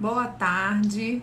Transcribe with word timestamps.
Boa 0.00 0.26
tarde. 0.28 1.22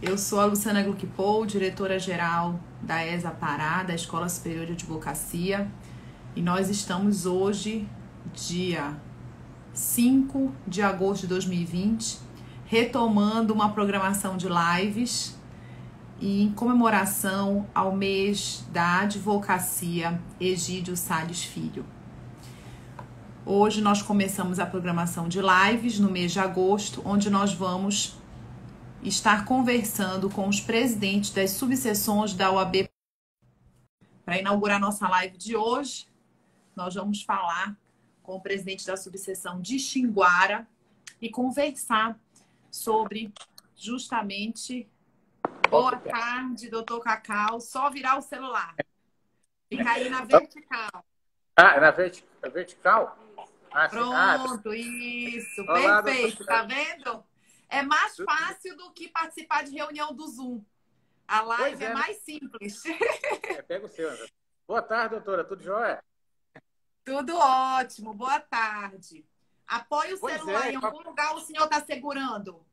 Eu 0.00 0.16
sou 0.16 0.40
a 0.40 0.46
Luciana 0.46 0.82
Gluckpol, 0.82 1.44
diretora-geral 1.44 2.58
da 2.80 3.04
ESA 3.04 3.30
Pará, 3.30 3.82
da 3.82 3.94
Escola 3.94 4.30
Superior 4.30 4.64
de 4.64 4.72
Advocacia, 4.72 5.70
e 6.34 6.40
nós 6.40 6.70
estamos 6.70 7.26
hoje, 7.26 7.86
dia 8.32 8.98
5 9.74 10.54
de 10.66 10.80
agosto 10.80 11.22
de 11.22 11.26
2020, 11.26 12.18
retomando 12.64 13.52
uma 13.52 13.68
programação 13.68 14.38
de 14.38 14.48
lives 14.48 15.38
em 16.18 16.50
comemoração 16.52 17.66
ao 17.74 17.94
mês 17.94 18.64
da 18.72 19.00
advocacia 19.00 20.18
Egídio 20.40 20.96
Sales 20.96 21.44
Filho. 21.44 21.84
Hoje 23.48 23.80
nós 23.80 24.02
começamos 24.02 24.58
a 24.58 24.66
programação 24.66 25.28
de 25.28 25.38
lives 25.40 26.00
no 26.00 26.10
mês 26.10 26.32
de 26.32 26.40
agosto, 26.40 27.00
onde 27.04 27.30
nós 27.30 27.54
vamos 27.54 28.18
estar 29.04 29.44
conversando 29.44 30.28
com 30.28 30.48
os 30.48 30.60
presidentes 30.60 31.30
das 31.30 31.52
subseções 31.52 32.34
da 32.34 32.50
OAB. 32.50 32.90
Para 34.24 34.40
inaugurar 34.40 34.80
nossa 34.80 35.08
live 35.08 35.38
de 35.38 35.54
hoje, 35.54 36.08
nós 36.74 36.96
vamos 36.96 37.22
falar 37.22 37.78
com 38.20 38.34
o 38.34 38.40
presidente 38.40 38.84
da 38.84 38.96
subseção 38.96 39.60
de 39.60 39.78
Xinguara 39.78 40.66
e 41.22 41.30
conversar 41.30 42.18
sobre 42.68 43.32
justamente 43.76 44.88
Boa 45.70 45.96
tarde, 45.96 46.68
doutor 46.68 46.98
Cacau. 46.98 47.60
Só 47.60 47.90
virar 47.90 48.18
o 48.18 48.22
celular. 48.22 48.74
Fica 49.68 49.88
aí 49.88 50.08
na 50.08 50.24
vertical. 50.24 51.04
Ah, 51.56 51.80
na 51.80 51.90
vertical? 51.92 53.25
Ah, 53.70 53.88
Pronto, 53.88 54.70
ah, 54.70 54.76
isso. 54.76 55.62
Olá, 55.62 56.02
Perfeito. 56.02 56.44
Tá 56.44 56.62
vendo? 56.62 57.24
É 57.68 57.82
mais 57.82 58.16
fácil 58.16 58.76
do 58.76 58.92
que 58.92 59.08
participar 59.08 59.64
de 59.64 59.72
reunião 59.72 60.14
do 60.14 60.26
Zoom. 60.26 60.62
A 61.26 61.40
live 61.42 61.84
é, 61.84 61.88
é, 61.88 61.94
mais 61.94 62.16
simples. 62.18 62.82
É, 62.86 63.62
pega 63.62 63.86
o 63.86 63.88
seu, 63.88 64.10
André. 64.10 64.28
Boa 64.66 64.82
tarde, 64.82 65.16
doutora. 65.16 65.44
Tudo 65.44 65.62
jóia? 65.62 66.02
Tudo 67.04 67.36
ótimo. 67.36 68.14
Boa 68.14 68.40
tarde. 68.40 69.24
Apoie 69.66 70.14
o 70.14 70.20
pois 70.20 70.36
celular. 70.36 70.68
É, 70.68 70.72
em 70.72 70.76
algum 70.76 71.02
lugar 71.02 71.34
o 71.34 71.40
senhor 71.40 71.64
está 71.64 71.84
segurando? 71.84 72.64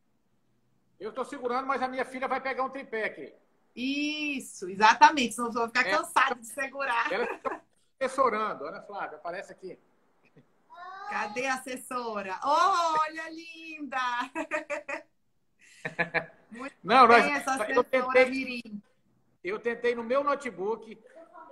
Eu 0.99 1.09
estou 1.09 1.25
segurando, 1.25 1.65
mas 1.65 1.81
a 1.81 1.87
minha 1.87 2.05
filha 2.05 2.27
vai 2.27 2.39
pegar 2.39 2.63
um 2.63 2.69
tripé 2.69 3.05
aqui. 3.05 3.33
Isso, 3.75 4.69
exatamente. 4.69 5.33
Senão 5.33 5.51
vou 5.51 5.67
ficar 5.67 5.87
é, 5.87 5.91
cansado 5.91 6.39
de 6.39 6.47
segurar. 6.47 7.11
Ela 7.11 7.25
está 7.25 7.61
assessorando. 7.99 8.65
Ana 8.65 8.81
Flávia, 8.81 9.17
aparece 9.17 9.51
aqui. 9.51 9.79
Cadê 11.13 11.45
a 11.45 11.53
assessora? 11.53 12.39
olha, 12.43 13.29
linda! 13.29 13.99
Muito 16.49 16.75
Não, 16.83 17.07
bem 17.07 17.21
nós, 17.21 17.31
essa 17.33 17.51
assessora 17.51 17.75
eu 17.75 17.83
tentei, 17.83 18.25
Mirim. 18.25 18.81
Eu 19.43 19.59
tentei 19.59 19.93
no 19.93 20.03
meu 20.03 20.23
notebook, 20.23 20.99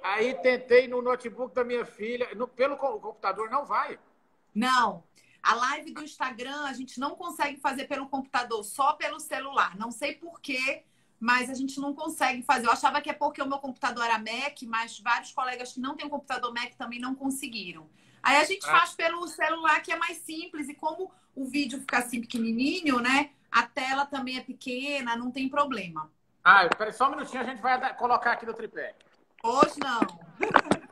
aí 0.01 0.33
tentei 0.41 0.87
no 0.87 0.99
notebook 0.99 1.53
da 1.53 1.63
minha 1.63 1.85
filha. 1.85 2.33
No, 2.33 2.47
pelo 2.47 2.75
computador 2.75 3.51
não 3.51 3.63
vai. 3.63 3.99
Não. 4.53 5.03
A 5.43 5.53
live 5.53 5.91
do 5.91 6.03
Instagram 6.03 6.65
a 6.65 6.73
gente 6.73 6.99
não 6.99 7.15
consegue 7.15 7.59
fazer 7.59 7.85
pelo 7.85 8.09
computador, 8.09 8.63
só 8.63 8.93
pelo 8.93 9.19
celular. 9.19 9.77
Não 9.77 9.91
sei 9.91 10.15
porquê, 10.15 10.85
mas 11.19 11.51
a 11.51 11.53
gente 11.53 11.79
não 11.79 11.93
consegue 11.93 12.41
fazer. 12.41 12.65
Eu 12.65 12.71
achava 12.71 12.99
que 12.99 13.11
é 13.11 13.13
porque 13.13 13.43
o 13.43 13.47
meu 13.47 13.59
computador 13.59 14.05
era 14.05 14.17
Mac, 14.17 14.59
mas 14.65 14.99
vários 14.99 15.31
colegas 15.31 15.71
que 15.71 15.79
não 15.79 15.95
têm 15.95 16.07
um 16.07 16.09
computador 16.09 16.51
Mac 16.51 16.73
também 16.73 16.99
não 16.99 17.13
conseguiram. 17.13 17.87
Aí 18.23 18.37
a 18.37 18.43
gente 18.43 18.67
ah. 18.67 18.71
faz 18.71 18.93
pelo 18.93 19.27
celular, 19.27 19.81
que 19.81 19.91
é 19.91 19.95
mais 19.95 20.17
simples, 20.17 20.69
e 20.69 20.75
como 20.75 21.11
o 21.35 21.45
vídeo 21.45 21.79
fica 21.79 21.97
assim 21.99 22.21
pequenininho, 22.21 22.99
né? 22.99 23.31
A 23.51 23.63
tela 23.63 24.05
também 24.05 24.37
é 24.37 24.41
pequena, 24.41 25.15
não 25.15 25.31
tem 25.31 25.49
problema. 25.49 26.11
Ah, 26.43 26.67
peraí, 26.69 26.93
só 26.93 27.07
um 27.07 27.11
minutinho, 27.11 27.41
a 27.41 27.45
gente 27.45 27.61
vai 27.61 27.95
colocar 27.95 28.33
aqui 28.33 28.45
no 28.45 28.53
tripé. 28.53 28.95
Hoje 29.43 29.75
não. 29.79 30.01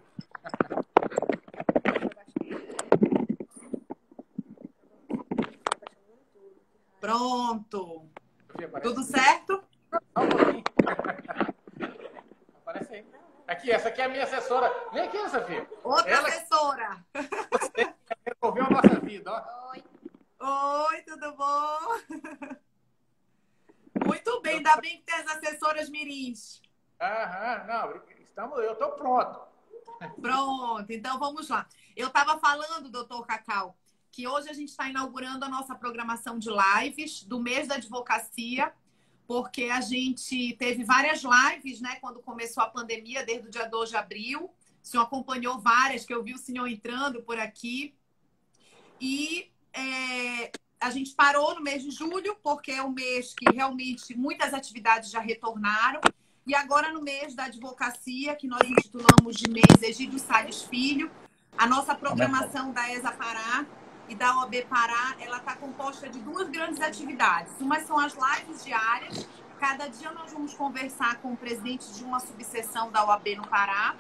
Pronto. 7.00 8.10
Tudo 8.84 9.04
certo? 9.04 9.64
Aparece 12.62 12.94
aí. 12.94 13.06
Aqui, 13.48 13.72
essa 13.72 13.88
aqui 13.90 14.02
é 14.02 14.06
a 14.06 14.10
minha 14.10 14.24
assessora. 14.24 14.72
Vem 14.94 15.04
aqui, 15.04 15.18
Sofia. 15.30 15.68
Outra 15.90 16.12
Ela... 16.12 16.28
assessora. 16.28 17.06
Você 17.52 17.96
resolveu 18.24 18.64
a 18.64 18.70
nossa 18.70 19.00
vida, 19.00 19.32
ó. 19.32 19.72
Oi. 19.72 19.84
Oi, 20.40 21.02
tudo 21.02 21.36
bom? 21.36 21.80
Muito 24.06 24.40
bem, 24.42 24.58
ainda 24.58 24.78
bem 24.78 24.98
que 24.98 25.04
tem 25.04 25.16
as 25.16 25.28
assessoras 25.28 25.90
mirins. 25.90 26.62
Aham, 27.02 27.64
não, 27.66 28.04
estamos, 28.20 28.60
eu 28.60 28.74
estou 28.74 28.92
pronto. 28.92 29.42
Pronto, 30.22 30.94
então 30.94 31.18
vamos 31.18 31.50
lá. 31.50 31.68
Eu 31.96 32.10
estava 32.10 32.38
falando, 32.40 32.92
doutor 32.92 33.26
Cacau, 33.26 33.76
que 34.12 34.28
hoje 34.28 34.48
a 34.48 34.54
gente 34.54 34.70
está 34.70 34.88
inaugurando 34.88 35.44
a 35.44 35.50
nossa 35.50 35.74
programação 35.74 36.38
de 36.38 36.50
lives 36.52 37.24
do 37.24 37.40
mês 37.40 37.68
da 37.68 37.76
advocacia, 37.76 38.72
porque 39.28 39.66
a 39.66 39.82
gente 39.82 40.56
teve 40.58 40.84
várias 40.84 41.24
lives, 41.24 41.82
né, 41.82 41.96
quando 42.00 42.22
começou 42.22 42.62
a 42.62 42.70
pandemia, 42.70 43.26
desde 43.26 43.48
o 43.48 43.52
dia 43.52 43.68
2 43.68 43.90
de 43.90 43.98
abril. 43.98 44.54
O 44.84 44.88
senhor 44.88 45.04
acompanhou 45.04 45.60
várias, 45.60 46.06
que 46.06 46.14
eu 46.14 46.24
vi 46.24 46.34
o 46.34 46.38
senhor 46.38 46.68
entrando 46.68 47.22
por 47.22 47.38
aqui. 47.40 47.94
E 49.00 49.52
é, 49.74 50.52
a 50.80 50.90
gente 50.90 51.14
parou 51.14 51.56
no 51.56 51.62
mês 51.62 51.84
de 51.84 51.92
julho, 51.92 52.36
porque 52.42 52.72
é 52.72 52.84
um 52.84 52.92
mês 52.92 53.34
que 53.34 53.52
realmente 53.54 54.16
muitas 54.16 54.54
atividades 54.54 55.12
já 55.12 55.20
retornaram. 55.20 56.00
E 56.48 56.56
agora, 56.56 56.92
no 56.92 57.02
mês 57.02 57.36
da 57.36 57.46
advocacia, 57.46 58.36
que 58.36 58.48
nós 58.48 58.62
intitulamos 58.68 59.36
de 59.36 59.50
mês 59.50 59.82
Egídio 59.82 60.18
Salles 60.18 60.64
Filho, 60.64 61.12
a 61.58 61.68
nossa 61.68 61.94
programação 61.94 62.72
da 62.72 62.90
ESA 62.92 63.12
Pará 63.12 63.66
e 64.08 64.16
da 64.16 64.36
OAB 64.38 64.66
Pará, 64.68 65.16
ela 65.20 65.38
está 65.38 65.56
composta 65.56 66.10
de 66.10 66.20
duas 66.20 66.50
grandes 66.50 66.82
atividades. 66.82 67.54
Uma 67.60 67.80
são 67.82 68.00
as 68.00 68.14
lives 68.14 68.64
diárias. 68.64 69.28
Cada 69.60 69.88
dia 69.88 70.12
nós 70.12 70.32
vamos 70.32 70.54
conversar 70.54 71.18
com 71.18 71.34
o 71.34 71.38
presidente 71.38 71.94
de 71.94 72.04
uma 72.04 72.20
subseção 72.20 72.90
da 72.92 73.06
OAB 73.06 73.36
no 73.36 73.48
Pará. 73.48 73.96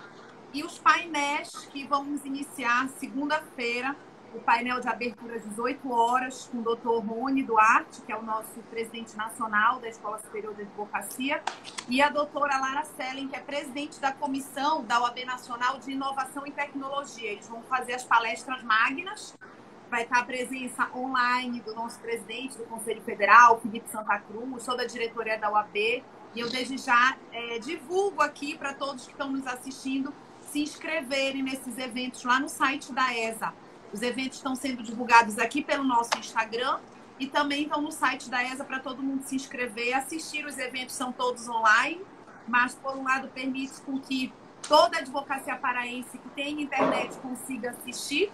E 0.52 0.64
os 0.64 0.80
painéis 0.80 1.52
que 1.72 1.86
vamos 1.86 2.26
iniciar 2.26 2.90
segunda-feira, 2.98 3.96
o 4.34 4.40
painel 4.40 4.80
de 4.80 4.88
abertura 4.88 5.36
às 5.36 5.44
18 5.44 5.92
horas, 5.92 6.50
com 6.52 6.58
o 6.58 6.62
doutor 6.64 7.04
Rony 7.06 7.44
Duarte, 7.44 8.02
que 8.02 8.12
é 8.12 8.18
o 8.18 8.24
nosso 8.24 8.60
presidente 8.70 9.16
nacional 9.16 9.80
da 9.80 9.88
Escola 9.88 10.18
Superior 10.18 10.56
de 10.56 10.64
Advocacia, 10.64 11.44
e 11.88 12.02
a 12.02 12.10
doutora 12.10 12.58
Lara 12.58 12.84
Sellen, 12.84 13.28
que 13.28 13.36
é 13.36 13.40
presidente 13.40 14.00
da 14.00 14.12
comissão 14.12 14.84
da 14.84 15.00
OAB 15.02 15.24
Nacional 15.24 15.78
de 15.78 15.92
Inovação 15.92 16.46
e 16.48 16.52
Tecnologia. 16.52 17.32
Eles 17.32 17.48
vão 17.48 17.62
fazer 17.64 17.94
as 17.94 18.04
palestras 18.04 18.64
magnas 18.64 19.36
vai 19.90 20.04
estar 20.04 20.20
a 20.20 20.24
presença 20.24 20.88
online 20.96 21.62
do 21.62 21.74
nosso 21.74 22.00
presidente 22.00 22.56
do 22.58 22.64
Conselho 22.66 23.02
Federal, 23.02 23.60
Felipe 23.60 23.90
Santa 23.90 24.20
Cruz, 24.20 24.62
sou 24.64 24.78
da 24.78 24.86
diretoria 24.86 25.38
da 25.38 25.52
UAB, 25.52 25.76
e 25.76 26.04
eu 26.36 26.48
desde 26.48 26.78
já 26.78 27.18
é, 27.32 27.58
divulgo 27.58 28.22
aqui 28.22 28.56
para 28.56 28.74
todos 28.74 29.06
que 29.06 29.12
estão 29.12 29.32
nos 29.32 29.48
assistindo 29.48 30.14
se 30.52 30.60
inscreverem 30.62 31.44
nesses 31.44 31.78
eventos 31.78 32.24
lá 32.24 32.40
no 32.40 32.50
site 32.50 32.92
da 32.92 33.14
ESA. 33.14 33.54
Os 33.94 34.02
eventos 34.02 34.38
estão 34.38 34.56
sendo 34.56 34.84
divulgados 34.84 35.38
aqui 35.38 35.62
pelo 35.62 35.84
nosso 35.84 36.12
Instagram 36.18 36.80
e 37.20 37.28
também 37.28 37.64
estão 37.64 37.82
no 37.82 37.92
site 37.92 38.30
da 38.30 38.44
ESA 38.44 38.64
para 38.64 38.80
todo 38.80 39.04
mundo 39.04 39.24
se 39.24 39.36
inscrever. 39.36 39.94
Assistir 39.94 40.46
os 40.46 40.58
eventos 40.58 40.96
são 40.96 41.12
todos 41.12 41.48
online, 41.48 42.02
mas 42.48 42.74
por 42.76 42.96
um 42.96 43.04
lado 43.04 43.28
permite 43.30 43.80
com 43.82 44.00
que 44.00 44.34
toda 44.68 44.98
a 44.98 45.00
advocacia 45.02 45.56
paraense 45.56 46.18
que 46.18 46.30
tem 46.30 46.62
internet 46.62 47.16
consiga 47.18 47.72
assistir 47.72 48.32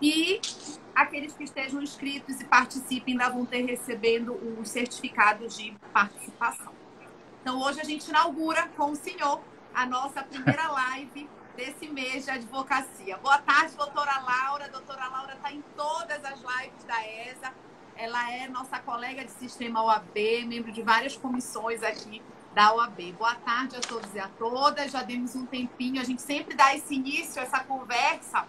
e 0.00 0.40
aqueles 0.94 1.32
que 1.32 1.44
estejam 1.44 1.82
inscritos 1.82 2.40
e 2.40 2.44
participem 2.44 3.14
ainda 3.14 3.28
vão 3.30 3.44
ter 3.44 3.64
recebendo 3.64 4.34
os 4.60 4.68
certificados 4.68 5.56
de 5.56 5.72
participação. 5.92 6.72
Então, 7.40 7.60
hoje 7.60 7.80
a 7.80 7.84
gente 7.84 8.08
inaugura 8.08 8.68
com 8.76 8.90
o 8.90 8.96
senhor 8.96 9.40
a 9.74 9.86
nossa 9.86 10.22
primeira 10.22 10.68
live 10.68 11.28
desse 11.56 11.88
mês 11.88 12.24
de 12.24 12.30
advocacia. 12.30 13.16
Boa 13.18 13.38
tarde, 13.38 13.74
doutora 13.76 14.20
Laura. 14.20 14.68
Doutora 14.68 15.08
Laura 15.08 15.34
está 15.34 15.52
em 15.52 15.62
todas 15.76 16.24
as 16.24 16.38
lives 16.40 16.84
da 16.86 17.06
ESA. 17.06 17.52
Ela 17.96 18.32
é 18.32 18.48
nossa 18.48 18.78
colega 18.78 19.24
de 19.24 19.32
sistema 19.32 19.82
OAB, 19.82 20.44
membro 20.46 20.70
de 20.70 20.82
várias 20.82 21.16
comissões 21.16 21.82
aqui 21.82 22.22
da 22.54 22.72
OAB. 22.72 23.12
Boa 23.18 23.34
tarde 23.34 23.76
a 23.76 23.80
todos 23.80 24.14
e 24.14 24.18
a 24.20 24.28
todas. 24.38 24.92
Já 24.92 25.02
demos 25.02 25.34
um 25.34 25.44
tempinho. 25.44 26.00
A 26.00 26.04
gente 26.04 26.22
sempre 26.22 26.54
dá 26.54 26.74
esse 26.74 26.94
início, 26.94 27.42
essa 27.42 27.60
conversa 27.64 28.46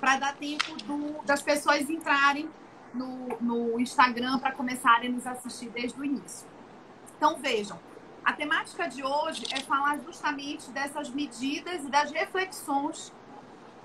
para 0.00 0.16
dar 0.18 0.34
tempo 0.34 0.76
do, 0.84 1.22
das 1.24 1.42
pessoas 1.42 1.88
entrarem 1.88 2.50
no, 2.92 3.28
no 3.40 3.80
Instagram 3.80 4.38
para 4.40 4.52
começarem 4.52 5.10
a 5.10 5.12
nos 5.12 5.26
assistir 5.26 5.68
desde 5.68 6.00
o 6.00 6.04
início. 6.04 6.46
Então, 7.16 7.36
vejam, 7.38 7.78
a 8.26 8.32
temática 8.32 8.88
de 8.88 9.04
hoje 9.04 9.44
é 9.52 9.60
falar 9.60 10.00
justamente 10.00 10.68
dessas 10.72 11.08
medidas 11.10 11.84
e 11.84 11.88
das 11.88 12.10
reflexões 12.10 13.12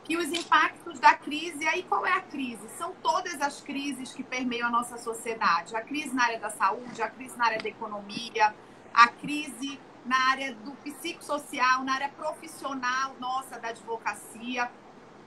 que 0.03 0.17
os 0.17 0.29
impactos 0.29 0.99
da 0.99 1.13
crise, 1.13 1.67
aí 1.67 1.83
qual 1.83 2.03
é 2.07 2.13
a 2.13 2.21
crise? 2.21 2.67
São 2.75 2.91
todas 3.03 3.39
as 3.39 3.61
crises 3.61 4.11
que 4.15 4.23
permeiam 4.23 4.67
a 4.67 4.71
nossa 4.71 4.97
sociedade. 4.97 5.75
A 5.75 5.81
crise 5.81 6.15
na 6.15 6.23
área 6.23 6.39
da 6.39 6.49
saúde, 6.49 7.03
a 7.03 7.07
crise 7.07 7.37
na 7.37 7.45
área 7.45 7.59
da 7.59 7.69
economia, 7.69 8.55
a 8.91 9.07
crise 9.09 9.79
na 10.03 10.17
área 10.31 10.55
do 10.55 10.71
psicossocial, 10.71 11.83
na 11.83 11.93
área 11.93 12.09
profissional 12.09 13.15
nossa 13.19 13.59
da 13.59 13.67
advocacia. 13.67 14.71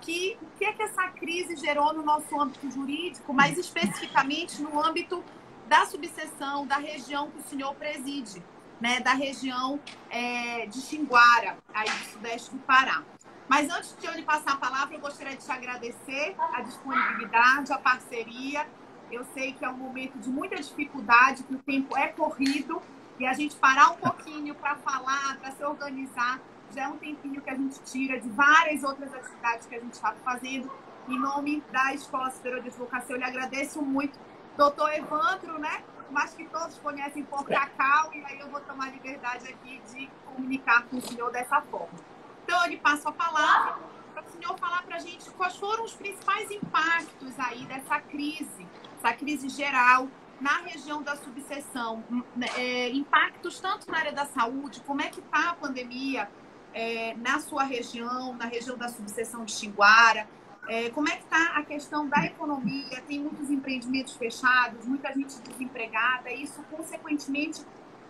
Que, 0.00 0.37
o 0.43 0.58
que 0.58 0.64
é 0.64 0.72
que 0.72 0.82
essa 0.82 1.06
crise 1.10 1.55
gerou 1.55 1.94
no 1.94 2.02
nosso 2.02 2.38
âmbito 2.38 2.69
jurídico, 2.69 3.32
mais 3.32 3.56
especificamente 3.56 4.60
no 4.60 4.84
âmbito 4.84 5.22
da 5.69 5.87
subseção, 5.87 6.67
da 6.67 6.78
região 6.78 7.31
que 7.31 7.38
o 7.38 7.43
senhor 7.44 7.75
preside, 7.76 8.43
né, 8.80 9.00
da 9.00 9.14
região 9.14 9.80
é, 10.10 10.66
de 10.66 10.80
Xinguara, 10.80 11.56
aí 11.72 11.88
do 11.88 12.04
sudeste 12.12 12.50
do 12.50 12.58
Pará. 12.58 13.02
Mas 13.48 13.70
antes 13.70 13.96
de 13.98 14.06
eu 14.06 14.14
lhe 14.14 14.22
passar 14.22 14.52
a 14.52 14.56
palavra, 14.56 14.94
eu 14.94 15.00
gostaria 15.00 15.36
de 15.36 15.44
te 15.44 15.52
agradecer 15.52 16.34
a 16.52 16.62
disponibilidade, 16.62 17.72
a 17.72 17.78
parceria. 17.78 18.66
Eu 19.12 19.24
sei 19.34 19.52
que 19.52 19.64
é 19.64 19.68
um 19.68 19.76
momento 19.76 20.18
de 20.18 20.28
muita 20.30 20.56
dificuldade, 20.56 21.42
que 21.42 21.54
o 21.54 21.58
tempo 21.58 21.96
é 21.96 22.08
corrido 22.08 22.80
e 23.18 23.26
a 23.26 23.32
gente 23.32 23.54
parar 23.56 23.90
um 23.90 23.96
pouquinho 23.96 24.54
para 24.54 24.76
falar, 24.76 25.38
para 25.38 25.52
se 25.52 25.62
organizar, 25.62 26.40
já 26.74 26.84
é 26.84 26.88
um 26.88 26.96
tempinho 26.96 27.40
que 27.40 27.50
a 27.50 27.54
gente 27.54 27.78
tira 27.84 28.18
de 28.18 28.28
várias 28.30 28.82
outras 28.82 29.12
atividades 29.14 29.66
que 29.66 29.74
a 29.74 29.80
gente 29.80 29.92
está 29.92 30.12
fazendo. 30.24 30.70
Em 31.06 31.18
nome 31.18 31.62
da 31.70 31.94
Escola 31.94 32.30
Superior 32.30 32.62
de 32.62 32.68
Advocacia, 32.68 33.14
eu 33.14 33.18
lhe 33.18 33.24
agradeço 33.24 33.80
muito. 33.82 34.18
Doutor 34.56 34.92
Evandro, 34.94 35.58
né? 35.58 35.84
Mas 36.10 36.34
que 36.34 36.44
todos 36.46 36.78
conhecem 36.78 37.24
por 37.24 37.44
Cacau, 37.44 38.12
e 38.12 38.24
aí 38.24 38.38
eu 38.38 38.48
vou 38.48 38.60
tomar 38.60 38.90
liberdade 38.90 39.48
aqui 39.48 39.80
de 39.90 40.08
comunicar 40.26 40.84
com 40.84 40.96
o 40.96 41.00
senhor 41.00 41.30
dessa 41.30 41.60
forma. 41.62 41.98
Então, 42.44 42.62
eu 42.62 42.70
lhe 42.70 42.76
passo 42.76 43.08
a 43.08 43.12
palavra 43.12 43.76
para 44.12 44.24
o 44.24 44.30
senhor 44.30 44.58
falar 44.58 44.82
para 44.82 44.96
a 44.96 44.98
gente 44.98 45.30
quais 45.30 45.56
foram 45.56 45.84
os 45.84 45.94
principais 45.94 46.50
impactos 46.50 47.38
aí 47.38 47.64
dessa 47.64 48.00
crise, 48.00 48.66
essa 48.98 49.14
crise 49.14 49.48
geral 49.48 50.08
na 50.40 50.58
região 50.58 51.02
da 51.02 51.16
subseção, 51.16 52.04
né, 52.36 52.46
é, 52.56 52.90
impactos 52.90 53.60
tanto 53.60 53.90
na 53.90 53.98
área 53.98 54.12
da 54.12 54.26
saúde, 54.26 54.80
como 54.86 55.00
é 55.00 55.08
que 55.08 55.20
está 55.20 55.50
a 55.50 55.54
pandemia 55.54 56.28
é, 56.72 57.14
na 57.14 57.40
sua 57.40 57.64
região, 57.64 58.34
na 58.34 58.46
região 58.46 58.76
da 58.76 58.88
subseção 58.88 59.44
de 59.44 59.52
Xinguara, 59.52 60.28
é, 60.69 60.90
como 60.90 61.08
é 61.08 61.16
que 61.16 61.25
está 61.25 61.56
a 61.56 61.62
questão 61.62 62.08
da 62.08 62.25
economia, 62.25 63.02
tem 63.06 63.20
muitos 63.20 63.50
empreendimentos 63.50 64.14
fechados, 64.14 64.87
muita 64.87 65.12
gente 65.12 65.38
desempregada, 65.40 66.31
isso 66.32 66.62
consequentemente 66.70 67.62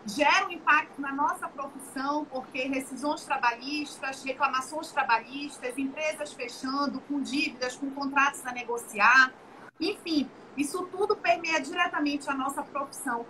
gera 0.06 0.47
um 0.47 0.51
impacto 0.51 1.01
na 1.01 1.12
nossa 1.12 1.49
profissão, 1.49 2.25
porque 2.27 2.69
rescisões 2.69 3.25
trabalhistas, 3.25 4.23
reclamações 4.23 4.93
trabalhistas, 4.93 5.77
empresas 5.79 6.33
fechando 6.33 7.01
com 7.03 7.21
dívidas, 7.21 7.77
com 7.77 7.91
contratos 7.91 8.45
a 8.47 8.53
negociar, 8.53 9.33
enfim, 9.81 10.31
isso 10.57 10.87
tudo 10.87 11.17
permeia 11.17 11.61
diretamente 11.61 12.31
a 12.31 12.35
nossa 12.35 12.62
profissão 12.62 13.27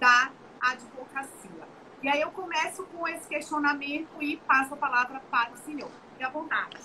da 0.00 0.30
advocacia. 0.60 1.68
E 2.02 2.08
aí 2.08 2.20
eu 2.20 2.30
começo 2.30 2.84
com 2.86 3.06
esse 3.06 3.28
questionamento 3.28 4.20
e 4.20 4.36
passo 4.38 4.74
a 4.74 4.76
palavra 4.76 5.20
para 5.30 5.52
o 5.52 5.56
senhor. 5.58 5.90
Fique 6.10 6.24
à 6.24 6.28
vontade. 6.28 6.76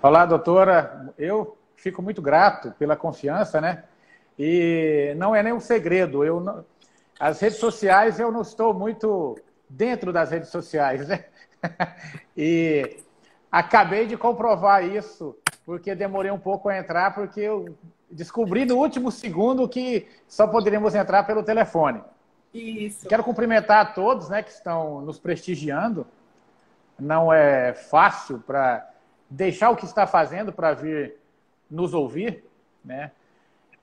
Olá, 0.00 0.24
doutora. 0.24 1.12
Eu 1.18 1.58
fico 1.74 2.00
muito 2.00 2.22
grato 2.22 2.70
pela 2.78 2.94
confiança, 2.94 3.60
né? 3.60 3.82
E 4.38 5.12
não 5.16 5.34
é 5.34 5.42
nenhum 5.42 5.58
segredo. 5.58 6.24
Eu 6.24 6.38
não... 6.40 6.64
As 7.18 7.40
redes 7.40 7.58
sociais, 7.58 8.20
eu 8.20 8.30
não 8.30 8.42
estou 8.42 8.72
muito 8.72 9.36
dentro 9.68 10.12
das 10.12 10.30
redes 10.30 10.50
sociais, 10.50 11.08
né? 11.08 11.24
E 12.36 13.00
acabei 13.50 14.06
de 14.06 14.16
comprovar 14.16 14.84
isso, 14.84 15.36
porque 15.66 15.92
demorei 15.96 16.30
um 16.30 16.38
pouco 16.38 16.68
a 16.68 16.78
entrar, 16.78 17.12
porque 17.12 17.40
eu 17.40 17.76
descobri 18.08 18.64
no 18.64 18.76
último 18.76 19.10
segundo 19.10 19.68
que 19.68 20.06
só 20.28 20.46
poderíamos 20.46 20.94
entrar 20.94 21.24
pelo 21.24 21.42
telefone. 21.42 22.00
Isso. 22.54 23.08
Quero 23.08 23.24
cumprimentar 23.24 23.80
a 23.80 23.86
todos 23.86 24.28
né, 24.28 24.44
que 24.44 24.50
estão 24.50 25.00
nos 25.00 25.18
prestigiando. 25.18 26.06
Não 26.96 27.32
é 27.32 27.74
fácil 27.74 28.38
para 28.38 28.88
deixar 29.28 29.70
o 29.70 29.76
que 29.76 29.84
está 29.84 30.06
fazendo 30.06 30.52
para 30.52 30.74
vir 30.74 31.16
nos 31.70 31.94
ouvir. 31.94 32.44
Né? 32.84 33.10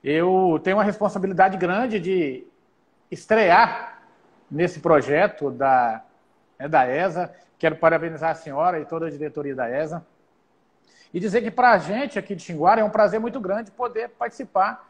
Eu 0.02 0.60
tenho 0.62 0.76
uma 0.76 0.84
responsabilidade 0.84 1.56
grande 1.56 2.00
de 2.00 2.46
estrear 3.10 4.02
nesse 4.50 4.80
projeto 4.80 5.50
da, 5.50 6.02
né, 6.58 6.68
da 6.68 6.86
ESA. 6.86 7.32
Quero 7.58 7.76
parabenizar 7.76 8.30
a 8.30 8.34
senhora 8.34 8.80
e 8.80 8.84
toda 8.84 9.06
a 9.06 9.10
diretoria 9.10 9.54
da 9.54 9.68
ESA 9.70 10.04
e 11.12 11.20
dizer 11.20 11.40
que 11.42 11.50
para 11.50 11.70
a 11.70 11.78
gente 11.78 12.18
aqui 12.18 12.34
de 12.34 12.42
Xinguara 12.42 12.80
é 12.80 12.84
um 12.84 12.90
prazer 12.90 13.18
muito 13.18 13.40
grande 13.40 13.70
poder 13.70 14.10
participar 14.10 14.86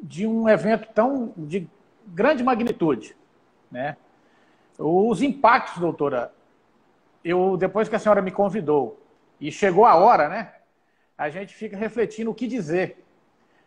de 0.00 0.26
um 0.26 0.48
evento 0.48 0.88
tão 0.94 1.32
de 1.36 1.68
grande 2.06 2.42
magnitude. 2.42 3.16
Né? 3.70 3.96
Os 4.78 5.22
impactos, 5.22 5.78
doutora, 5.78 6.32
eu 7.24 7.56
depois 7.56 7.88
que 7.88 7.96
a 7.96 7.98
senhora 7.98 8.22
me 8.22 8.30
convidou 8.30 8.98
e 9.40 9.52
chegou 9.52 9.84
a 9.84 9.94
hora, 9.94 10.28
né? 10.28 10.52
A 11.16 11.28
gente 11.28 11.54
fica 11.54 11.76
refletindo 11.76 12.30
o 12.30 12.34
que 12.34 12.46
dizer. 12.46 13.04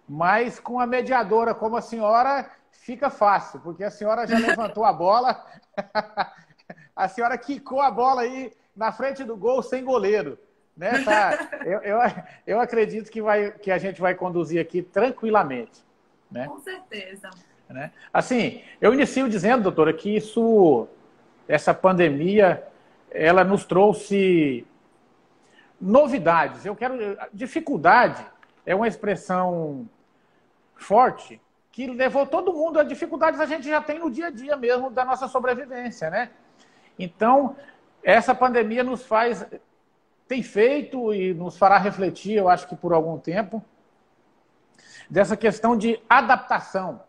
Mas 0.07 0.59
com 0.59 0.79
a 0.79 0.87
mediadora 0.87 1.53
como 1.53 1.75
a 1.75 1.81
senhora, 1.81 2.49
fica 2.71 3.09
fácil, 3.09 3.59
porque 3.59 3.83
a 3.83 3.91
senhora 3.91 4.25
já 4.25 4.37
levantou 4.39 4.83
a 4.83 4.93
bola, 4.93 5.45
a 6.95 7.07
senhora 7.07 7.37
quicou 7.37 7.81
a 7.81 7.91
bola 7.91 8.21
aí 8.21 8.51
na 8.75 8.91
frente 8.91 9.23
do 9.23 9.37
gol 9.37 9.61
sem 9.61 9.83
goleiro. 9.83 10.37
Né? 10.75 11.03
Tá, 11.03 11.49
eu, 11.65 11.81
eu, 11.81 11.99
eu 12.47 12.59
acredito 12.59 13.11
que, 13.11 13.21
vai, 13.21 13.51
que 13.51 13.69
a 13.69 13.77
gente 13.77 13.99
vai 13.99 14.15
conduzir 14.15 14.61
aqui 14.61 14.81
tranquilamente. 14.81 15.83
Né? 16.31 16.47
Com 16.47 16.59
certeza. 16.59 17.29
Né? 17.69 17.91
Assim, 18.13 18.63
eu 18.79 18.93
inicio 18.93 19.27
dizendo, 19.27 19.63
doutora, 19.63 19.93
que 19.93 20.15
isso, 20.15 20.87
essa 21.47 21.73
pandemia, 21.73 22.63
ela 23.11 23.43
nos 23.43 23.65
trouxe 23.65 24.65
novidades. 25.79 26.65
Eu 26.65 26.75
quero. 26.75 26.95
Dificuldade 27.33 28.25
é 28.65 28.75
uma 28.75 28.87
expressão 28.87 29.87
forte 30.75 31.41
que 31.71 31.87
levou 31.87 32.25
todo 32.25 32.53
mundo 32.53 32.79
a 32.79 32.83
dificuldades 32.83 33.39
a 33.39 33.45
gente 33.45 33.67
já 33.67 33.81
tem 33.81 33.99
no 33.99 34.09
dia 34.09 34.27
a 34.27 34.29
dia 34.31 34.55
mesmo 34.55 34.89
da 34.89 35.05
nossa 35.05 35.27
sobrevivência, 35.27 36.09
né? 36.09 36.31
Então, 36.97 37.55
essa 38.03 38.33
pandemia 38.33 38.83
nos 38.83 39.05
faz 39.05 39.45
tem 40.27 40.43
feito 40.43 41.11
e 41.11 41.33
nos 41.33 41.57
fará 41.57 41.79
refletir, 41.79 42.35
eu 42.35 42.47
acho 42.47 42.67
que 42.67 42.75
por 42.75 42.93
algum 42.93 43.17
tempo, 43.17 43.65
dessa 45.09 45.35
questão 45.35 45.75
de 45.75 45.99
adaptação. 46.07 47.01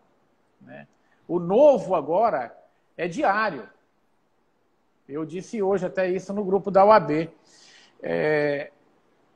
Né? 0.58 0.88
O 1.28 1.38
novo 1.38 1.94
agora 1.94 2.56
é 2.96 3.06
diário. 3.06 3.68
Eu 5.06 5.26
disse 5.26 5.60
hoje 5.60 5.84
até 5.84 6.08
isso 6.08 6.32
no 6.32 6.42
grupo 6.42 6.70
da 6.70 6.82
UAB. 6.82 7.30
É, 8.02 8.70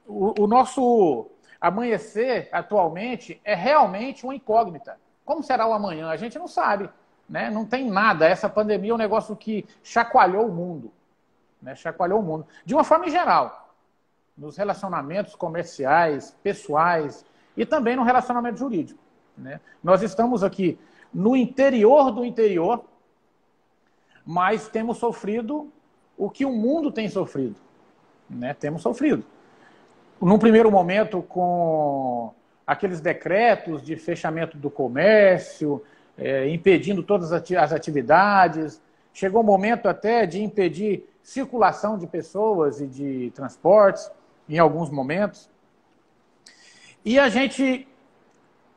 o, 0.06 0.42
o 0.42 0.47
nosso 0.47 1.30
amanhecer 1.61 2.49
atualmente 2.52 3.40
é 3.44 3.54
realmente 3.54 4.25
uma 4.25 4.35
incógnita. 4.35 4.99
Como 5.25 5.42
será 5.42 5.66
o 5.66 5.73
amanhã? 5.73 6.09
A 6.09 6.16
gente 6.16 6.38
não 6.38 6.47
sabe. 6.47 6.90
Né? 7.28 7.50
Não 7.50 7.64
tem 7.64 7.90
nada. 7.90 8.28
Essa 8.28 8.49
pandemia 8.49 8.90
é 8.90 8.94
um 8.94 8.99
negócio 8.99 9.35
que 9.35 9.66
chacoalhou 9.83 10.47
o 10.47 10.52
mundo. 10.52 10.92
Né? 11.61 11.75
Chacoalhou 11.75 12.21
o 12.21 12.23
mundo. 12.23 12.47
De 12.64 12.75
uma 12.75 12.85
forma 12.85 13.09
geral 13.09 13.75
nos 14.37 14.56
relacionamentos 14.56 15.35
comerciais, 15.35 16.37
pessoais 16.42 17.25
e 17.56 17.64
também 17.64 17.97
no 17.97 18.02
relacionamento 18.02 18.59
jurídico. 18.59 19.00
Né? 19.37 19.61
Nós 19.83 20.02
estamos 20.02 20.42
aqui 20.42 20.78
no 21.12 21.37
interior 21.37 22.11
do 22.11 22.25
interior, 22.25 22.85
mas 24.26 24.68
temos 24.68 24.99
sofrido 24.99 25.73
o 26.16 26.28
que 26.28 26.44
o 26.44 26.52
mundo 26.52 26.90
tem 26.90 27.09
sofrido. 27.09 27.56
Né? 28.28 28.54
Temos 28.54 28.82
sofrido. 28.82 29.24
Num 30.20 30.38
primeiro 30.38 30.70
momento, 30.70 31.22
com 31.22 32.32
aqueles 32.66 33.00
decretos 33.00 33.82
de 33.82 33.96
fechamento 33.96 34.56
do 34.56 34.70
comércio, 34.70 35.82
é, 36.16 36.48
impedindo 36.48 37.02
todas 37.02 37.32
as 37.32 37.72
atividades, 37.72 38.80
chegou 39.12 39.42
o 39.42 39.44
momento 39.44 39.88
até 39.88 40.26
de 40.26 40.42
impedir 40.42 41.04
circulação 41.22 41.98
de 41.98 42.06
pessoas 42.06 42.80
e 42.80 42.86
de 42.86 43.32
transportes 43.34 44.10
em 44.48 44.58
alguns 44.58 44.90
momentos. 44.90 45.48
E 47.04 47.18
a 47.18 47.28
gente, 47.28 47.86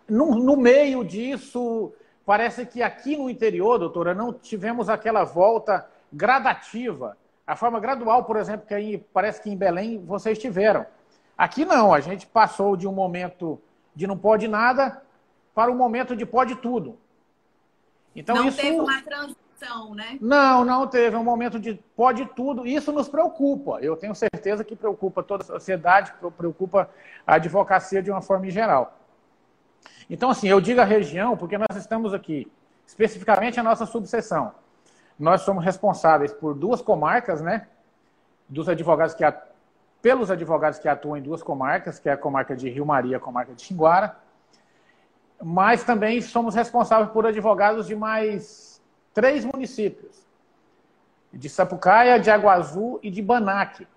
no, 0.08 0.36
no 0.36 0.58
meio 0.58 1.04
disso, 1.04 1.94
parece 2.26 2.66
que 2.66 2.82
aqui 2.82 3.16
no 3.16 3.30
interior, 3.30 3.78
doutora, 3.78 4.14
não 4.14 4.34
tivemos 4.34 4.90
aquela 4.90 5.24
volta 5.24 5.88
gradativa. 6.12 7.18
A 7.48 7.56
forma 7.56 7.80
gradual, 7.80 8.26
por 8.26 8.36
exemplo, 8.36 8.68
que 8.68 8.74
aí 8.74 8.98
parece 9.14 9.42
que 9.42 9.50
em 9.50 9.56
Belém 9.56 10.04
vocês 10.06 10.38
tiveram. 10.38 10.86
Aqui 11.38 11.64
não, 11.64 11.94
a 11.94 12.02
gente 12.02 12.28
passou 12.28 12.76
de 12.76 12.88
um 12.88 12.92
momento 12.92 13.60
de 13.96 14.06
não 14.06 14.18
pode 14.18 14.48
nada 14.48 15.02
para 15.56 15.72
um 15.72 15.76
momento 15.76 16.16
de 16.16 16.26
pode 16.26 16.56
tudo. 16.58 17.00
Então, 18.16 18.36
não 18.36 18.48
isso... 18.48 18.58
teve 18.58 18.80
uma 18.80 19.02
transição 19.02 19.48
né? 19.96 20.18
Não, 20.22 20.64
não 20.64 20.86
teve 20.86 21.16
um 21.16 21.24
momento 21.24 21.60
de 21.60 21.74
pode 21.96 22.26
tudo. 22.36 22.68
Isso 22.68 22.92
nos 22.92 23.10
preocupa. 23.10 23.80
Eu 23.82 23.96
tenho 23.96 24.14
certeza 24.14 24.64
que 24.64 24.76
preocupa 24.76 25.24
toda 25.24 25.44
a 25.44 25.48
sociedade, 25.48 26.14
preocupa 26.38 26.90
a 27.26 27.36
advocacia 27.36 28.02
de 28.02 28.12
uma 28.12 28.22
forma 28.22 28.48
em 28.48 28.52
geral. 28.52 28.98
Então, 30.10 30.30
assim, 30.30 30.48
eu 30.48 30.62
digo 30.62 30.80
a 30.80 30.86
região 30.86 31.36
porque 31.36 31.58
nós 31.58 31.76
estamos 31.76 32.14
aqui, 32.14 32.50
especificamente 32.86 33.60
a 33.60 33.64
nossa 33.64 33.86
subseção. 33.86 34.54
Nós 35.18 35.42
somos 35.42 35.64
responsáveis 35.64 36.32
por 36.32 36.54
duas 36.54 36.82
comarcas, 36.82 37.42
né? 37.42 37.68
Dos 38.48 38.70
advogados 38.70 39.16
que 39.16 39.24
pelos 40.02 40.30
advogados 40.30 40.80
que 40.80 40.88
atuam 40.88 41.18
em 41.18 41.22
duas 41.22 41.42
comarcas, 41.42 42.00
que 42.00 42.08
é 42.08 42.14
a 42.14 42.18
comarca 42.18 42.56
de 42.56 42.70
Rio 42.70 42.86
Maria 42.86 43.14
e 43.14 43.16
a 43.16 43.20
comarca 43.20 43.54
de 43.54 43.62
Xinguara. 43.62 44.16
Mas 45.42 45.84
também 45.84 46.22
somos 46.22 46.56
responsáveis 46.56 47.10
por 47.12 47.26
advogados 47.26 47.88
de 47.88 47.96
mais 47.96 48.82
três 49.14 49.44
municípios: 49.44 50.26
de 51.34 51.50
Sapucaia, 51.50 52.20
de 52.20 52.30
Aguazu 52.30 53.00
e 53.02 53.10
de 53.10 53.22
Banaque. 53.22 53.88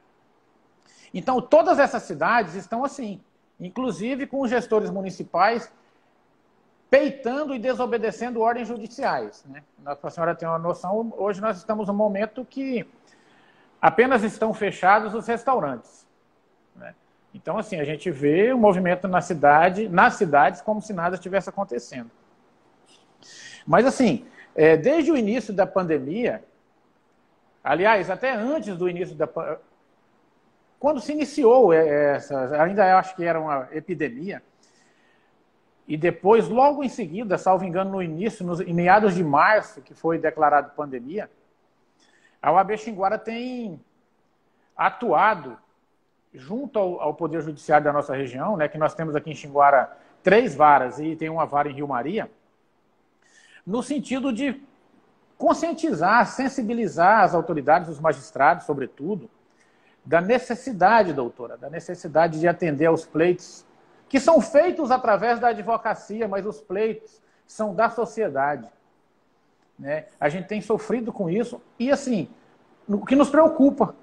Então, 1.12 1.40
todas 1.40 1.78
essas 1.78 2.02
cidades 2.04 2.54
estão 2.54 2.84
assim, 2.84 3.20
inclusive 3.58 4.26
com 4.26 4.40
os 4.40 4.50
gestores 4.50 4.90
municipais 4.90 5.70
peitando 6.90 7.54
e 7.54 7.58
desobedecendo 7.58 8.40
ordens 8.40 8.66
judiciais. 8.66 9.44
Né? 9.48 9.62
Para 9.82 9.96
a 10.02 10.10
senhora 10.10 10.34
ter 10.34 10.46
uma 10.46 10.58
noção, 10.58 11.14
hoje 11.16 11.40
nós 11.40 11.56
estamos 11.56 11.86
num 11.86 11.94
momento 11.94 12.44
que 12.44 12.84
apenas 13.80 14.24
estão 14.24 14.52
fechados 14.52 15.14
os 15.14 15.26
restaurantes. 15.26 16.04
Né? 16.74 16.94
Então, 17.32 17.56
assim, 17.56 17.80
a 17.80 17.84
gente 17.84 18.10
vê 18.10 18.52
o 18.52 18.58
movimento 18.58 19.06
na 19.06 19.20
cidade, 19.20 19.88
nas 19.88 20.14
cidades, 20.14 20.60
como 20.60 20.82
se 20.82 20.92
nada 20.92 21.14
estivesse 21.14 21.48
acontecendo. 21.48 22.10
Mas, 23.64 23.86
assim, 23.86 24.26
é, 24.54 24.76
desde 24.76 25.12
o 25.12 25.16
início 25.16 25.54
da 25.54 25.66
pandemia, 25.66 26.42
aliás, 27.62 28.10
até 28.10 28.34
antes 28.34 28.76
do 28.76 28.88
início 28.88 29.14
da 29.14 29.28
quando 30.80 30.98
se 30.98 31.12
iniciou 31.12 31.74
essa, 31.74 32.62
ainda 32.62 32.98
acho 32.98 33.14
que 33.14 33.22
era 33.22 33.38
uma 33.38 33.68
epidemia, 33.70 34.42
e 35.90 35.96
depois, 35.96 36.46
logo 36.46 36.84
em 36.84 36.88
seguida, 36.88 37.36
salvo 37.36 37.64
engano, 37.64 37.90
no 37.90 38.00
início, 38.00 38.46
nos, 38.46 38.60
em 38.60 38.72
meados 38.72 39.12
de 39.12 39.24
março, 39.24 39.82
que 39.82 39.92
foi 39.92 40.18
declarado 40.18 40.70
pandemia, 40.76 41.28
a 42.40 42.52
OAB 42.52 42.78
Xinguara 42.78 43.18
tem 43.18 43.80
atuado 44.76 45.58
junto 46.32 46.78
ao, 46.78 47.00
ao, 47.00 47.14
Poder 47.14 47.42
Judiciário 47.42 47.84
da 47.84 47.92
nossa 47.92 48.14
região, 48.14 48.56
né, 48.56 48.68
que 48.68 48.78
nós 48.78 48.94
temos 48.94 49.16
aqui 49.16 49.32
em 49.32 49.34
Xinguara 49.34 49.90
três 50.22 50.54
varas 50.54 51.00
e 51.00 51.16
tem 51.16 51.28
uma 51.28 51.44
vara 51.44 51.68
em 51.68 51.74
Rio 51.74 51.88
Maria, 51.88 52.30
no 53.66 53.82
sentido 53.82 54.32
de 54.32 54.62
conscientizar, 55.36 56.24
sensibilizar 56.24 57.24
as 57.24 57.34
autoridades, 57.34 57.88
os 57.88 57.98
magistrados, 57.98 58.64
sobretudo, 58.64 59.28
da 60.04 60.20
necessidade, 60.20 61.12
doutora, 61.12 61.56
da 61.56 61.68
necessidade 61.68 62.38
de 62.38 62.46
atender 62.46 62.86
aos 62.86 63.04
pleitos 63.04 63.66
que 64.10 64.18
são 64.18 64.40
feitos 64.40 64.90
através 64.90 65.38
da 65.38 65.48
advocacia, 65.48 66.26
mas 66.26 66.44
os 66.44 66.60
pleitos 66.60 67.22
são 67.46 67.72
da 67.72 67.88
sociedade. 67.88 68.68
Né? 69.78 70.06
A 70.18 70.28
gente 70.28 70.48
tem 70.48 70.60
sofrido 70.60 71.12
com 71.12 71.30
isso 71.30 71.62
e, 71.78 71.92
assim, 71.92 72.28
o 72.88 73.06
que 73.06 73.14
nos 73.14 73.30
preocupa, 73.30 73.94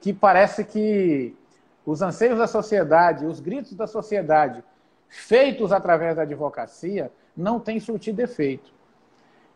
que 0.00 0.12
parece 0.12 0.64
que 0.64 1.36
os 1.84 2.00
anseios 2.00 2.38
da 2.38 2.46
sociedade, 2.46 3.26
os 3.26 3.40
gritos 3.40 3.74
da 3.74 3.88
sociedade, 3.88 4.62
feitos 5.08 5.72
através 5.72 6.14
da 6.14 6.22
advocacia, 6.22 7.10
não 7.36 7.58
têm 7.58 7.80
surtido 7.80 8.22
efeito. 8.22 8.72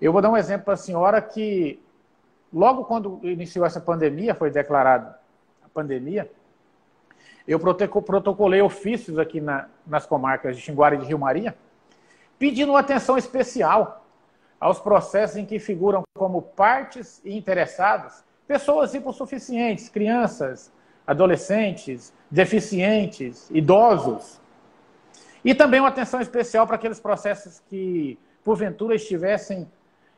Eu 0.01 0.13
vou 0.13 0.21
dar 0.21 0.31
um 0.31 0.37
exemplo 0.37 0.65
para 0.65 0.75
a 0.75 0.77
senhora 0.77 1.23
que, 1.23 1.81
logo 2.53 2.87
quando 2.87 3.21
iniciou 3.23 3.65
essa 3.65 3.81
pandemia, 3.81 4.35
foi 4.35 4.51
declarada 4.51 5.17
a 5.65 5.69
pandemia, 5.69 6.29
eu 7.47 7.59
protocolei 7.59 8.63
ofícios 8.63 9.19
aqui 9.19 9.41
na, 9.41 9.69
nas 9.87 10.07
comarcas 10.07 10.57
de 10.57 10.63
Xinguara 10.63 10.95
e 10.95 10.99
de 10.99 11.07
Rio 11.07 11.19
Maria, 11.19 11.57
pedindo 12.39 12.77
atenção 12.77 13.17
especial 13.17 14.05
aos 14.61 14.79
processos 14.79 15.37
em 15.37 15.45
que 15.45 15.59
figuram 15.59 16.03
como 16.15 16.41
partes 16.41 17.21
e 17.25 17.37
interessados 17.37 18.23
pessoas 18.47 18.95
hipossuficientes, 18.95 19.89
crianças, 19.89 20.73
adolescentes, 21.07 22.13
deficientes, 22.31 23.51
idosos. 23.51 24.41
E 25.45 25.55
também 25.55 25.81
uma 25.81 25.89
atenção 25.89 26.21
especial 26.21 26.67
para 26.67 26.77
aqueles 26.77 27.01
processos 27.01 27.61
que, 27.69 28.19
porventura, 28.45 28.95
estivessem 28.95 29.69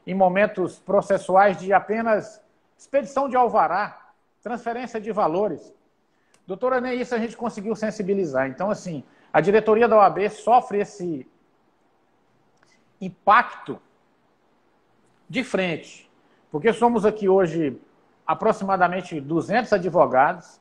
em 0.06 0.14
momentos 0.14 0.78
processuais 0.78 1.56
de 1.56 1.72
apenas 1.72 2.42
expedição 2.76 3.28
de 3.28 3.36
alvará, 3.36 4.12
transferência 4.42 5.00
de 5.00 5.10
valores. 5.10 5.72
Doutora, 6.46 6.80
nem 6.80 7.00
isso 7.00 7.14
a 7.14 7.18
gente 7.18 7.36
conseguiu 7.36 7.74
sensibilizar. 7.74 8.48
Então, 8.48 8.70
assim, 8.70 9.02
a 9.32 9.40
diretoria 9.40 9.88
da 9.88 9.96
OAB 9.96 10.28
sofre 10.30 10.80
esse 10.80 11.26
impacto 13.00 13.80
de 15.28 15.42
frente, 15.42 16.10
porque 16.50 16.72
somos 16.72 17.04
aqui 17.04 17.28
hoje 17.28 17.80
aproximadamente 18.26 19.20
200 19.20 19.72
advogados 19.72 20.60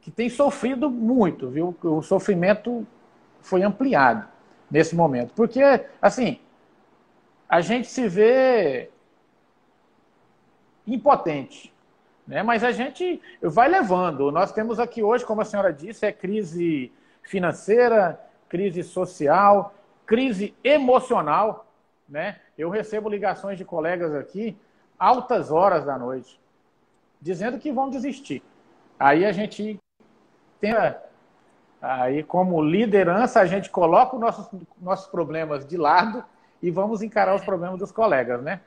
que 0.00 0.10
têm 0.10 0.28
sofrido 0.28 0.90
muito, 0.90 1.48
viu? 1.48 1.76
O 1.82 2.02
sofrimento 2.02 2.86
foi 3.40 3.62
ampliado 3.62 4.28
nesse 4.70 4.94
momento, 4.94 5.32
porque 5.34 5.60
assim 6.00 6.40
a 7.48 7.60
gente 7.60 7.86
se 7.88 8.08
vê 8.08 8.90
impotente. 10.86 11.71
Né? 12.32 12.42
Mas 12.42 12.64
a 12.64 12.72
gente 12.72 13.20
vai 13.42 13.68
levando. 13.68 14.32
Nós 14.32 14.52
temos 14.52 14.80
aqui 14.80 15.02
hoje, 15.02 15.22
como 15.22 15.42
a 15.42 15.44
senhora 15.44 15.70
disse, 15.70 16.06
é 16.06 16.10
crise 16.10 16.90
financeira, 17.22 18.18
crise 18.48 18.82
social, 18.82 19.74
crise 20.06 20.54
emocional. 20.64 21.66
Né? 22.08 22.40
Eu 22.56 22.70
recebo 22.70 23.10
ligações 23.10 23.58
de 23.58 23.66
colegas 23.66 24.14
aqui, 24.14 24.56
altas 24.98 25.50
horas 25.50 25.84
da 25.84 25.98
noite, 25.98 26.40
dizendo 27.20 27.58
que 27.58 27.70
vão 27.70 27.90
desistir. 27.90 28.42
Aí 28.98 29.26
a 29.26 29.32
gente 29.32 29.78
tem. 30.58 30.72
Aí, 31.82 32.22
como 32.22 32.62
liderança, 32.62 33.40
a 33.40 33.44
gente 33.44 33.68
coloca 33.68 34.14
os 34.16 34.20
nossos, 34.22 34.48
nossos 34.80 35.06
problemas 35.06 35.66
de 35.66 35.76
lado 35.76 36.24
e 36.62 36.70
vamos 36.70 37.02
encarar 37.02 37.34
os 37.34 37.44
problemas 37.44 37.78
dos 37.78 37.92
colegas, 37.92 38.42
né? 38.42 38.62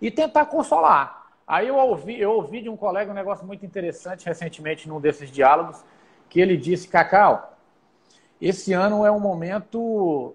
E 0.00 0.12
tentar 0.12 0.46
consolar. 0.46 1.21
Aí 1.46 1.68
eu 1.68 1.76
ouvi, 1.76 2.20
eu 2.20 2.32
ouvi 2.32 2.62
de 2.62 2.68
um 2.68 2.76
colega 2.76 3.10
um 3.10 3.14
negócio 3.14 3.46
muito 3.46 3.66
interessante 3.66 4.26
recentemente 4.26 4.88
num 4.88 5.00
desses 5.00 5.30
diálogos, 5.30 5.84
que 6.28 6.40
ele 6.40 6.56
disse, 6.56 6.88
Cacau, 6.88 7.58
esse 8.40 8.72
ano 8.72 9.04
é 9.04 9.10
um 9.10 9.20
momento 9.20 10.34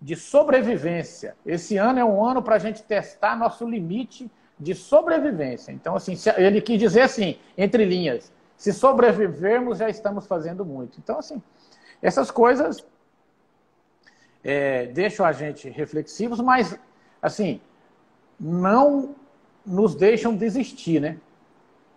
de 0.00 0.16
sobrevivência. 0.16 1.36
Esse 1.46 1.76
ano 1.76 1.98
é 1.98 2.04
um 2.04 2.24
ano 2.24 2.42
para 2.42 2.56
a 2.56 2.58
gente 2.58 2.82
testar 2.82 3.36
nosso 3.36 3.68
limite 3.68 4.30
de 4.58 4.74
sobrevivência. 4.74 5.72
Então, 5.72 5.96
assim, 5.96 6.14
ele 6.36 6.60
quis 6.60 6.78
dizer 6.78 7.02
assim, 7.02 7.38
entre 7.56 7.84
linhas, 7.84 8.32
se 8.56 8.72
sobrevivermos, 8.72 9.78
já 9.78 9.88
estamos 9.88 10.26
fazendo 10.26 10.64
muito. 10.64 10.98
Então, 10.98 11.18
assim, 11.18 11.42
essas 12.00 12.30
coisas 12.30 12.84
é, 14.42 14.86
deixam 14.86 15.24
a 15.24 15.32
gente 15.32 15.68
reflexivos, 15.68 16.40
mas, 16.40 16.78
assim, 17.20 17.60
não 18.38 19.14
nos 19.64 19.94
deixam 19.94 20.36
desistir, 20.36 21.00
né? 21.00 21.18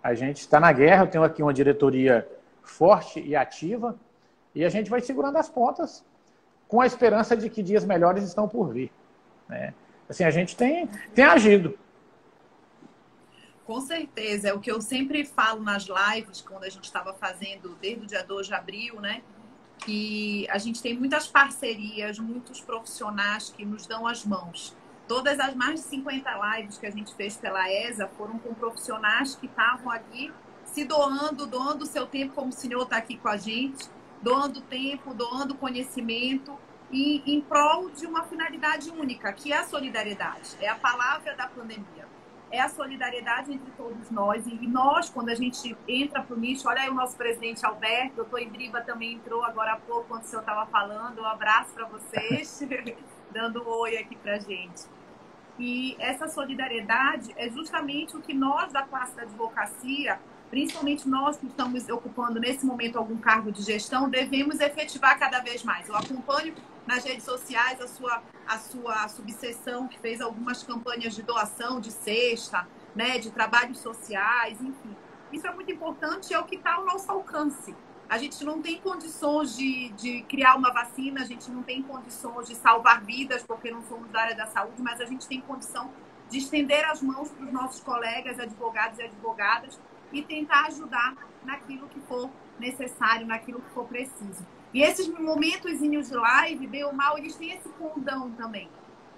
A 0.02 0.14
gente 0.14 0.38
está 0.38 0.60
na 0.60 0.72
guerra, 0.72 1.04
eu 1.04 1.08
tenho 1.08 1.24
aqui 1.24 1.42
uma 1.42 1.54
diretoria 1.54 2.28
forte 2.62 3.20
e 3.20 3.36
ativa, 3.36 3.98
e 4.54 4.64
a 4.64 4.70
gente 4.70 4.90
vai 4.90 5.02
segurando 5.02 5.38
as 5.38 5.50
pontas 5.50 6.04
com 6.68 6.82
a 6.82 6.86
esperança 6.86 7.36
de 7.36 7.50
que 7.50 7.64
dias 7.64 7.86
melhores 7.86 8.24
estão 8.24 8.48
por 8.48 8.74
vir. 8.74 8.92
Né? 9.48 9.74
Assim, 10.10 10.24
a 10.24 10.32
gente 10.32 10.56
tem, 10.56 10.88
tem 11.14 11.26
agido. 11.26 11.78
Com 13.66 13.82
certeza, 13.82 14.50
é 14.50 14.54
o 14.54 14.60
que 14.60 14.72
eu 14.72 14.80
sempre 14.80 15.26
falo 15.26 15.62
nas 15.62 15.88
lives, 15.88 16.42
quando 16.42 16.64
a 16.64 16.70
gente 16.70 16.86
estava 16.86 17.14
fazendo 17.14 17.78
desde 17.82 18.04
o 18.04 18.08
dia 18.08 18.24
2 18.24 18.48
de 18.48 18.54
abril, 18.54 19.02
né? 19.02 19.22
Que 19.80 20.48
a 20.50 20.58
gente 20.58 20.82
tem 20.82 20.98
muitas 20.98 21.28
parcerias, 21.28 22.18
muitos 22.18 22.62
profissionais 22.62 23.50
que 23.50 23.66
nos 23.66 23.86
dão 23.86 24.08
as 24.08 24.24
mãos. 24.24 24.76
Todas 25.08 25.40
as 25.40 25.56
mais 25.56 25.82
de 25.82 25.88
50 25.88 26.58
lives 26.58 26.78
que 26.78 26.86
a 26.86 26.92
gente 26.92 27.16
fez 27.16 27.38
pela 27.38 27.72
ESA 27.72 28.10
foram 28.18 28.38
com 28.40 28.54
profissionais 28.54 29.36
que 29.36 29.46
estavam 29.46 29.90
ali 29.90 30.34
se 30.66 30.84
doando, 30.84 31.48
doando 31.48 31.86
o 31.86 31.88
seu 31.88 32.06
tempo, 32.06 32.34
como 32.34 32.50
o 32.50 32.54
senhor 32.54 32.84
está 32.84 32.98
aqui 32.98 33.18
com 33.18 33.30
a 33.30 33.38
gente, 33.38 33.90
doando 34.22 34.62
tempo, 34.62 35.14
doando 35.14 35.56
conhecimento, 35.56 36.58
e 36.92 37.22
em 37.26 37.42
prol 37.42 37.90
de 37.90 38.06
uma 38.06 38.24
finalidade 38.24 38.90
única, 38.90 39.32
que 39.34 39.52
é 39.52 39.58
a 39.58 39.64
solidariedade. 39.64 40.58
É 40.62 40.70
a 40.70 40.76
palavra 40.76 41.36
da 41.36 41.48
pandemia. 41.48 42.08
É 42.50 42.62
a 42.62 42.70
solidariedade 42.70 43.52
entre 43.52 43.72
todos 43.72 44.10
nós. 44.10 44.46
E 44.48 44.68
nós, 44.68 45.10
quando 45.10 45.30
a 45.30 45.36
gente 45.36 45.76
entra 45.88 46.22
para 46.22 46.36
o 46.36 46.40
nicho, 46.40 46.68
olha 46.68 46.82
aí 46.82 46.90
o 46.90 46.94
nosso 46.94 47.18
presidente 47.18 47.66
Alberto, 47.66 48.14
o 48.14 48.16
doutor 48.18 48.42
Indriba 48.42 48.82
também 48.82 49.16
entrou 49.16 49.44
agora 49.44 49.74
há 49.74 49.78
pouco, 49.78 50.06
quando 50.08 50.24
o 50.24 50.28
senhor 50.28 50.42
estava 50.42 50.66
falando. 50.68 51.22
Um 51.22 51.26
abraço 51.26 51.74
para 51.74 51.86
vocês, 51.88 52.62
dando 53.32 53.62
um 53.64 53.68
oi 53.68 53.98
aqui 53.98 54.16
para 54.16 54.36
a 54.36 54.40
gente. 54.40 54.97
E 55.60 55.96
essa 56.00 56.28
solidariedade 56.28 57.34
é 57.36 57.50
justamente 57.50 58.16
o 58.16 58.22
que 58.22 58.34
nós 58.34 58.72
da 58.72 58.84
classe 58.84 59.16
da 59.16 59.24
advocacia, 59.24 60.20
principalmente 60.50 61.08
nós 61.08 61.38
que 61.38 61.48
estamos 61.48 61.90
ocupando 61.90 62.40
nesse 62.40 62.66
momento 62.66 62.98
algum 62.98 63.18
cargo 63.18 63.52
de 63.52 63.64
gestão, 63.64 64.10
devemos 64.10 64.60
efetivar 64.60 65.18
cada 65.18 65.40
vez 65.40 65.64
mais. 65.64 65.90
Eu 65.90 65.96
acompanho 65.96 66.54
nas 66.86 67.04
redes 67.04 67.24
sociais 67.24 67.82
a 67.82 67.88
sua, 67.88 68.22
a 68.48 68.58
sua 68.58 69.08
subseção, 69.10 69.88
que 69.88 70.00
fez 70.00 70.22
algumas 70.22 70.64
campanhas 70.64 71.16
de 71.16 71.22
doação 71.24 71.80
de 71.80 71.92
cesta, 71.92 72.68
né, 72.96 73.18
de 73.18 73.32
trabalhos 73.32 73.80
sociais, 73.80 74.62
enfim. 74.62 74.96
Isso 75.32 75.46
é 75.46 75.54
muito 75.54 75.72
importante, 75.72 76.34
é 76.34 76.40
o 76.40 76.46
que 76.46 76.56
está 76.56 76.76
ao 76.76 76.86
nosso 76.86 77.12
alcance. 77.12 77.76
A 78.10 78.18
gente 78.18 78.44
não 78.46 78.62
tem 78.62 78.80
condições 78.80 79.56
de, 79.56 79.90
de 79.90 80.22
criar 80.24 80.56
uma 80.56 80.72
vacina, 80.72 81.22
a 81.22 81.26
gente 81.26 81.52
não 81.52 81.62
tem 81.62 81.84
condições 81.84 82.48
de 82.48 82.56
salvar 82.56 83.04
vidas, 83.04 83.44
porque 83.44 83.70
não 83.70 83.84
somos 83.84 84.10
da 84.12 84.22
área 84.22 84.36
da 84.36 84.48
saúde, 84.48 84.82
mas 84.82 85.02
a 85.02 85.06
gente 85.06 85.28
tem 85.28 85.42
condição 85.42 85.92
de 86.30 86.38
estender 86.38 86.86
as 86.86 87.02
mãos 87.02 87.30
para 87.30 87.46
os 87.46 87.52
nossos 87.52 87.82
colegas, 87.82 88.40
advogados 88.40 88.98
e 89.00 89.04
advogadas, 89.04 89.80
e 90.14 90.22
tentar 90.22 90.68
ajudar 90.68 91.16
naquilo 91.44 91.88
que 91.90 92.00
for 92.02 92.30
necessário, 92.58 93.28
naquilo 93.28 93.62
que 93.62 93.70
for 93.72 93.86
preciso. 93.86 94.46
E 94.74 94.82
esses 94.82 95.08
momentos 95.08 95.80
de 95.80 96.16
live, 96.16 96.68
bem 96.68 96.86
ou 96.86 96.94
mal, 96.94 97.18
eles 97.18 97.36
têm 97.36 97.52
esse 97.52 97.68
condão 97.70 98.32
também. 98.32 98.70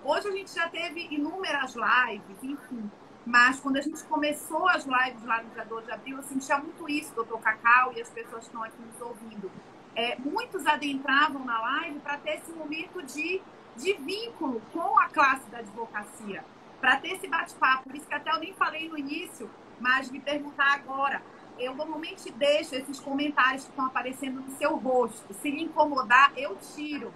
Hoje 0.03 0.27
a 0.27 0.31
gente 0.31 0.53
já 0.53 0.67
teve 0.67 1.07
inúmeras 1.11 1.75
lives, 1.75 2.43
enfim. 2.43 2.89
Mas 3.25 3.59
quando 3.59 3.77
a 3.77 3.81
gente 3.81 4.03
começou 4.05 4.67
as 4.67 4.85
lives 4.85 5.23
lá 5.23 5.43
no 5.43 5.49
dia 5.49 5.65
2 5.65 5.85
de 5.85 5.91
abril, 5.91 6.17
eu 6.17 6.23
sentia 6.23 6.57
muito 6.57 6.89
isso, 6.89 7.13
doutor 7.13 7.39
Cacau 7.39 7.93
e 7.93 8.01
as 8.01 8.09
pessoas 8.09 8.41
que 8.41 8.47
estão 8.47 8.63
aqui 8.63 8.81
nos 8.81 9.01
ouvindo. 9.01 9.51
É, 9.95 10.17
muitos 10.17 10.65
adentravam 10.65 11.43
na 11.43 11.59
live 11.59 11.99
para 11.99 12.17
ter 12.17 12.37
esse 12.37 12.51
momento 12.51 13.01
de, 13.03 13.41
de 13.75 13.93
vínculo 13.93 14.61
com 14.71 14.97
a 14.99 15.09
classe 15.09 15.49
da 15.49 15.59
advocacia, 15.59 16.43
para 16.79 16.97
ter 16.97 17.09
esse 17.15 17.27
bate-papo. 17.27 17.83
Por 17.83 17.95
isso 17.95 18.07
que 18.07 18.13
até 18.13 18.31
eu 18.31 18.39
nem 18.39 18.53
falei 18.53 18.87
no 18.87 18.97
início, 18.97 19.49
mas 19.79 20.09
me 20.09 20.19
perguntar 20.19 20.73
agora. 20.73 21.21
Eu 21.57 21.75
normalmente 21.75 22.31
deixo 22.31 22.75
esses 22.75 22.99
comentários 23.01 23.65
que 23.65 23.69
estão 23.69 23.85
aparecendo 23.85 24.39
no 24.39 24.51
seu 24.57 24.77
rosto. 24.77 25.33
Se 25.33 25.51
lhe 25.51 25.63
incomodar, 25.63 26.31
eu 26.37 26.55
tiro. 26.55 27.13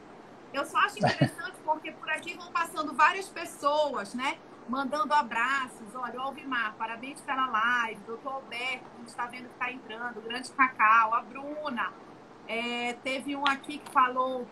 Eu 0.53 0.65
só 0.65 0.77
acho 0.79 0.99
interessante 1.03 1.57
porque 1.63 1.91
por 1.91 2.09
aqui 2.09 2.35
vão 2.35 2.51
passando 2.51 2.93
várias 2.93 3.29
pessoas, 3.29 4.13
né? 4.13 4.37
Mandando 4.67 5.13
abraços. 5.13 5.93
Olha, 5.95 6.19
o 6.19 6.21
Alvimar, 6.21 6.75
parabéns 6.77 7.21
pela 7.21 7.47
live. 7.47 8.01
Doutor 8.05 8.33
Alberto, 8.33 8.85
a 8.93 8.99
gente 8.99 9.07
está 9.07 9.25
vendo 9.25 9.47
que 9.47 9.53
está 9.53 9.71
entrando. 9.71 10.17
O 10.17 10.21
Grande 10.21 10.51
Cacau, 10.51 11.13
a 11.13 11.21
Bruna. 11.21 11.93
É, 12.47 12.93
teve 13.03 13.35
um 13.35 13.45
aqui 13.45 13.77
que 13.77 13.91
falou. 13.91 14.47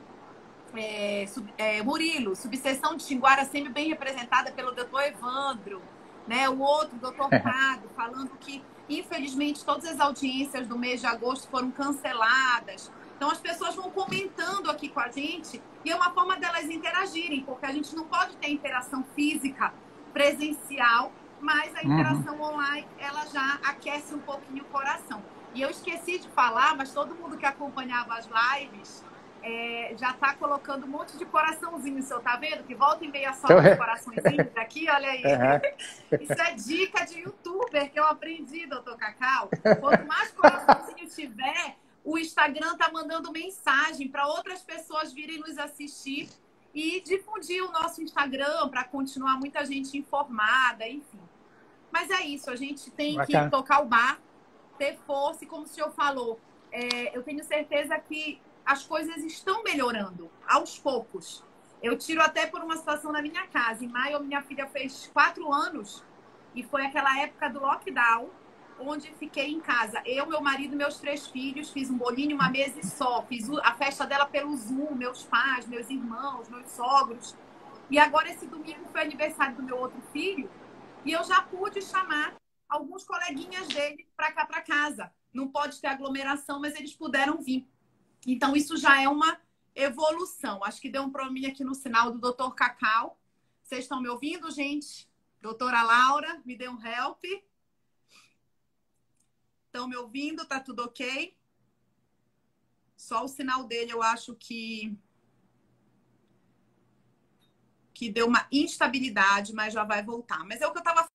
É, 0.74 1.26
sub, 1.28 1.54
é, 1.58 1.84
Murilo, 1.84 2.34
subseção 2.34 2.96
de 2.96 3.04
Xinguara 3.04 3.44
sempre 3.44 3.74
bem 3.74 3.90
representada 3.90 4.52
pelo 4.52 4.72
doutor 4.72 5.04
Evandro. 5.04 5.82
Né? 6.28 6.48
O 6.48 6.60
outro, 6.60 6.98
doutor 6.98 7.28
Prado, 7.28 7.90
falando 7.94 8.30
que, 8.40 8.64
infelizmente, 8.88 9.66
todas 9.66 9.86
as 9.86 10.00
audiências 10.00 10.68
do 10.68 10.78
mês 10.78 11.02
de 11.02 11.08
agosto 11.08 11.50
foram 11.50 11.72
canceladas. 11.72 12.90
Então, 13.18 13.30
as 13.30 13.40
pessoas 13.40 13.76
vão 13.76 13.92
comentando 13.92 14.72
aqui 14.72 14.88
com 14.88 15.00
a 15.00 15.10
gente 15.10 15.62
e 15.84 15.92
é 15.92 15.96
uma 15.96 16.12
forma 16.12 16.38
delas 16.38 16.70
interagirem, 16.70 17.44
porque 17.44 17.66
a 17.66 17.72
gente 17.72 17.94
não 17.96 18.06
pode 18.06 18.36
ter 18.38 18.50
interação 18.50 19.04
física 19.14 19.74
presencial, 20.14 21.12
mas 21.40 21.76
a 21.76 21.82
uhum. 21.82 21.94
interação 21.94 22.36
uhum. 22.36 22.54
online 22.54 22.88
ela 23.00 23.26
já 23.26 23.60
aquece 23.64 24.14
um 24.14 24.20
pouquinho 24.20 24.64
o 24.64 24.68
coração. 24.68 25.22
E 25.54 25.62
eu 25.62 25.70
esqueci 25.70 26.20
de 26.20 26.30
falar, 26.30 26.76
mas 26.78 26.94
todo 26.94 27.14
mundo 27.16 27.38
que 27.38 27.46
acompanhava 27.46 28.16
as 28.16 28.28
lives 28.28 29.04
é, 29.44 29.96
já 29.98 30.12
está 30.12 30.34
colocando 30.36 30.86
um 30.86 30.90
monte 30.90 31.18
de 31.18 31.26
coraçãozinho, 31.26 32.02
seu 32.04 32.20
tá 32.20 32.36
vendo? 32.38 32.64
Que 32.64 32.76
volta 32.76 33.04
e 33.04 33.08
meia 33.08 33.34
só 33.34 33.48
os 33.48 33.78
coraçõezinhos 33.78 34.56
aqui, 34.56 34.88
olha 34.90 35.10
aí. 35.10 35.24
Uhum. 35.24 36.18
Isso 36.22 36.42
é 36.42 36.54
dica 36.54 37.06
de 37.06 37.22
youtuber 37.22 37.92
que 37.92 38.00
eu 38.00 38.06
aprendi, 38.06 38.66
doutor 38.68 38.98
Cacau. 38.98 39.50
Quanto 39.80 40.06
mais 40.06 40.32
coraçãozinho 40.32 41.10
tiver, 41.10 41.76
o 42.04 42.18
Instagram 42.18 42.76
tá 42.78 42.92
mandando 42.92 43.32
mensagem 43.32 44.08
para 44.08 44.28
outras 44.28 44.62
pessoas 44.62 45.12
virem 45.12 45.40
nos 45.40 45.58
assistir 45.58 46.30
e 46.74 47.02
difundir 47.02 47.64
o 47.64 47.72
nosso 47.72 48.02
Instagram 48.02 48.70
para 48.70 48.84
continuar 48.84 49.38
muita 49.38 49.66
gente 49.66 49.98
informada, 49.98 50.88
enfim. 50.88 51.20
Mas 51.92 52.10
é 52.10 52.22
isso, 52.22 52.50
a 52.50 52.56
gente 52.56 52.90
tem 52.92 53.16
Bacana. 53.16 53.46
que 53.46 53.52
tocar 53.52 53.82
o 53.82 53.86
bar, 53.86 54.20
ter 54.78 54.98
força, 55.06 55.44
e 55.44 55.48
como 55.48 55.64
o 55.64 55.68
senhor 55.68 55.92
falou, 55.92 56.40
é, 56.72 57.16
eu 57.16 57.22
tenho 57.22 57.44
certeza 57.44 57.98
que 58.00 58.42
as 58.66 58.84
coisas 58.84 59.18
estão 59.24 59.64
melhorando 59.64 60.32
aos 60.48 60.80
poucos. 60.80 61.44
Eu 61.84 61.98
tiro 61.98 62.22
até 62.22 62.46
por 62.46 62.62
uma 62.62 62.78
situação 62.78 63.12
na 63.12 63.22
minha 63.22 63.46
casa. 63.48 63.84
Em 63.84 63.88
maio, 63.88 64.24
minha 64.24 64.42
filha 64.44 64.68
fez 64.68 65.10
quatro 65.12 65.52
anos 65.52 66.04
e 66.56 66.64
foi 66.64 66.86
aquela 66.86 67.20
época 67.20 67.50
do 67.50 67.60
lockdown 67.60 68.30
onde 68.88 69.12
fiquei 69.14 69.52
em 69.52 69.60
casa. 69.60 70.02
Eu, 70.06 70.26
meu 70.28 70.42
marido, 70.42 70.76
meus 70.76 70.98
três 70.98 71.28
filhos, 71.28 71.70
fiz 71.70 71.90
um 71.90 71.98
bolinho, 71.98 72.36
uma 72.36 72.50
mesa 72.50 72.80
e 72.80 72.86
só. 72.86 73.22
Fiz 73.24 73.50
a 73.50 73.74
festa 73.74 74.06
dela 74.06 74.26
pelo 74.26 74.56
Zoom, 74.56 74.96
meus 74.96 75.24
pais, 75.24 75.68
meus 75.68 75.90
irmãos, 75.90 76.50
meus 76.50 76.70
sogros. 76.72 77.36
E 77.90 78.00
agora 78.00 78.30
esse 78.30 78.48
domingo 78.48 78.86
foi 78.92 79.02
aniversário 79.02 79.56
do 79.56 79.64
meu 79.64 79.78
outro 79.78 80.02
filho 80.14 80.50
e 81.04 81.12
eu 81.12 81.24
já 81.24 81.42
pude 81.42 81.82
chamar 81.82 82.36
alguns 82.70 83.04
coleguinhas 83.04 83.68
dele 83.68 84.08
para 84.16 84.32
cá 84.32 84.46
para 84.46 84.62
casa. 84.62 85.12
Não 85.34 85.48
pode 85.48 85.80
ter 85.82 85.88
aglomeração, 85.88 86.60
mas 86.60 86.76
eles 86.76 86.96
puderam 86.96 87.42
vir. 87.42 87.68
Então 88.26 88.56
isso 88.56 88.78
já 88.78 89.02
é 89.02 89.10
uma 89.10 89.40
evolução. 89.76 90.64
Acho 90.64 90.80
que 90.80 90.90
deu 90.90 91.04
um 91.04 91.10
probleminha 91.10 91.50
aqui 91.50 91.64
no 91.64 91.74
sinal 91.74 92.12
do 92.12 92.20
Dr. 92.20 92.54
Cacau. 92.56 93.20
Vocês 93.64 93.84
estão 93.84 94.02
me 94.02 94.10
ouvindo, 94.10 94.50
gente? 94.52 95.10
Doutora 95.42 95.82
Laura, 95.82 96.42
me 96.46 96.56
dê 96.56 96.70
um 96.70 96.80
help. 96.86 97.24
Estão 99.72 99.88
me 99.88 99.96
ouvindo? 99.96 100.46
Tá 100.46 100.60
tudo 100.60 100.84
ok? 100.84 101.34
Só 102.98 103.24
o 103.24 103.28
sinal 103.30 103.64
dele, 103.64 103.94
eu 103.94 104.04
acho 104.04 104.36
que 104.36 104.98
que 107.94 108.10
deu 108.10 108.28
uma 108.28 108.48
instabilidade, 108.52 109.54
mas 109.54 109.74
já 109.74 109.86
vai 109.86 110.04
voltar. 110.04 110.44
Mas 110.44 110.60
é 110.60 110.68
o 110.68 110.72
que 110.72 110.78
eu 110.80 110.82
estava 110.82 111.08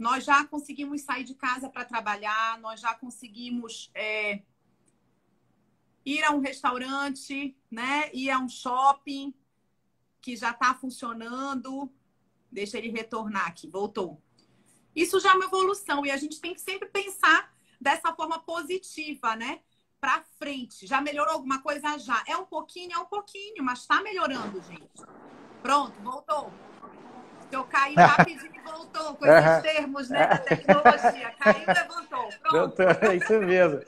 Nós 0.00 0.24
já 0.24 0.42
conseguimos 0.46 1.02
sair 1.02 1.24
de 1.24 1.34
casa 1.34 1.68
para 1.68 1.84
trabalhar, 1.84 2.58
nós 2.58 2.80
já 2.80 2.94
conseguimos 2.94 3.90
é, 3.94 4.42
ir 6.04 6.24
a 6.24 6.30
um 6.30 6.40
restaurante, 6.40 7.54
né? 7.70 8.10
Ir 8.14 8.30
a 8.30 8.38
um 8.38 8.48
shopping 8.48 9.34
que 10.22 10.34
já 10.34 10.52
está 10.52 10.74
funcionando. 10.74 11.92
Deixa 12.50 12.78
ele 12.78 12.88
retornar 12.88 13.48
aqui, 13.48 13.68
voltou. 13.68 14.21
Isso 14.94 15.18
já 15.20 15.30
é 15.30 15.34
uma 15.34 15.46
evolução 15.46 16.04
e 16.04 16.10
a 16.10 16.16
gente 16.16 16.40
tem 16.40 16.54
que 16.54 16.60
sempre 16.60 16.88
pensar 16.88 17.52
dessa 17.80 18.12
forma 18.14 18.38
positiva, 18.38 19.34
né? 19.34 19.60
Para 20.00 20.22
frente. 20.38 20.86
Já 20.86 21.00
melhorou 21.00 21.34
alguma 21.34 21.62
coisa? 21.62 21.98
Já. 21.98 22.22
É 22.26 22.36
um 22.36 22.44
pouquinho, 22.44 22.92
é 22.94 22.98
um 22.98 23.04
pouquinho, 23.04 23.62
mas 23.62 23.80
está 23.80 24.02
melhorando, 24.02 24.62
gente. 24.62 25.02
Pronto, 25.62 25.92
voltou. 26.02 26.52
Eu 27.50 27.64
caí 27.64 27.94
rapidinho 27.98 28.52
e 28.54 28.60
voltou 28.60 29.14
com 29.14 29.26
esses 29.26 29.50
uhum. 29.50 29.62
termos 29.62 30.08
né, 30.08 30.26
da 30.26 30.38
tecnologia. 30.38 31.34
Caiu 31.38 31.62
e 31.62 31.66
levantou. 31.66 32.28
Pronto. 32.42 32.52
Doutora, 32.52 33.12
é 33.12 33.16
isso 33.16 33.38
mesmo. 33.40 33.80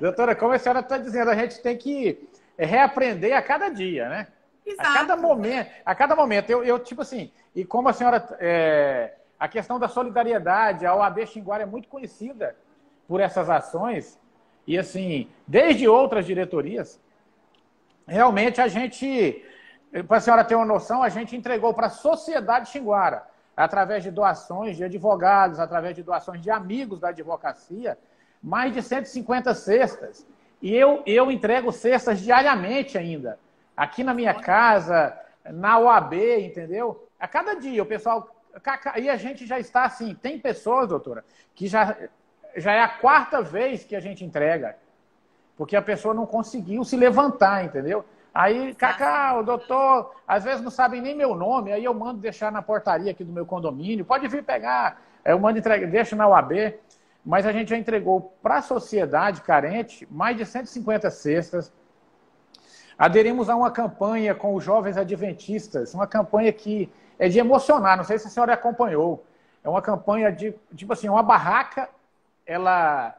Doutora, 0.00 0.36
como 0.36 0.52
a 0.52 0.58
senhora 0.58 0.80
está 0.80 0.98
dizendo, 0.98 1.30
a 1.30 1.34
gente 1.34 1.60
tem 1.60 1.76
que 1.76 2.28
reaprender 2.58 3.36
a 3.36 3.42
cada 3.42 3.68
dia, 3.68 4.08
né? 4.08 4.28
Exato. 4.64 4.88
A 4.88 4.92
cada 4.92 5.16
momento. 5.16 5.70
A 5.84 5.94
cada 5.94 6.14
momento. 6.14 6.50
Eu, 6.50 6.62
eu 6.62 6.78
tipo 6.78 7.02
assim, 7.02 7.32
e 7.54 7.64
como 7.64 7.88
a 7.88 7.92
senhora 7.92 8.36
é, 8.38 9.14
a 9.42 9.48
questão 9.48 9.76
da 9.76 9.88
solidariedade, 9.88 10.86
a 10.86 10.94
OAB 10.94 11.26
Xinguara 11.26 11.64
é 11.64 11.66
muito 11.66 11.88
conhecida 11.88 12.54
por 13.08 13.20
essas 13.20 13.50
ações. 13.50 14.16
E, 14.64 14.78
assim, 14.78 15.28
desde 15.44 15.88
outras 15.88 16.24
diretorias, 16.24 17.00
realmente 18.06 18.60
a 18.60 18.68
gente, 18.68 19.44
para 20.06 20.18
a 20.18 20.20
senhora 20.20 20.44
ter 20.44 20.54
uma 20.54 20.64
noção, 20.64 21.02
a 21.02 21.08
gente 21.08 21.34
entregou 21.34 21.74
para 21.74 21.88
a 21.88 21.90
sociedade 21.90 22.70
xinguara, 22.70 23.26
através 23.56 24.04
de 24.04 24.12
doações 24.12 24.76
de 24.76 24.84
advogados, 24.84 25.58
através 25.58 25.96
de 25.96 26.04
doações 26.04 26.40
de 26.40 26.48
amigos 26.48 27.00
da 27.00 27.08
advocacia, 27.08 27.98
mais 28.40 28.72
de 28.72 28.80
150 28.80 29.52
cestas. 29.54 30.24
E 30.62 30.72
eu, 30.72 31.02
eu 31.04 31.32
entrego 31.32 31.72
cestas 31.72 32.20
diariamente 32.20 32.96
ainda. 32.96 33.40
Aqui 33.76 34.04
na 34.04 34.14
minha 34.14 34.34
casa, 34.34 35.18
na 35.44 35.80
OAB, 35.80 36.14
entendeu? 36.44 37.08
A 37.18 37.26
cada 37.26 37.54
dia 37.54 37.82
o 37.82 37.86
pessoal 37.86 38.31
e 38.98 39.08
a 39.08 39.16
gente 39.16 39.46
já 39.46 39.58
está 39.58 39.84
assim, 39.84 40.14
tem 40.14 40.38
pessoas, 40.38 40.88
doutora, 40.88 41.24
que 41.54 41.66
já, 41.66 41.96
já 42.56 42.72
é 42.72 42.80
a 42.80 42.88
quarta 42.88 43.40
vez 43.40 43.84
que 43.84 43.96
a 43.96 44.00
gente 44.00 44.24
entrega, 44.24 44.76
porque 45.56 45.76
a 45.76 45.82
pessoa 45.82 46.12
não 46.12 46.26
conseguiu 46.26 46.84
se 46.84 46.96
levantar, 46.96 47.64
entendeu? 47.64 48.04
Aí, 48.34 48.74
Cacá, 48.74 49.38
o 49.38 49.42
doutor, 49.42 50.14
às 50.26 50.44
vezes 50.44 50.62
não 50.62 50.70
sabem 50.70 51.02
nem 51.02 51.14
meu 51.14 51.34
nome, 51.34 51.72
aí 51.72 51.84
eu 51.84 51.92
mando 51.92 52.20
deixar 52.20 52.50
na 52.50 52.62
portaria 52.62 53.10
aqui 53.10 53.22
do 53.22 53.32
meu 53.32 53.44
condomínio, 53.44 54.04
pode 54.04 54.26
vir 54.28 54.42
pegar, 54.42 55.02
eu 55.24 55.38
mando 55.38 55.58
entregar, 55.58 55.86
deixa 55.90 56.16
na 56.16 56.26
UAB, 56.26 56.74
mas 57.24 57.46
a 57.46 57.52
gente 57.52 57.68
já 57.68 57.76
entregou 57.76 58.34
para 58.42 58.56
a 58.56 58.62
sociedade 58.62 59.42
carente 59.42 60.08
mais 60.10 60.36
de 60.36 60.44
150 60.44 61.10
cestas. 61.10 61.72
aderimos 62.98 63.48
a 63.50 63.56
uma 63.56 63.70
campanha 63.70 64.34
com 64.34 64.54
os 64.54 64.64
jovens 64.64 64.96
adventistas, 64.96 65.92
uma 65.94 66.06
campanha 66.06 66.52
que 66.52 66.90
é 67.18 67.28
de 67.28 67.38
emocionar, 67.38 67.96
não 67.96 68.04
sei 68.04 68.18
se 68.18 68.26
a 68.26 68.30
senhora 68.30 68.54
acompanhou. 68.54 69.24
É 69.62 69.68
uma 69.68 69.82
campanha 69.82 70.30
de, 70.32 70.54
tipo 70.74 70.92
assim, 70.92 71.08
uma 71.08 71.22
barraca, 71.22 71.88
ela, 72.44 73.14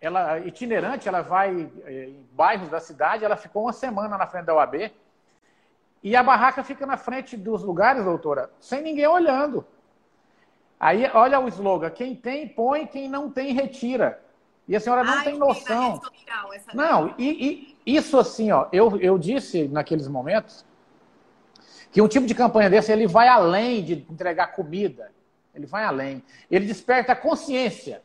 ela 0.00 0.38
itinerante, 0.38 1.08
ela 1.08 1.22
vai 1.22 1.68
eh, 1.84 2.04
em 2.10 2.28
bairros 2.32 2.68
da 2.68 2.80
cidade, 2.80 3.24
ela 3.24 3.36
ficou 3.36 3.64
uma 3.64 3.72
semana 3.72 4.16
na 4.16 4.26
frente 4.26 4.44
da 4.44 4.54
UAB, 4.54 4.92
e 6.02 6.14
a 6.14 6.22
barraca 6.22 6.62
fica 6.62 6.86
na 6.86 6.96
frente 6.96 7.36
dos 7.36 7.62
lugares, 7.62 8.04
doutora, 8.04 8.50
sem 8.60 8.80
ninguém 8.80 9.06
olhando. 9.06 9.66
Aí, 10.78 11.10
olha 11.12 11.40
o 11.40 11.48
slogan: 11.48 11.90
quem 11.90 12.14
tem, 12.14 12.46
põe, 12.48 12.86
quem 12.86 13.08
não 13.08 13.30
tem, 13.30 13.52
retira. 13.52 14.22
E 14.68 14.76
a 14.76 14.80
senhora 14.80 15.02
não 15.04 15.22
tem 15.22 15.38
noção. 15.38 16.00
Não, 16.74 17.14
e, 17.18 17.76
e, 17.86 17.96
isso 17.96 18.18
assim, 18.18 18.50
ó, 18.50 18.66
eu, 18.72 18.96
eu 19.00 19.16
disse 19.16 19.68
naqueles 19.68 20.08
momentos 20.08 20.64
que 21.92 22.00
um 22.00 22.08
tipo 22.08 22.26
de 22.26 22.34
campanha 22.34 22.70
desse 22.70 22.92
ele 22.92 23.06
vai 23.06 23.28
além 23.28 23.82
de 23.82 24.06
entregar 24.10 24.48
comida. 24.48 25.10
Ele 25.54 25.66
vai 25.66 25.84
além. 25.84 26.22
Ele 26.50 26.66
desperta 26.66 27.12
a 27.12 27.16
consciência. 27.16 28.02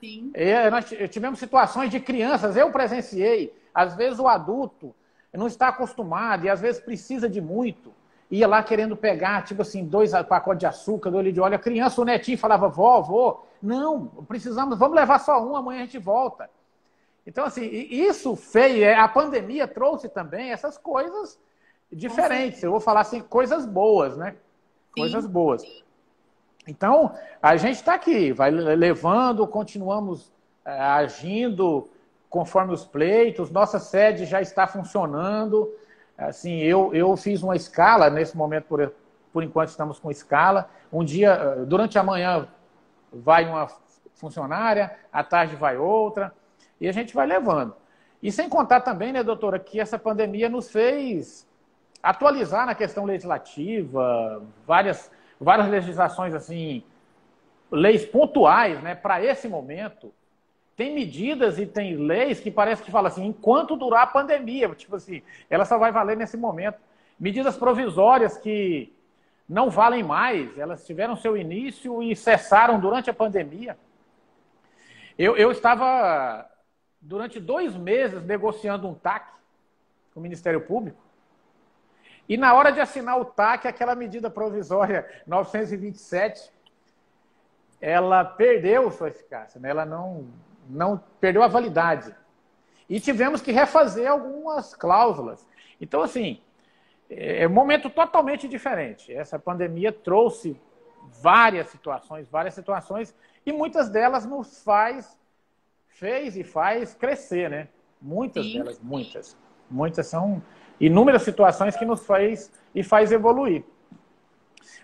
Sim. 0.00 0.30
E 0.34 0.70
nós 0.70 0.84
tivemos 1.10 1.38
situações 1.38 1.90
de 1.90 1.98
crianças, 1.98 2.56
eu 2.56 2.70
presenciei. 2.70 3.56
Às 3.74 3.94
vezes 3.94 4.18
o 4.18 4.28
adulto 4.28 4.94
não 5.32 5.46
está 5.46 5.68
acostumado 5.68 6.44
e 6.44 6.50
às 6.50 6.60
vezes 6.60 6.80
precisa 6.80 7.28
de 7.28 7.40
muito. 7.40 7.92
Ia 8.30 8.48
lá 8.48 8.62
querendo 8.62 8.96
pegar, 8.96 9.44
tipo 9.44 9.62
assim, 9.62 9.84
dois 9.84 10.12
pacotes 10.28 10.60
de 10.60 10.66
açúcar, 10.66 11.10
dois 11.10 11.32
de 11.32 11.40
óleo. 11.40 11.54
A 11.54 11.60
criança, 11.60 12.00
o 12.00 12.04
netinho, 12.04 12.36
falava, 12.36 12.68
vó, 12.68 13.00
vó, 13.00 13.46
não, 13.62 14.06
precisamos, 14.26 14.78
vamos 14.78 14.96
levar 14.96 15.18
só 15.20 15.42
um, 15.44 15.56
amanhã 15.56 15.82
a 15.82 15.84
gente 15.84 15.98
volta. 15.98 16.50
Então, 17.26 17.44
assim, 17.44 17.64
isso 17.64 18.36
feio, 18.36 18.84
é, 18.84 18.94
a 18.94 19.08
pandemia 19.08 19.66
trouxe 19.66 20.08
também 20.08 20.52
essas 20.52 20.78
coisas 20.78 21.38
diferentes. 21.92 22.62
Eu 22.62 22.70
vou 22.70 22.80
falar 22.80 23.00
assim, 23.00 23.20
coisas 23.20 23.66
boas, 23.66 24.16
né? 24.16 24.36
Coisas 24.92 25.24
Sim. 25.24 25.30
boas. 25.30 25.62
Então, 26.66 27.14
a 27.40 27.56
gente 27.56 27.76
está 27.76 27.94
aqui, 27.94 28.32
vai 28.32 28.50
levando, 28.50 29.46
continuamos 29.46 30.32
é, 30.64 30.70
agindo 30.72 31.88
conforme 32.28 32.72
os 32.72 32.84
pleitos, 32.84 33.50
nossa 33.50 33.78
sede 33.78 34.26
já 34.26 34.40
está 34.40 34.66
funcionando. 34.66 35.72
Assim, 36.18 36.58
eu, 36.58 36.94
eu 36.94 37.16
fiz 37.16 37.42
uma 37.42 37.54
escala, 37.54 38.10
nesse 38.10 38.36
momento, 38.36 38.64
por, 38.64 38.92
por 39.32 39.42
enquanto 39.42 39.68
estamos 39.68 39.98
com 39.98 40.10
escala. 40.10 40.68
Um 40.92 41.04
dia, 41.04 41.32
eh, 41.32 41.64
durante 41.64 41.98
a 41.98 42.02
manhã, 42.02 42.48
vai 43.12 43.44
uma 43.46 43.68
funcionária, 44.14 44.96
à 45.12 45.22
tarde 45.22 45.56
vai 45.56 45.76
outra, 45.76 46.32
e 46.80 46.88
a 46.88 46.92
gente 46.92 47.14
vai 47.14 47.26
levando. 47.26 47.74
E 48.22 48.32
sem 48.32 48.48
contar 48.48 48.80
também, 48.80 49.12
né, 49.12 49.22
doutora, 49.22 49.58
que 49.58 49.78
essa 49.78 49.98
pandemia 49.98 50.48
nos 50.48 50.70
fez 50.70 51.45
atualizar 52.10 52.66
na 52.66 52.74
questão 52.74 53.04
legislativa, 53.04 54.42
várias, 54.66 55.10
várias 55.40 55.68
legislações, 55.68 56.34
assim, 56.34 56.82
leis 57.70 58.04
pontuais, 58.04 58.80
né, 58.82 58.94
para 58.94 59.22
esse 59.24 59.48
momento 59.48 60.12
tem 60.76 60.94
medidas 60.94 61.58
e 61.58 61.66
tem 61.66 61.96
leis 61.96 62.38
que 62.38 62.50
parece 62.50 62.82
que 62.82 62.90
fala 62.90 63.08
assim, 63.08 63.24
enquanto 63.24 63.76
durar 63.76 64.02
a 64.02 64.06
pandemia, 64.06 64.68
tipo 64.74 64.94
assim, 64.94 65.22
ela 65.48 65.64
só 65.64 65.78
vai 65.78 65.90
valer 65.90 66.18
nesse 66.18 66.36
momento. 66.36 66.78
Medidas 67.18 67.56
provisórias 67.56 68.36
que 68.36 68.94
não 69.48 69.70
valem 69.70 70.02
mais, 70.02 70.56
elas 70.58 70.84
tiveram 70.84 71.16
seu 71.16 71.34
início 71.34 72.02
e 72.02 72.14
cessaram 72.14 72.78
durante 72.78 73.08
a 73.08 73.14
pandemia. 73.14 73.78
Eu, 75.18 75.34
eu 75.34 75.50
estava, 75.50 76.46
durante 77.00 77.40
dois 77.40 77.74
meses, 77.74 78.22
negociando 78.22 78.86
um 78.86 78.94
TAC 78.94 79.32
com 80.12 80.20
o 80.20 80.22
Ministério 80.22 80.60
Público, 80.60 81.05
e 82.28 82.36
na 82.36 82.54
hora 82.54 82.72
de 82.72 82.80
assinar 82.80 83.20
o 83.20 83.24
TAC, 83.24 83.68
aquela 83.68 83.94
medida 83.94 84.28
provisória 84.28 85.08
927, 85.26 86.50
ela 87.80 88.24
perdeu 88.24 88.90
sua 88.90 89.08
eficácia, 89.08 89.60
né? 89.60 89.70
ela 89.70 89.84
não, 89.84 90.26
não 90.68 91.00
perdeu 91.20 91.42
a 91.42 91.48
validade. 91.48 92.14
E 92.88 93.00
tivemos 93.00 93.40
que 93.40 93.52
refazer 93.52 94.10
algumas 94.10 94.74
cláusulas. 94.74 95.46
Então, 95.80 96.02
assim, 96.02 96.40
é 97.08 97.46
um 97.46 97.52
momento 97.52 97.90
totalmente 97.90 98.48
diferente. 98.48 99.12
Essa 99.12 99.38
pandemia 99.38 99.92
trouxe 99.92 100.60
várias 101.20 101.68
situações, 101.68 102.28
várias 102.28 102.54
situações, 102.54 103.14
e 103.44 103.52
muitas 103.52 103.88
delas 103.88 104.26
nos 104.26 104.62
faz, 104.62 105.16
fez 105.86 106.36
e 106.36 106.42
faz 106.42 106.94
crescer, 106.94 107.50
né? 107.50 107.68
Muitas 108.00 108.44
Sim. 108.44 108.58
delas, 108.58 108.80
muitas. 108.80 109.36
Muitas 109.70 110.06
são 110.06 110.42
inúmeras 110.80 111.22
situações 111.22 111.76
que 111.76 111.84
nos 111.84 112.04
faz 112.04 112.50
e 112.74 112.82
faz 112.82 113.12
evoluir. 113.12 113.64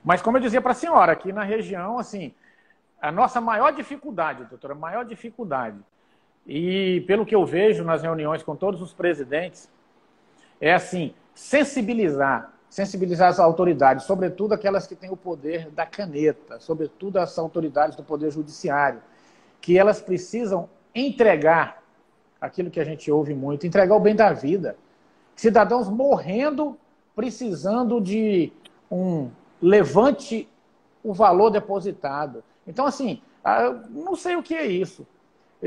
Mas 0.05 0.20
como 0.20 0.37
eu 0.37 0.40
dizia 0.40 0.61
para 0.61 0.72
a 0.72 0.74
senhora, 0.74 1.12
aqui 1.12 1.33
na 1.33 1.44
região, 1.44 1.98
assim, 1.98 2.35
a 3.00 3.12
nossa 3.12 3.40
maior 3.40 3.72
dificuldade, 3.72 4.44
doutora, 4.44 4.74
a 4.74 4.76
maior 4.76 5.05
dificuldade, 5.05 5.78
e 6.46 7.02
pelo 7.07 7.24
que 7.24 7.35
eu 7.35 7.44
vejo 7.44 7.85
nas 7.85 8.02
reuniões 8.02 8.42
com 8.42 8.57
todos 8.57 8.83
os 8.83 8.92
presidentes, 8.92 9.70
é 10.61 10.72
assim, 10.72 11.14
sensibilizar, 11.35 12.52
sensibilizar 12.68 13.28
as 13.28 13.38
autoridades, 13.38 14.05
sobretudo 14.05 14.55
aquelas 14.55 14.87
que 14.87 14.94
têm 14.94 15.11
o 15.11 15.16
poder 15.16 15.70
da 15.70 15.87
caneta, 15.87 16.59
sobretudo 16.59 17.18
as 17.18 17.38
autoridades 17.38 17.96
do 17.96 18.02
poder 18.02 18.31
judiciário, 18.31 19.00
que 19.61 19.78
elas 19.78 20.00
precisam 20.00 20.68
entregar 20.94 21.83
aquilo 22.40 22.70
que 22.70 22.81
a 22.81 22.85
gente 22.85 23.11
ouve 23.11 23.35
muito, 23.35 23.66
entregar 23.66 23.94
o 23.94 24.00
bem 24.00 24.16
da 24.16 24.33
vida. 24.33 24.76
Cidadãos 25.42 25.88
morrendo, 25.88 26.78
precisando 27.16 28.00
de 28.00 28.52
um 28.88 29.28
levante 29.61 30.48
o 31.02 31.12
valor 31.12 31.50
depositado. 31.50 32.44
Então, 32.64 32.87
assim, 32.87 33.20
não 33.90 34.14
sei 34.14 34.37
o 34.37 34.42
que 34.44 34.55
é 34.55 34.64
isso. 34.64 35.05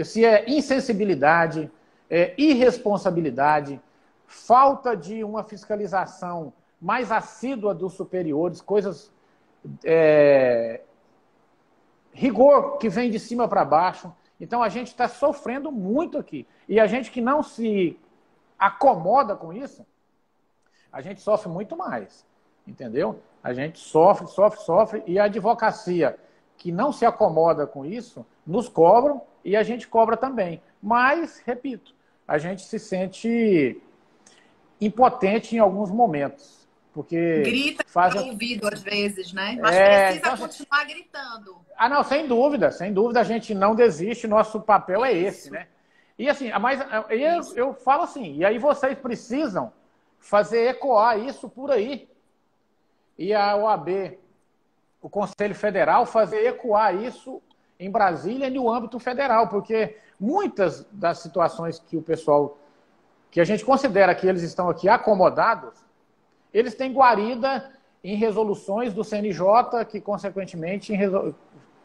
Se 0.05 0.23
é 0.23 0.49
insensibilidade, 0.49 1.69
é 2.09 2.33
irresponsabilidade, 2.37 3.81
falta 4.25 4.95
de 4.95 5.25
uma 5.25 5.43
fiscalização 5.43 6.53
mais 6.81 7.11
assídua 7.11 7.75
dos 7.75 7.95
superiores, 7.95 8.61
coisas. 8.61 9.11
É, 9.83 10.83
rigor 12.13 12.77
que 12.77 12.87
vem 12.87 13.11
de 13.11 13.19
cima 13.19 13.45
para 13.45 13.65
baixo. 13.65 14.09
Então 14.39 14.63
a 14.63 14.69
gente 14.69 14.87
está 14.87 15.09
sofrendo 15.09 15.69
muito 15.69 16.17
aqui. 16.17 16.47
E 16.69 16.79
a 16.79 16.87
gente 16.87 17.11
que 17.11 17.19
não 17.19 17.43
se 17.43 17.99
acomoda 18.57 19.35
com 19.35 19.53
isso, 19.53 19.85
a 20.91 21.01
gente 21.01 21.21
sofre 21.21 21.49
muito 21.49 21.75
mais. 21.75 22.25
Entendeu? 22.67 23.19
A 23.43 23.53
gente 23.53 23.79
sofre, 23.79 24.27
sofre, 24.27 24.59
sofre. 24.61 25.03
E 25.05 25.19
a 25.19 25.25
advocacia 25.25 26.17
que 26.57 26.71
não 26.71 26.91
se 26.91 27.05
acomoda 27.05 27.67
com 27.67 27.85
isso, 27.85 28.25
nos 28.45 28.67
cobram 28.67 29.21
e 29.43 29.55
a 29.55 29.63
gente 29.63 29.87
cobra 29.87 30.17
também. 30.17 30.61
Mas, 30.81 31.41
repito, 31.45 31.93
a 32.27 32.37
gente 32.37 32.63
se 32.63 32.79
sente 32.79 33.81
impotente 34.79 35.55
em 35.55 35.59
alguns 35.59 35.91
momentos. 35.91 36.65
Porque 36.93 37.41
Grita 37.41 37.83
faz... 37.85 38.15
ouvido 38.15 38.69
às 38.71 38.81
vezes, 38.81 39.33
né? 39.33 39.57
Mas 39.61 39.75
é, 39.75 40.05
precisa 40.05 40.27
então, 40.27 40.37
continuar 40.37 40.85
gritando. 40.85 41.57
Ah, 41.77 41.89
não, 41.89 42.03
sem 42.03 42.25
dúvida, 42.25 42.71
sem 42.71 42.93
dúvida 42.93 43.19
a 43.19 43.23
gente 43.23 43.53
não 43.53 43.75
desiste, 43.75 44.27
nosso 44.27 44.61
papel 44.61 45.03
é 45.03 45.13
esse, 45.13 45.51
né? 45.51 45.67
E 46.17 46.29
assim, 46.29 46.49
mas 46.59 46.79
eu, 47.09 47.55
eu 47.55 47.73
falo 47.73 48.03
assim, 48.03 48.35
e 48.35 48.45
aí 48.45 48.57
vocês 48.57 48.97
precisam 48.97 49.71
fazer 50.19 50.69
ecoar 50.69 51.19
isso 51.19 51.49
por 51.49 51.71
aí. 51.71 52.07
E 53.17 53.33
a 53.33 53.55
OAB 53.55 54.17
o 55.05 55.09
Conselho 55.09 55.53
Federal 55.53 56.03
fazer 56.03 56.47
ecoar 56.47 56.95
isso 56.95 57.39
em 57.79 57.91
Brasília 57.91 58.47
e 58.47 58.49
no 58.49 58.71
âmbito 58.71 58.97
federal, 58.97 59.47
porque 59.49 59.97
muitas 60.19 60.83
das 60.91 61.19
situações 61.19 61.77
que 61.77 61.95
o 61.95 62.01
pessoal, 62.01 62.57
que 63.29 63.39
a 63.39 63.43
gente 63.43 63.63
considera 63.63 64.15
que 64.15 64.25
eles 64.25 64.41
estão 64.41 64.67
aqui 64.67 64.89
acomodados, 64.89 65.75
eles 66.51 66.73
têm 66.73 66.91
guarida 66.91 67.71
em 68.03 68.15
resoluções 68.15 68.95
do 68.95 69.03
CNJ, 69.03 69.85
que 69.87 70.01
consequentemente 70.01 70.91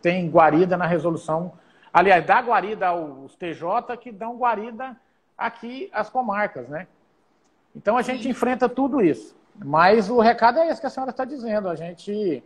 tem 0.00 0.30
guarida 0.30 0.74
na 0.78 0.86
resolução, 0.86 1.52
aliás, 1.92 2.24
dá 2.24 2.40
guarida 2.40 2.88
aos 2.88 3.34
TJ, 3.36 3.96
que 3.98 4.12
dão 4.12 4.36
guarida 4.36 4.96
aqui 5.36 5.88
às 5.92 6.08
comarcas, 6.08 6.68
né? 6.68 6.86
Então 7.74 7.96
a 7.96 8.02
gente 8.02 8.28
enfrenta 8.28 8.68
tudo 8.68 9.00
isso. 9.00 9.36
Mas 9.56 10.08
o 10.08 10.20
recado 10.20 10.58
é 10.58 10.68
esse 10.68 10.80
que 10.80 10.86
a 10.86 10.90
senhora 10.90 11.10
está 11.10 11.24
dizendo, 11.24 11.68
a 11.68 11.74
gente 11.74 12.42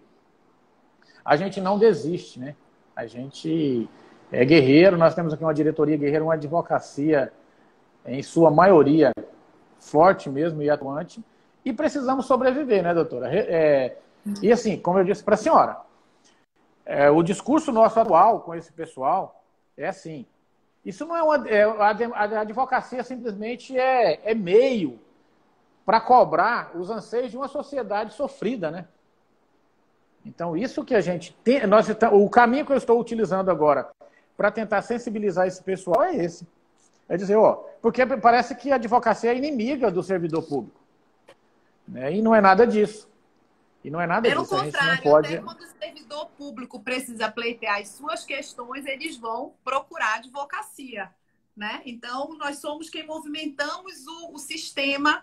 a 1.24 1.36
gente 1.36 1.60
não 1.60 1.78
desiste, 1.78 2.38
né? 2.38 2.54
A 2.94 3.06
gente 3.06 3.88
é 4.30 4.44
guerreiro, 4.44 4.96
nós 4.98 5.14
temos 5.14 5.32
aqui 5.32 5.42
uma 5.42 5.54
diretoria 5.54 5.96
guerreira, 5.96 6.24
uma 6.24 6.34
advocacia, 6.34 7.32
em 8.04 8.22
sua 8.22 8.50
maioria, 8.50 9.10
forte 9.78 10.28
mesmo 10.28 10.62
e 10.62 10.68
atuante, 10.68 11.24
e 11.64 11.72
precisamos 11.72 12.26
sobreviver, 12.26 12.82
né, 12.82 12.92
doutora? 12.92 13.28
É, 13.32 13.96
e 14.42 14.52
assim, 14.52 14.78
como 14.78 14.98
eu 14.98 15.04
disse 15.04 15.22
para 15.22 15.34
a 15.34 15.38
senhora, 15.38 15.78
é, 16.86 17.10
o 17.10 17.22
discurso 17.22 17.72
nosso 17.72 17.98
atual 17.98 18.40
com 18.40 18.54
esse 18.54 18.72
pessoal 18.72 19.42
é 19.76 19.88
assim. 19.88 20.26
Isso 20.84 21.06
não 21.06 21.16
é 21.16 21.22
uma. 21.22 21.48
É, 21.48 21.62
a 21.62 22.40
advocacia 22.40 23.02
simplesmente 23.02 23.76
é, 23.76 24.20
é 24.30 24.34
meio 24.34 25.00
para 25.84 26.00
cobrar 26.00 26.76
os 26.76 26.90
anseios 26.90 27.30
de 27.30 27.36
uma 27.36 27.48
sociedade 27.48 28.12
sofrida, 28.12 28.70
né? 28.70 28.86
Então, 30.24 30.56
isso 30.56 30.84
que 30.84 30.94
a 30.94 31.00
gente 31.00 31.34
tem. 31.44 31.66
Nós, 31.66 31.86
o 32.12 32.28
caminho 32.28 32.64
que 32.64 32.72
eu 32.72 32.76
estou 32.76 32.98
utilizando 32.98 33.50
agora 33.50 33.90
para 34.36 34.50
tentar 34.50 34.82
sensibilizar 34.82 35.46
esse 35.46 35.62
pessoal 35.62 36.02
é 36.02 36.16
esse. 36.16 36.46
É 37.08 37.16
dizer, 37.16 37.36
ó, 37.36 37.64
porque 37.82 38.04
parece 38.06 38.54
que 38.54 38.72
a 38.72 38.76
advocacia 38.76 39.32
é 39.32 39.36
inimiga 39.36 39.90
do 39.90 40.02
servidor 40.02 40.42
público. 40.42 40.80
Né? 41.86 42.14
E 42.14 42.22
não 42.22 42.34
é 42.34 42.40
nada 42.40 42.66
disso. 42.66 43.08
E 43.84 43.90
não 43.90 44.00
é 44.00 44.06
nada 44.06 44.26
Pelo 44.26 44.42
disso. 44.42 44.56
contrário, 44.56 45.02
pode... 45.02 45.28
até 45.28 45.42
quando 45.42 45.60
o 45.60 45.66
servidor 45.66 46.26
público 46.30 46.80
precisa 46.80 47.30
pleitear 47.30 47.80
as 47.80 47.88
suas 47.88 48.24
questões, 48.24 48.86
eles 48.86 49.18
vão 49.18 49.54
procurar 49.62 50.14
advocacia. 50.14 51.10
Né? 51.54 51.82
Então, 51.84 52.34
nós 52.38 52.58
somos 52.58 52.88
quem 52.88 53.06
movimentamos 53.06 54.06
o, 54.06 54.32
o 54.32 54.38
sistema 54.38 55.22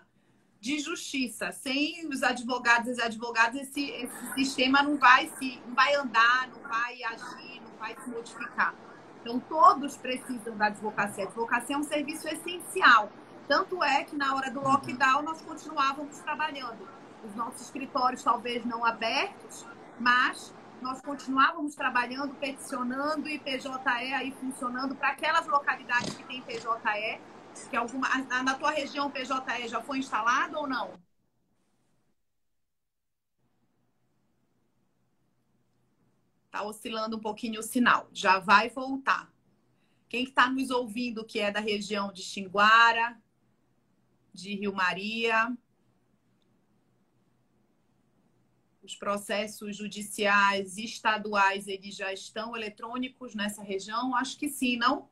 de 0.60 0.80
justiça. 0.80 1.52
Sem 1.52 2.08
os 2.08 2.22
advogados 2.22 2.88
e 2.88 2.92
as 2.92 3.00
advogadas, 3.00 3.60
esse, 3.60 3.90
esse 3.90 4.34
sistema 4.36 4.84
não 4.84 4.96
vai, 4.96 5.28
se, 5.40 5.60
não 5.66 5.74
vai 5.74 5.96
andar, 5.96 6.48
não 6.50 6.62
vai 6.70 7.04
agir, 7.04 7.62
não 7.62 7.76
vai 7.80 7.96
se 8.00 8.10
modificar. 8.12 8.76
Então, 9.22 9.40
todos 9.40 9.98
precisam 9.98 10.56
da 10.56 10.68
advocacia. 10.68 11.24
A 11.24 11.28
advocacia 11.28 11.76
é 11.76 11.80
um 11.80 11.84
serviço 11.84 12.28
essencial. 12.28 13.12
Tanto 13.48 13.84
é 13.84 14.04
que 14.04 14.16
na 14.16 14.36
hora 14.36 14.52
do 14.52 14.62
lockdown 14.62 15.24
nós 15.24 15.42
continuávamos 15.42 16.20
trabalhando. 16.20 17.01
Os 17.24 17.36
nossos 17.36 17.62
escritórios 17.62 18.24
talvez 18.24 18.66
não 18.66 18.84
abertos, 18.84 19.66
mas 20.00 20.54
nós 20.82 21.00
continuávamos 21.02 21.76
trabalhando, 21.76 22.34
peticionando 22.36 23.30
e 23.30 23.38
PJE 23.38 23.70
aí 23.88 24.32
funcionando 24.32 24.96
para 24.96 25.10
aquelas 25.10 25.48
localidades 25.48 26.16
que 26.16 26.24
tem 26.24 26.42
PJE 26.42 27.22
que 27.70 27.76
alguma, 27.76 28.08
na 28.44 28.56
tua 28.56 28.72
região 28.72 29.12
PJE 29.12 29.68
já 29.68 29.82
foi 29.82 30.00
instalado 30.00 30.58
ou 30.58 30.68
não? 30.68 31.00
Está 36.46 36.64
oscilando 36.64 37.18
um 37.18 37.20
pouquinho 37.20 37.60
o 37.60 37.64
sinal. 37.64 38.10
Já 38.12 38.40
vai 38.40 38.70
voltar. 38.70 39.32
Quem 40.10 40.24
está 40.24 40.50
nos 40.50 40.70
ouvindo 40.70 41.26
que 41.26 41.40
é 41.40 41.50
da 41.50 41.62
região 41.62 42.12
de 42.12 42.22
Xinguara, 42.22 43.18
de 44.34 44.56
Rio 44.56 44.74
Maria, 44.74 45.56
os 48.92 48.96
processos 48.96 49.78
judiciais 49.78 50.78
estaduais 50.78 51.68
eles 51.68 51.96
já 51.96 52.12
estão 52.12 52.56
eletrônicos 52.56 53.34
nessa 53.34 53.64
região? 53.64 54.14
Acho 54.16 54.38
que 54.38 54.50
sim, 54.50 54.76
não? 54.76 55.10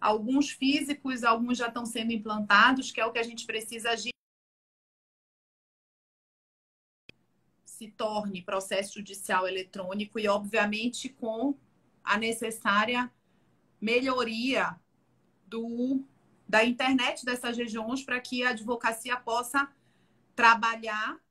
Alguns 0.00 0.50
físicos, 0.50 1.22
alguns 1.22 1.58
já 1.58 1.68
estão 1.68 1.86
sendo 1.86 2.12
implantados, 2.12 2.90
que 2.90 3.00
é 3.00 3.06
o 3.06 3.12
que 3.12 3.18
a 3.20 3.22
gente 3.22 3.46
precisa 3.46 3.90
agir. 3.90 4.10
Se 7.64 7.88
torne 7.88 8.42
processo 8.42 8.94
judicial 8.94 9.46
eletrônico 9.46 10.18
e, 10.18 10.26
obviamente, 10.26 11.08
com 11.08 11.56
a 12.02 12.18
necessária 12.18 13.10
melhoria 13.80 14.78
do, 15.46 16.04
da 16.48 16.64
internet 16.64 17.24
dessas 17.24 17.56
regiões 17.56 18.02
para 18.02 18.20
que 18.20 18.42
a 18.42 18.50
advocacia 18.50 19.16
possa 19.16 19.70
trabalhar 20.34 21.23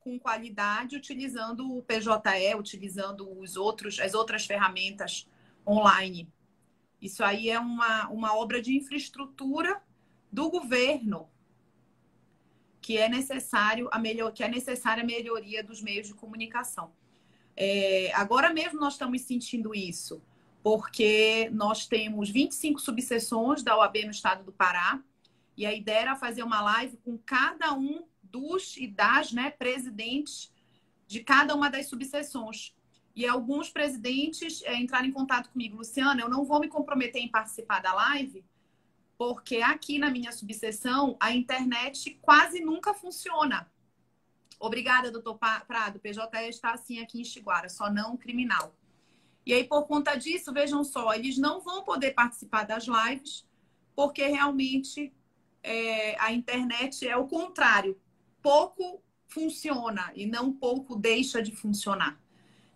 com 0.00 0.18
qualidade 0.18 0.96
utilizando 0.96 1.76
o 1.76 1.82
PJE, 1.82 2.54
utilizando 2.58 3.38
os 3.38 3.56
outros, 3.56 4.00
as 4.00 4.14
outras 4.14 4.46
ferramentas 4.46 5.28
online. 5.66 6.28
Isso 7.00 7.22
aí 7.22 7.48
é 7.48 7.58
uma, 7.58 8.08
uma 8.08 8.36
obra 8.36 8.60
de 8.60 8.76
infraestrutura 8.76 9.80
do 10.30 10.50
governo 10.50 11.28
que 12.80 12.96
é 12.96 13.08
necessário 13.08 13.88
a 13.92 13.98
melhor, 13.98 14.32
que 14.32 14.42
é 14.42 14.48
necessária 14.48 15.02
a 15.02 15.06
melhoria 15.06 15.62
dos 15.62 15.82
meios 15.82 16.06
de 16.06 16.14
comunicação. 16.14 16.92
É, 17.56 18.10
agora 18.14 18.52
mesmo 18.52 18.80
nós 18.80 18.94
estamos 18.94 19.20
sentindo 19.22 19.74
isso, 19.74 20.22
porque 20.62 21.50
nós 21.52 21.86
temos 21.86 22.30
25 22.30 22.80
subseções 22.80 23.62
da 23.62 23.76
OAB 23.76 24.04
no 24.04 24.10
estado 24.10 24.44
do 24.44 24.52
Pará, 24.52 25.02
e 25.56 25.66
a 25.66 25.74
ideia 25.74 26.00
era 26.00 26.16
fazer 26.16 26.42
uma 26.42 26.62
live 26.62 26.96
com 26.98 27.18
cada 27.18 27.74
um 27.74 28.04
dos 28.30 28.76
e 28.76 28.86
das 28.86 29.32
né, 29.32 29.50
presidentes 29.50 30.52
de 31.06 31.20
cada 31.20 31.54
uma 31.54 31.70
das 31.70 31.86
subseções. 31.86 32.74
E 33.14 33.26
alguns 33.26 33.68
presidentes 33.68 34.62
é, 34.62 34.76
entraram 34.76 35.06
em 35.06 35.12
contato 35.12 35.50
comigo, 35.50 35.76
Luciana, 35.76 36.20
eu 36.20 36.28
não 36.28 36.44
vou 36.44 36.60
me 36.60 36.68
comprometer 36.68 37.20
em 37.20 37.28
participar 37.28 37.80
da 37.80 37.92
live, 37.92 38.44
porque 39.18 39.56
aqui 39.56 39.98
na 39.98 40.10
minha 40.10 40.32
subseção 40.32 41.16
a 41.20 41.34
internet 41.34 42.18
quase 42.22 42.60
nunca 42.60 42.94
funciona. 42.94 43.70
Obrigada, 44.58 45.10
doutor 45.10 45.38
Prado. 45.66 45.98
PJ 45.98 46.48
está 46.48 46.72
assim 46.72 47.00
aqui 47.00 47.20
em 47.20 47.24
Xiguara, 47.24 47.68
só 47.68 47.90
não 47.90 48.16
criminal. 48.16 48.74
E 49.44 49.54
aí, 49.54 49.64
por 49.64 49.86
conta 49.86 50.14
disso, 50.14 50.52
vejam 50.52 50.84
só, 50.84 51.14
eles 51.14 51.38
não 51.38 51.60
vão 51.60 51.82
poder 51.82 52.12
participar 52.12 52.64
das 52.64 52.86
lives, 52.86 53.46
porque 53.96 54.26
realmente 54.26 55.12
é, 55.62 56.16
a 56.20 56.32
internet 56.32 57.08
é 57.08 57.16
o 57.16 57.26
contrário. 57.26 57.98
Pouco 58.42 59.02
funciona 59.28 60.10
e 60.14 60.26
não 60.26 60.52
pouco 60.52 60.96
deixa 60.96 61.42
de 61.42 61.54
funcionar. 61.54 62.18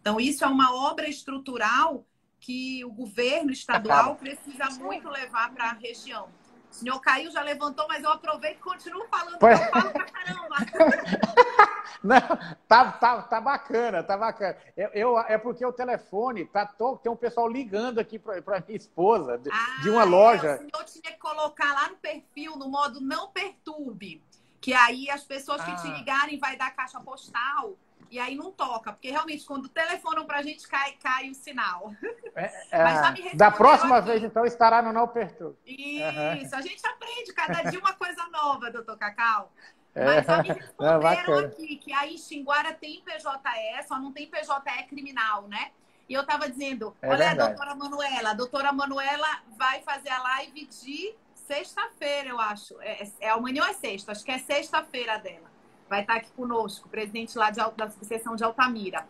Então, 0.00 0.20
isso 0.20 0.44
é 0.44 0.46
uma 0.46 0.74
obra 0.74 1.08
estrutural 1.08 2.06
que 2.38 2.84
o 2.84 2.90
governo 2.90 3.50
estadual 3.50 4.16
precisa 4.16 4.66
muito 4.78 5.08
levar 5.08 5.52
para 5.54 5.70
a 5.70 5.72
região. 5.72 6.28
O 6.70 6.74
senhor 6.74 7.00
Caio 7.00 7.30
já 7.30 7.40
levantou, 7.40 7.86
mas 7.88 8.02
eu 8.02 8.10
aproveito 8.10 8.58
e 8.58 8.60
continuo 8.60 9.06
falando, 9.08 9.38
pois... 9.38 9.58
eu 9.58 9.70
falo 9.70 9.90
pra 9.90 10.04
caramba. 10.04 10.56
Não, 12.02 12.20
tá, 12.68 12.92
tá, 12.92 13.22
tá 13.22 13.40
bacana, 13.40 14.02
tá 14.02 14.16
bacana. 14.18 14.58
Eu, 14.76 14.88
eu, 14.92 15.18
é 15.20 15.38
porque 15.38 15.64
o 15.64 15.72
telefone 15.72 16.44
tá 16.44 16.66
to, 16.66 16.98
tem 17.02 17.10
um 17.10 17.16
pessoal 17.16 17.48
ligando 17.48 17.98
aqui 17.98 18.18
para 18.18 18.62
minha 18.66 18.76
esposa 18.76 19.38
de, 19.38 19.48
ah, 19.50 19.80
de 19.82 19.88
uma 19.88 20.02
é, 20.02 20.04
loja. 20.04 20.48
É, 20.48 20.54
o 20.54 20.58
senhor 20.58 20.84
tinha 20.84 21.12
que 21.12 21.18
colocar 21.18 21.72
lá 21.72 21.88
no 21.88 21.96
perfil, 21.96 22.56
no 22.56 22.68
modo 22.68 23.00
não 23.00 23.28
perturbe, 23.28 24.22
que 24.64 24.72
aí 24.72 25.10
as 25.10 25.22
pessoas 25.22 25.62
que 25.62 25.70
ah. 25.70 25.74
te 25.74 25.86
ligarem 25.88 26.38
vai 26.38 26.56
dar 26.56 26.70
caixa 26.70 26.98
postal 26.98 27.76
e 28.10 28.18
aí 28.18 28.34
não 28.34 28.50
toca, 28.50 28.92
porque 28.92 29.10
realmente 29.10 29.44
quando 29.44 29.68
telefonam 29.68 30.24
pra 30.24 30.40
gente 30.40 30.66
cai, 30.66 30.92
cai 30.92 31.28
o 31.28 31.34
sinal. 31.34 31.92
É, 32.34 32.50
é, 32.70 33.36
da 33.36 33.50
próxima 33.50 33.98
aqui. 33.98 34.08
vez, 34.08 34.22
então, 34.22 34.46
estará 34.46 34.80
no 34.80 34.90
Não 34.90 35.06
Perturbe. 35.06 35.58
Isso, 35.66 36.54
uhum. 36.54 36.58
a 36.58 36.62
gente 36.62 36.86
aprende 36.86 37.32
cada 37.34 37.62
dia 37.68 37.78
uma 37.78 37.92
coisa 37.92 38.26
nova, 38.32 38.70
doutor 38.70 38.96
Cacau. 38.96 39.52
É. 39.94 40.02
Mas 40.02 40.26
já 40.26 40.42
me 40.42 40.48
responderam 40.54 41.38
aqui 41.40 41.76
que 41.76 41.92
aí 41.92 42.16
Xinguara 42.16 42.72
tem 42.72 43.02
PJE, 43.02 43.86
só 43.86 43.98
não 43.98 44.12
tem 44.12 44.26
PJE 44.26 44.86
criminal, 44.88 45.46
né? 45.46 45.72
E 46.08 46.14
eu 46.14 46.22
estava 46.22 46.48
dizendo, 46.48 46.96
é 47.02 47.08
olha, 47.10 47.32
a 47.32 47.34
doutora 47.34 47.74
Manuela, 47.74 48.30
a 48.30 48.34
doutora 48.34 48.72
Manuela 48.72 49.42
vai 49.58 49.82
fazer 49.82 50.08
a 50.08 50.22
live 50.22 50.66
de 50.66 51.14
sexta-feira, 51.46 52.28
eu 52.28 52.40
acho. 52.40 52.80
É, 52.80 53.08
é 53.20 53.30
amanhã 53.30 53.62
ou 53.62 53.68
é 53.68 53.74
sexta? 53.74 54.12
Acho 54.12 54.24
que 54.24 54.30
é 54.30 54.38
sexta-feira 54.38 55.18
dela 55.18 55.54
vai 55.88 56.00
estar 56.00 56.14
aqui 56.14 56.30
conosco, 56.32 56.88
presidente 56.88 57.36
lá 57.36 57.50
de, 57.50 57.60
da 57.76 57.88
subseção 57.88 58.36
de 58.36 58.44
Altamira. 58.44 59.06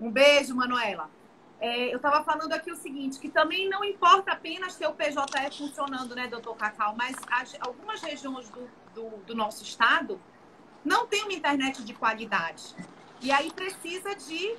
Um 0.00 0.10
beijo, 0.10 0.54
Manuela. 0.54 1.10
É, 1.60 1.92
eu 1.92 1.96
estava 1.96 2.24
falando 2.24 2.52
aqui 2.52 2.72
o 2.72 2.76
seguinte, 2.76 3.20
que 3.20 3.28
também 3.28 3.68
não 3.68 3.84
importa 3.84 4.32
apenas 4.32 4.74
ter 4.74 4.86
o 4.86 4.94
PJE 4.94 5.56
funcionando, 5.56 6.14
né, 6.14 6.26
doutor 6.26 6.56
Cacau, 6.56 6.94
mas 6.96 7.14
as, 7.30 7.56
algumas 7.60 8.00
regiões 8.00 8.48
do, 8.48 8.68
do, 8.94 9.08
do 9.18 9.34
nosso 9.34 9.62
estado 9.62 10.20
não 10.84 11.06
tem 11.06 11.22
uma 11.22 11.32
internet 11.32 11.84
de 11.84 11.94
qualidade. 11.94 12.74
E 13.20 13.30
aí 13.30 13.52
precisa 13.52 14.14
de 14.16 14.56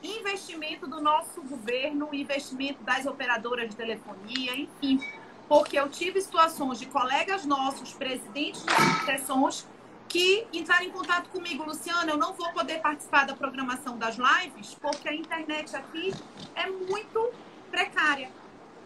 investimento 0.00 0.86
do 0.86 1.00
nosso 1.00 1.42
governo, 1.42 2.08
investimento 2.12 2.84
das 2.84 3.04
operadoras 3.04 3.68
de 3.68 3.74
telefonia, 3.74 4.54
enfim. 4.54 5.00
Porque 5.48 5.78
eu 5.78 5.88
tive 5.88 6.20
situações 6.20 6.78
de 6.78 6.86
colegas 6.86 7.46
nossos, 7.46 7.94
presidentes 7.94 8.62
de 8.62 8.72
subseções, 8.72 9.66
que 10.08 10.46
entraram 10.52 10.84
em 10.84 10.90
contato 10.90 11.28
comigo, 11.28 11.64
Luciana, 11.64 12.10
eu 12.10 12.16
não 12.16 12.32
vou 12.32 12.50
poder 12.52 12.80
participar 12.80 13.26
da 13.26 13.34
programação 13.34 13.98
das 13.98 14.16
lives 14.16 14.74
porque 14.80 15.08
a 15.08 15.14
internet 15.14 15.76
aqui 15.76 16.14
é 16.54 16.66
muito 16.66 17.30
precária 17.70 18.30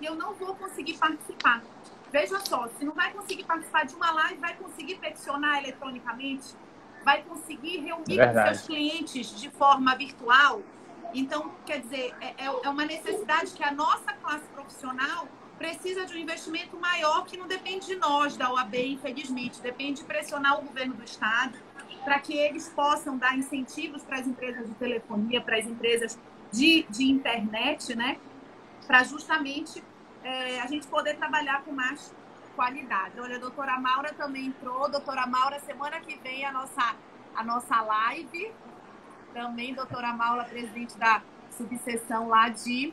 e 0.00 0.04
eu 0.04 0.16
não 0.16 0.34
vou 0.34 0.54
conseguir 0.56 0.94
participar. 0.94 1.62
Veja 2.10 2.38
só, 2.40 2.68
se 2.76 2.84
não 2.84 2.92
vai 2.92 3.12
conseguir 3.12 3.44
participar 3.44 3.86
de 3.86 3.94
uma 3.94 4.10
live, 4.10 4.40
vai 4.40 4.54
conseguir 4.54 4.96
peticionar 4.96 5.58
eletronicamente, 5.58 6.54
vai 7.04 7.22
conseguir 7.22 7.78
reunir 7.78 8.16
Verdade. 8.16 8.48
com 8.50 8.54
seus 8.54 8.66
clientes 8.66 9.40
de 9.40 9.48
forma 9.48 9.94
virtual. 9.94 10.60
Então, 11.14 11.52
quer 11.64 11.80
dizer, 11.80 12.14
é, 12.20 12.44
é, 12.44 12.46
é 12.46 12.68
uma 12.68 12.84
necessidade 12.84 13.52
que 13.52 13.62
a 13.62 13.70
nossa 13.70 14.12
classe 14.14 14.44
profissional 14.48 15.28
precisa 15.62 16.04
de 16.04 16.14
um 16.14 16.18
investimento 16.18 16.76
maior 16.76 17.24
que 17.24 17.36
não 17.36 17.46
depende 17.46 17.86
de 17.86 17.94
nós, 17.94 18.36
da 18.36 18.52
OAB, 18.52 18.74
infelizmente. 18.74 19.60
Depende 19.60 20.00
de 20.00 20.04
pressionar 20.04 20.58
o 20.58 20.62
governo 20.62 20.94
do 20.94 21.04
Estado 21.04 21.56
para 22.02 22.18
que 22.18 22.36
eles 22.36 22.68
possam 22.68 23.16
dar 23.16 23.38
incentivos 23.38 24.02
para 24.02 24.18
as 24.18 24.26
empresas 24.26 24.66
de 24.66 24.74
telefonia, 24.74 25.40
para 25.40 25.56
as 25.56 25.64
empresas 25.64 26.18
de, 26.50 26.84
de 26.90 27.04
internet, 27.04 27.94
né? 27.94 28.18
Para 28.88 29.04
justamente 29.04 29.80
é, 30.24 30.60
a 30.60 30.66
gente 30.66 30.88
poder 30.88 31.16
trabalhar 31.16 31.62
com 31.62 31.70
mais 31.70 32.12
qualidade. 32.56 33.20
Olha, 33.20 33.36
a 33.36 33.38
doutora 33.38 33.78
Maura 33.78 34.12
também 34.14 34.46
entrou. 34.46 34.90
Doutora 34.90 35.28
Maura, 35.28 35.60
semana 35.60 36.00
que 36.00 36.18
vem 36.18 36.44
a 36.44 36.50
nossa, 36.50 36.96
a 37.36 37.44
nossa 37.44 37.80
live. 37.80 38.52
Também, 39.32 39.72
doutora 39.74 40.12
Maura, 40.12 40.42
presidente 40.42 40.98
da 40.98 41.22
subseção 41.56 42.26
lá 42.26 42.48
de 42.48 42.92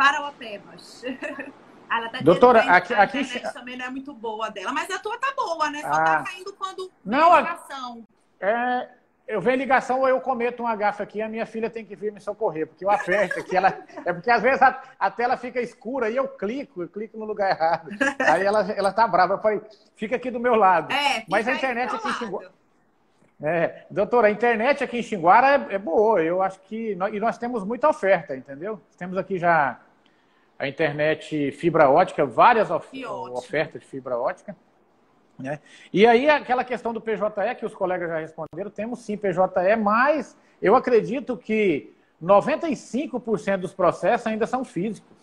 Parauapebas. 0.00 1.04
Ela 1.92 2.08
tá 2.08 2.20
Doutora, 2.22 2.60
aqui, 2.60 2.94
a 2.94 3.02
aqui 3.02 3.52
também 3.52 3.76
não 3.76 3.84
é 3.84 3.90
muito 3.90 4.14
boa 4.14 4.48
dela, 4.48 4.72
mas 4.72 4.88
a 4.90 4.98
tua 4.98 5.18
tá 5.18 5.34
boa, 5.36 5.68
né? 5.68 5.82
Só 5.82 5.90
tá 5.90 6.02
ah. 6.02 6.04
tá 6.04 6.22
caindo 6.22 6.52
quando 6.54 6.90
não, 7.04 7.36
ligação. 7.36 8.04
É, 8.40 8.88
eu 9.26 9.40
venho 9.40 9.58
ligação 9.58 10.00
ou 10.00 10.08
eu 10.08 10.20
cometo 10.20 10.62
uma 10.62 10.74
gafa 10.76 11.02
aqui, 11.02 11.20
a 11.20 11.28
minha 11.28 11.44
filha 11.44 11.68
tem 11.68 11.84
que 11.84 11.96
vir 11.96 12.12
me 12.12 12.20
socorrer, 12.20 12.68
porque 12.68 12.84
eu 12.84 12.90
aperto 12.90 13.40
aqui, 13.40 13.56
ela 13.56 13.76
é 14.06 14.12
porque 14.12 14.30
às 14.30 14.40
vezes 14.40 14.62
a, 14.62 14.80
a, 14.98 15.10
tela 15.10 15.36
fica 15.36 15.60
escura 15.60 16.08
e 16.08 16.16
eu 16.16 16.28
clico, 16.28 16.80
eu 16.82 16.88
clico 16.88 17.18
no 17.18 17.24
lugar 17.24 17.50
errado. 17.50 17.90
Aí 18.20 18.46
ela 18.46 18.70
ela 18.70 18.92
tá 18.92 19.06
brava, 19.08 19.34
eu 19.34 19.38
falei, 19.38 19.60
fica 19.96 20.14
aqui 20.14 20.30
do 20.30 20.38
meu 20.38 20.54
lado. 20.54 20.92
É, 20.92 21.24
mas 21.28 21.46
a 21.48 21.52
internet 21.52 21.92
aqui 21.92 22.08
em 22.08 22.12
Xinguara, 22.12 22.52
é, 23.42 23.84
doutora, 23.90 24.28
a 24.28 24.30
internet 24.30 24.84
aqui 24.84 24.98
em 25.00 25.02
Xinguara 25.02 25.66
é, 25.68 25.74
é 25.74 25.78
boa, 25.78 26.22
eu 26.22 26.40
acho 26.40 26.60
que 26.60 26.94
nós, 26.94 27.12
e 27.12 27.18
nós 27.18 27.36
temos 27.36 27.64
muita 27.64 27.88
oferta, 27.88 28.36
entendeu? 28.36 28.80
Temos 28.96 29.18
aqui 29.18 29.36
já 29.36 29.80
a 30.60 30.68
internet 30.68 31.50
fibra 31.52 31.88
ótica, 31.88 32.26
várias 32.26 32.70
of 32.70 32.86
ofertas 33.32 33.80
de 33.80 33.86
fibra 33.86 34.18
ótica. 34.18 34.54
Né? 35.38 35.58
E 35.90 36.06
aí, 36.06 36.28
aquela 36.28 36.62
questão 36.62 36.92
do 36.92 37.00
PJE, 37.00 37.54
que 37.58 37.64
os 37.64 37.74
colegas 37.74 38.10
já 38.10 38.18
responderam, 38.18 38.70
temos 38.70 38.98
sim 38.98 39.16
PJE, 39.16 39.74
mas 39.82 40.36
eu 40.60 40.76
acredito 40.76 41.34
que 41.34 41.94
95% 42.22 43.56
dos 43.56 43.72
processos 43.72 44.26
ainda 44.26 44.46
são 44.46 44.62
físicos. 44.62 45.16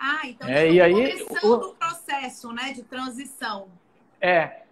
Ah, 0.00 0.20
então 0.24 0.48
é, 0.48 0.70
e 0.70 0.80
aí, 0.80 1.22
começando 1.24 1.62
o 1.64 1.74
processo 1.74 2.50
né, 2.50 2.72
de 2.72 2.82
transição. 2.84 3.68
É, 4.18 4.62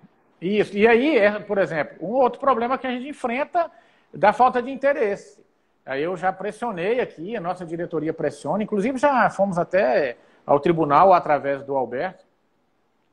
isso. 0.40 0.74
E 0.74 0.88
aí, 0.88 1.18
é, 1.18 1.38
por 1.38 1.58
exemplo, 1.58 1.98
um 2.00 2.12
outro 2.12 2.40
problema 2.40 2.78
que 2.78 2.86
a 2.86 2.90
gente 2.90 3.06
enfrenta 3.06 3.70
da 4.10 4.32
falta 4.32 4.62
de 4.62 4.70
interesse. 4.70 5.44
Aí 5.87 6.03
eu 6.03 6.16
já 6.16 6.33
pressionei 6.33 7.01
aqui, 7.01 7.37
a 7.37 7.40
nossa 7.40 7.64
diretoria 7.64 8.12
pressiona, 8.12 8.64
inclusive 8.64 8.99
já 8.99 9.31
fomos 9.31 9.57
até 9.57 10.16
ao 10.44 10.59
tribunal 10.59 11.12
através 11.12 11.62
do 11.62 11.77
Alberto. 11.77 12.25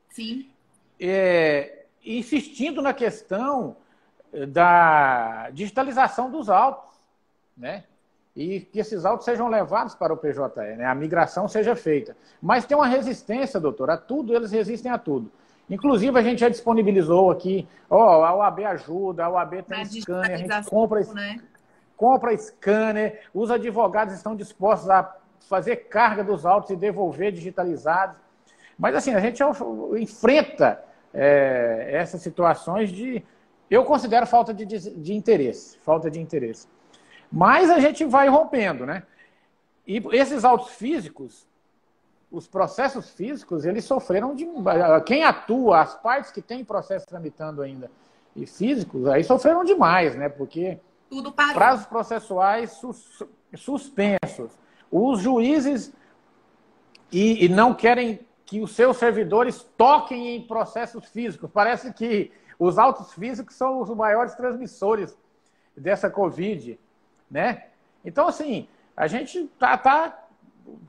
Sim. 0.08 0.50
É, 1.00 1.84
insistindo 2.04 2.82
na 2.82 2.92
questão 2.92 3.76
da 4.48 5.50
digitalização 5.50 6.28
dos 6.28 6.50
autos, 6.50 6.96
né? 7.56 7.84
E 8.34 8.60
que 8.60 8.80
esses 8.80 9.04
autos 9.04 9.24
sejam 9.24 9.46
levados 9.46 9.94
para 9.94 10.12
o 10.12 10.16
PJE, 10.16 10.76
né? 10.76 10.84
A 10.84 10.94
migração 10.94 11.46
seja 11.46 11.76
feita. 11.76 12.16
Mas 12.42 12.66
tem 12.66 12.76
uma 12.76 12.88
resistência, 12.88 13.60
doutor, 13.60 13.90
a 13.90 13.96
tudo, 13.96 14.34
eles 14.34 14.50
resistem 14.50 14.90
a 14.90 14.98
tudo. 14.98 15.30
Inclusive, 15.70 16.18
a 16.18 16.22
gente 16.22 16.40
já 16.40 16.48
disponibilizou 16.48 17.30
aqui, 17.30 17.68
ó, 17.88 18.24
a 18.24 18.34
OAB 18.34 18.64
ajuda, 18.64 19.24
a 19.24 19.30
OAB 19.30 19.62
tem 19.62 19.84
scanner, 19.84 20.32
a 20.32 20.36
gente 20.36 20.68
compra, 20.68 21.00
né? 21.14 21.40
Compra 22.04 22.36
scanner, 22.36 23.22
os 23.32 23.50
advogados 23.50 24.12
estão 24.12 24.36
dispostos 24.36 24.90
a 24.90 25.16
fazer 25.48 25.88
carga 25.88 26.22
dos 26.22 26.44
autos 26.44 26.68
e 26.68 26.76
devolver 26.76 27.32
digitalizados. 27.32 28.18
Mas, 28.78 28.94
assim, 28.94 29.14
a 29.14 29.20
gente 29.20 29.42
enfrenta 29.98 30.84
é, 31.14 31.88
essas 31.92 32.20
situações 32.20 32.90
de. 32.90 33.24
Eu 33.70 33.84
considero 33.84 34.26
falta 34.26 34.52
de, 34.52 34.66
de 34.66 35.14
interesse. 35.14 35.78
Falta 35.78 36.10
de 36.10 36.20
interesse. 36.20 36.68
Mas 37.32 37.70
a 37.70 37.78
gente 37.78 38.04
vai 38.04 38.28
rompendo, 38.28 38.84
né? 38.84 39.04
E 39.86 40.02
esses 40.12 40.44
autos 40.44 40.72
físicos, 40.72 41.48
os 42.30 42.46
processos 42.46 43.08
físicos, 43.08 43.64
eles 43.64 43.86
sofreram 43.86 44.34
de. 44.34 44.46
Quem 45.06 45.24
atua, 45.24 45.80
as 45.80 45.94
partes 45.94 46.30
que 46.30 46.42
têm 46.42 46.62
processo 46.62 47.06
tramitando 47.06 47.62
ainda 47.62 47.90
e 48.36 48.46
físicos, 48.46 49.06
aí 49.06 49.24
sofreram 49.24 49.64
demais, 49.64 50.14
né? 50.16 50.28
Porque 50.28 50.78
tudo 51.08 51.32
parou. 51.32 51.54
Prazos 51.54 51.86
processuais 51.86 52.72
sus, 52.72 53.22
suspensos. 53.56 54.52
Os 54.90 55.20
juízes 55.20 55.92
e, 57.10 57.44
e 57.44 57.48
não 57.48 57.74
querem 57.74 58.20
que 58.44 58.60
os 58.60 58.72
seus 58.72 58.96
servidores 58.96 59.62
toquem 59.76 60.36
em 60.36 60.46
processos 60.46 61.06
físicos. 61.06 61.50
Parece 61.50 61.92
que 61.92 62.32
os 62.58 62.78
autos 62.78 63.12
físicos 63.12 63.54
são 63.54 63.80
os 63.80 63.88
maiores 63.90 64.34
transmissores 64.34 65.16
dessa 65.76 66.10
Covid, 66.10 66.78
né? 67.30 67.66
Então, 68.04 68.28
assim, 68.28 68.68
a 68.96 69.06
gente 69.06 69.46
tá, 69.58 69.76
tá 69.76 70.26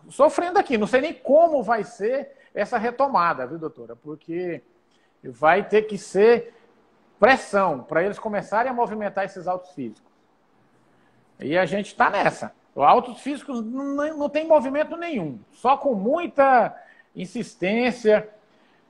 sofrendo 0.10 0.60
aqui. 0.60 0.78
Não 0.78 0.88
sei 0.88 1.02
nem 1.02 1.14
como 1.14 1.64
vai 1.64 1.84
ser 1.84 2.32
essa 2.54 2.78
retomada, 2.78 3.48
viu, 3.48 3.58
doutora? 3.58 3.96
Porque 3.96 4.62
vai 5.24 5.68
ter 5.68 5.84
que 5.84 5.98
ser 5.98 6.55
pressão 7.20 7.84
para 7.84 8.04
eles 8.04 8.20
começarem 8.20 8.72
a 8.72 8.74
movimentar 8.74 9.26
esses 9.26 9.48
autos 9.48 9.72
físicos. 9.72 10.12
E 11.40 11.58
a 11.58 11.66
gente 11.66 11.88
está 11.88 12.10
nessa. 12.10 12.54
O 12.74 12.84
autos 12.84 13.22
físicos 13.22 13.64
não, 13.64 14.18
não 14.18 14.30
tem 14.30 14.46
movimento 14.46 14.98
nenhum, 14.98 15.40
só 15.52 15.78
com 15.78 15.94
muita 15.94 16.76
insistência. 17.16 18.30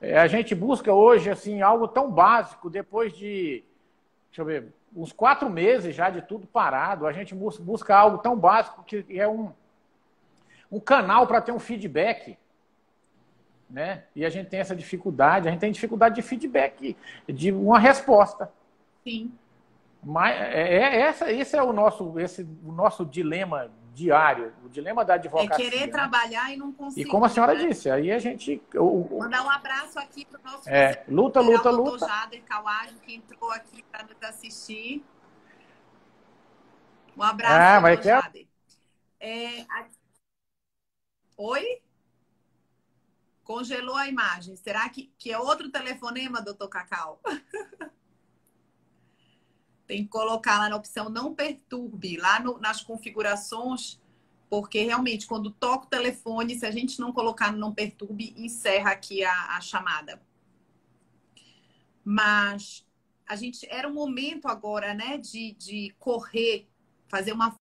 É, 0.00 0.18
a 0.18 0.26
gente 0.26 0.54
busca 0.54 0.92
hoje 0.92 1.30
assim 1.30 1.62
algo 1.62 1.86
tão 1.86 2.10
básico, 2.10 2.68
depois 2.68 3.12
de, 3.16 3.64
deixa 4.28 4.42
eu 4.42 4.44
ver, 4.44 4.74
uns 4.94 5.12
quatro 5.12 5.48
meses 5.48 5.94
já 5.94 6.10
de 6.10 6.20
tudo 6.22 6.46
parado, 6.46 7.06
a 7.06 7.12
gente 7.12 7.34
busca 7.34 7.94
algo 7.94 8.18
tão 8.18 8.36
básico 8.36 8.82
que 8.82 9.04
é 9.10 9.28
um, 9.28 9.52
um 10.70 10.80
canal 10.80 11.26
para 11.26 11.40
ter 11.40 11.52
um 11.52 11.58
feedback. 11.58 12.36
Né? 13.68 14.04
E 14.14 14.24
a 14.24 14.30
gente 14.30 14.48
tem 14.48 14.60
essa 14.60 14.76
dificuldade, 14.76 15.48
a 15.48 15.50
gente 15.50 15.60
tem 15.60 15.72
dificuldade 15.72 16.14
de 16.14 16.22
feedback, 16.22 16.96
de 17.28 17.50
uma 17.50 17.78
resposta. 17.78 18.52
Sim. 19.02 19.32
Mas 20.02 20.36
é, 20.36 20.76
é, 20.76 21.00
essa, 21.00 21.32
esse 21.32 21.56
é 21.56 21.62
o 21.62 21.72
nosso, 21.72 22.18
esse, 22.20 22.46
o 22.64 22.70
nosso 22.70 23.04
dilema 23.04 23.70
diário, 23.92 24.52
o 24.64 24.68
dilema 24.68 25.04
da 25.04 25.14
advocacia. 25.14 25.66
É 25.66 25.70
querer 25.70 25.86
né? 25.86 25.92
trabalhar 25.92 26.52
e 26.52 26.56
não 26.56 26.70
conseguir. 26.70 27.08
E 27.08 27.10
como 27.10 27.24
a 27.24 27.28
senhora 27.28 27.54
né? 27.54 27.66
disse, 27.66 27.90
aí 27.90 28.12
a 28.12 28.18
gente. 28.18 28.62
O, 28.74 29.18
Mandar 29.18 29.44
um 29.44 29.50
abraço 29.50 29.98
aqui 29.98 30.24
para 30.24 30.38
o 30.38 30.42
nosso 30.44 30.68
é, 30.68 31.02
luta, 31.08 31.40
luta, 31.40 31.70
luta. 31.70 32.06
Jader 32.06 32.42
Kawaj, 32.44 32.94
que 33.02 33.14
entrou 33.16 33.50
aqui 33.50 33.82
para 33.90 34.04
nos 34.04 34.22
assistir. 34.22 35.02
Um 37.16 37.22
abraço, 37.22 37.86
ah. 37.86 38.02
Jader. 38.02 38.46
É. 39.18 39.66
Oi? 41.38 41.80
Congelou 43.46 43.94
a 43.94 44.08
imagem. 44.08 44.56
Será 44.56 44.88
que, 44.88 45.12
que 45.16 45.30
é 45.30 45.38
outro 45.38 45.70
telefonema, 45.70 46.42
doutor 46.42 46.68
Cacau? 46.68 47.22
tem 49.86 50.02
que 50.02 50.08
colocar 50.08 50.58
lá 50.58 50.68
na 50.68 50.74
opção 50.74 51.08
não 51.08 51.32
perturbe, 51.32 52.16
lá 52.16 52.40
no, 52.40 52.58
nas 52.58 52.82
configurações, 52.82 54.00
porque 54.50 54.82
realmente 54.82 55.28
quando 55.28 55.52
toca 55.52 55.86
o 55.86 55.88
telefone, 55.88 56.58
se 56.58 56.66
a 56.66 56.72
gente 56.72 56.98
não 56.98 57.12
colocar 57.12 57.52
no 57.52 57.58
não 57.58 57.72
perturbe, 57.72 58.34
encerra 58.36 58.90
aqui 58.90 59.22
a, 59.22 59.56
a 59.56 59.60
chamada. 59.60 60.20
Mas 62.04 62.84
a 63.28 63.36
gente 63.36 63.64
era 63.70 63.88
um 63.88 63.94
momento 63.94 64.48
agora, 64.48 64.92
né, 64.92 65.18
de, 65.18 65.52
de 65.52 65.94
correr, 66.00 66.68
fazer 67.06 67.32
uma 67.32 67.54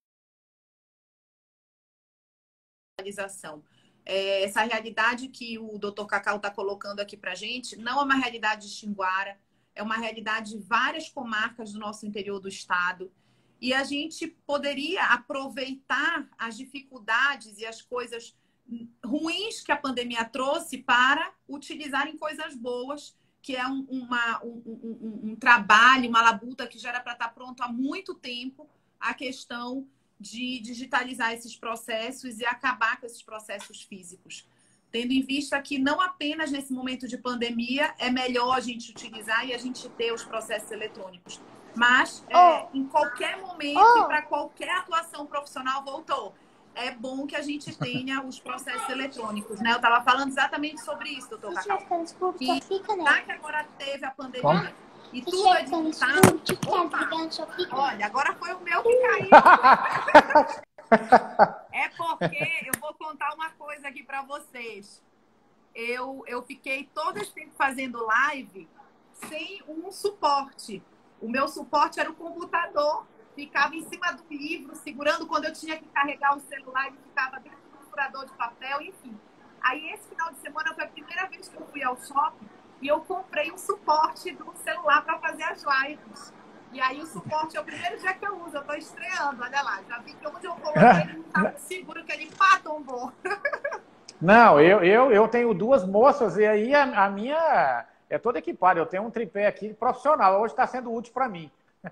realização. 3.00 3.63
É, 4.06 4.44
essa 4.44 4.62
realidade 4.62 5.28
que 5.30 5.58
o 5.58 5.80
doutor 5.80 6.06
Cacau 6.06 6.38
está 6.38 6.52
colocando 6.52 7.00
aqui 7.00 7.18
para 7.18 7.34
gente 7.34 7.76
não 7.76 8.00
é 8.00 8.04
uma 8.04 8.15
realidade 8.15 8.68
de 8.68 8.74
Xinguara, 8.74 9.38
é 9.74 9.82
uma 9.82 9.98
realidade 9.98 10.52
de 10.52 10.60
várias 10.60 11.10
comarcas 11.10 11.74
do 11.74 11.80
nosso 11.80 12.06
interior 12.06 12.39
do 12.39 12.48
estado. 12.48 13.12
E 13.60 13.74
a 13.74 13.84
gente 13.84 14.28
poderia 14.46 15.06
aproveitar 15.06 16.30
as 16.38 16.56
dificuldades 16.56 17.58
e 17.58 17.65
as 17.65 17.82
coisas 17.82 18.36
ruins 19.04 19.62
que 19.62 19.72
a 19.72 19.78
pandemia 19.78 20.24
trouxe 20.26 20.78
para 20.78 21.34
utilizar 21.48 22.08
em 22.08 22.18
coisas 22.18 22.56
boas, 22.56 23.15
que 23.41 23.56
é 23.56 23.65
um, 23.68 23.86
uma, 23.89 24.44
um, 24.44 24.62
um, 24.65 25.32
um 25.32 25.36
trabalho, 25.36 26.10
uma 26.10 26.22
labuta 26.22 26.68
que 26.68 26.80
já 26.80 26.89
era 26.89 27.00
para 27.00 27.13
estar 27.13 27.30
pronto 27.30 27.62
há 27.62 27.68
muito 27.68 28.13
tempo, 28.13 28.68
a 29.00 29.13
questão 29.13 29.88
de 30.31 30.59
digitalizar 30.59 31.33
esses 31.33 31.55
processos 31.55 32.39
e 32.39 32.45
acabar 32.45 32.99
com 32.99 33.05
esses 33.05 33.21
processos 33.21 33.81
físicos 33.81 34.45
tendo 34.95 35.11
em 35.11 35.21
vista 35.21 35.61
que 35.61 35.78
não 35.78 35.99
apenas 35.99 36.51
nesse 36.51 36.71
momento 36.71 37.05
de 37.05 37.17
pandemia 37.17 37.93
é 37.99 38.09
melhor 38.09 38.55
a 38.55 38.61
gente 38.61 38.91
utilizar 38.91 39.45
e 39.45 39.53
a 39.53 39.57
gente 39.57 39.89
ter 39.89 40.13
os 40.13 40.23
processos 40.23 40.71
eletrônicos, 40.71 41.41
mas 41.76 42.23
é, 42.30 42.38
oh. 42.38 42.39
é, 42.39 42.69
em 42.73 42.86
qualquer 42.86 43.41
momento 43.41 43.78
oh. 43.78 43.99
e 43.99 44.05
para 44.05 44.21
qualquer 44.21 44.69
atuação 44.69 45.26
profissional 45.26 45.84
voltou. 45.84 46.34
É 46.73 46.91
bom 46.91 47.28
que 47.28 47.36
a 47.36 47.41
gente 47.41 47.78
tenha 47.78 48.23
os 48.23 48.39
processos 48.39 48.88
eletrônicos, 48.89 49.59
né? 49.59 49.71
Eu 49.71 49.78
estava 49.78 50.01
falando 50.01 50.30
exatamente 50.30 50.82
sobre 50.82 51.09
isso, 51.09 51.30
doutor 51.30 51.53
Cacau. 51.53 51.78
Que, 52.38 52.47
já 52.47 53.21
que 53.21 53.32
agora 53.32 53.65
teve 53.78 54.05
a 54.05 54.11
pandemia, 54.11 54.73
e 55.14 55.22
tudo 55.22 55.53
é 55.53 55.64
digitado. 55.64 56.41
Olha, 57.72 58.06
agora 58.06 58.34
foi 58.36 58.53
o 58.53 58.60
meu 58.62 58.84
que 58.84 58.95
caiu. 58.97 59.30
É 61.74 61.89
porque 61.89 62.62
eu 62.64 62.80
vou 62.80 62.93
contar 62.93 63.34
uma 63.34 63.49
coisa 63.51 63.88
aqui 63.88 64.03
para 64.03 64.22
vocês. 64.22 65.03
eu, 65.74 66.24
eu 66.28 66.43
fiquei 66.43 66.89
todo 66.93 67.18
esse 67.18 67.34
tempo 67.34 67.53
fazendo 67.58 68.06
live 68.06 68.70
sem 69.28 69.62
um 69.68 69.91
suporte. 69.91 70.82
O 71.20 71.28
meu 71.30 71.47
suporte 71.47 71.99
era 71.99 72.10
o 72.10 72.16
computador, 72.16 73.06
ficava 73.36 73.76
em 73.76 73.84
cima 73.89 74.12
do 74.14 74.24
livro, 74.30 74.76
segurando 74.76 75.26
quando 75.26 75.45
eu 75.45 75.53
tinha 75.53 75.78
que 75.78 75.88
carregar 75.88 76.38
o 76.38 76.41
celular, 76.41 76.88
ele 76.88 76.97
ficava 76.97 77.39
dentro 77.39 77.60
do 77.72 77.89
furador 77.89 78.26
de 78.26 78.34
papel, 78.34 78.82
enfim. 78.82 79.18
Aí 79.62 79.91
esse 79.91 80.08
final 80.10 80.32
de 80.32 80.39
semana 80.39 80.74
foi 80.74 80.84
a 80.84 80.88
primeira 80.88 81.28
vez 81.28 81.47
que 81.47 81.56
eu 81.56 81.66
fui 81.68 81.84
ao 81.84 81.97
shopping 81.97 82.47
e 82.86 82.88
eu 82.88 83.01
comprei 83.01 83.51
um 83.51 83.57
suporte 83.57 84.31
do 84.33 84.53
celular 84.63 85.03
para 85.03 85.17
fazer 85.17 85.41
as 85.41 85.63
lives. 85.63 86.31
E 86.71 86.79
aí 86.79 87.01
o 87.01 87.07
suporte 87.07 87.57
é 87.57 87.59
o 87.59 87.63
primeiro 87.63 87.97
dia 87.99 88.13
que 88.13 88.27
eu 88.27 88.39
uso, 88.45 88.57
eu 88.57 88.61
estou 88.61 88.75
estreando, 88.75 89.41
olha 89.41 89.61
lá. 89.63 89.81
Já 89.89 89.97
vi 89.97 90.13
que 90.13 90.27
onde 90.27 90.45
eu 90.45 90.53
coloquei 90.53 90.83
ele 91.01 91.13
não 91.13 91.25
estava 91.25 91.57
seguro, 91.57 92.05
que 92.05 92.11
ele 92.11 92.31
pá, 92.38 92.59
tombou. 92.63 93.11
Não, 94.21 94.61
eu, 94.61 94.81
eu, 94.81 95.11
eu 95.11 95.27
tenho 95.27 95.53
duas 95.53 95.86
moças 95.86 96.38
e 96.38 96.45
aí 96.45 96.73
a, 96.73 97.05
a 97.05 97.09
minha 97.09 97.86
é 98.09 98.17
toda 98.17 98.39
equipada. 98.39 98.79
Eu 98.79 98.86
tenho 98.86 99.03
um 99.03 99.11
tripé 99.11 99.45
aqui 99.45 99.73
profissional, 99.73 100.41
hoje 100.41 100.53
está 100.53 100.65
sendo 100.65 100.93
útil 100.93 101.11
para 101.11 101.27
mim. 101.27 101.51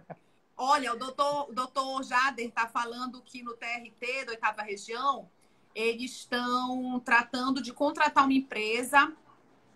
Olha, 0.56 0.94
o 0.94 0.98
doutor, 0.98 1.50
o 1.50 1.54
doutor 1.54 2.04
Jader 2.04 2.48
está 2.48 2.68
falando 2.68 3.22
que 3.22 3.44
no 3.44 3.54
TRT 3.54 4.26
da 4.26 4.32
oitava 4.32 4.62
região, 4.62 5.28
eles 5.76 6.12
estão 6.12 7.02
tratando 7.04 7.62
de 7.62 7.74
contratar 7.74 8.24
uma 8.24 8.34
empresa 8.34 9.12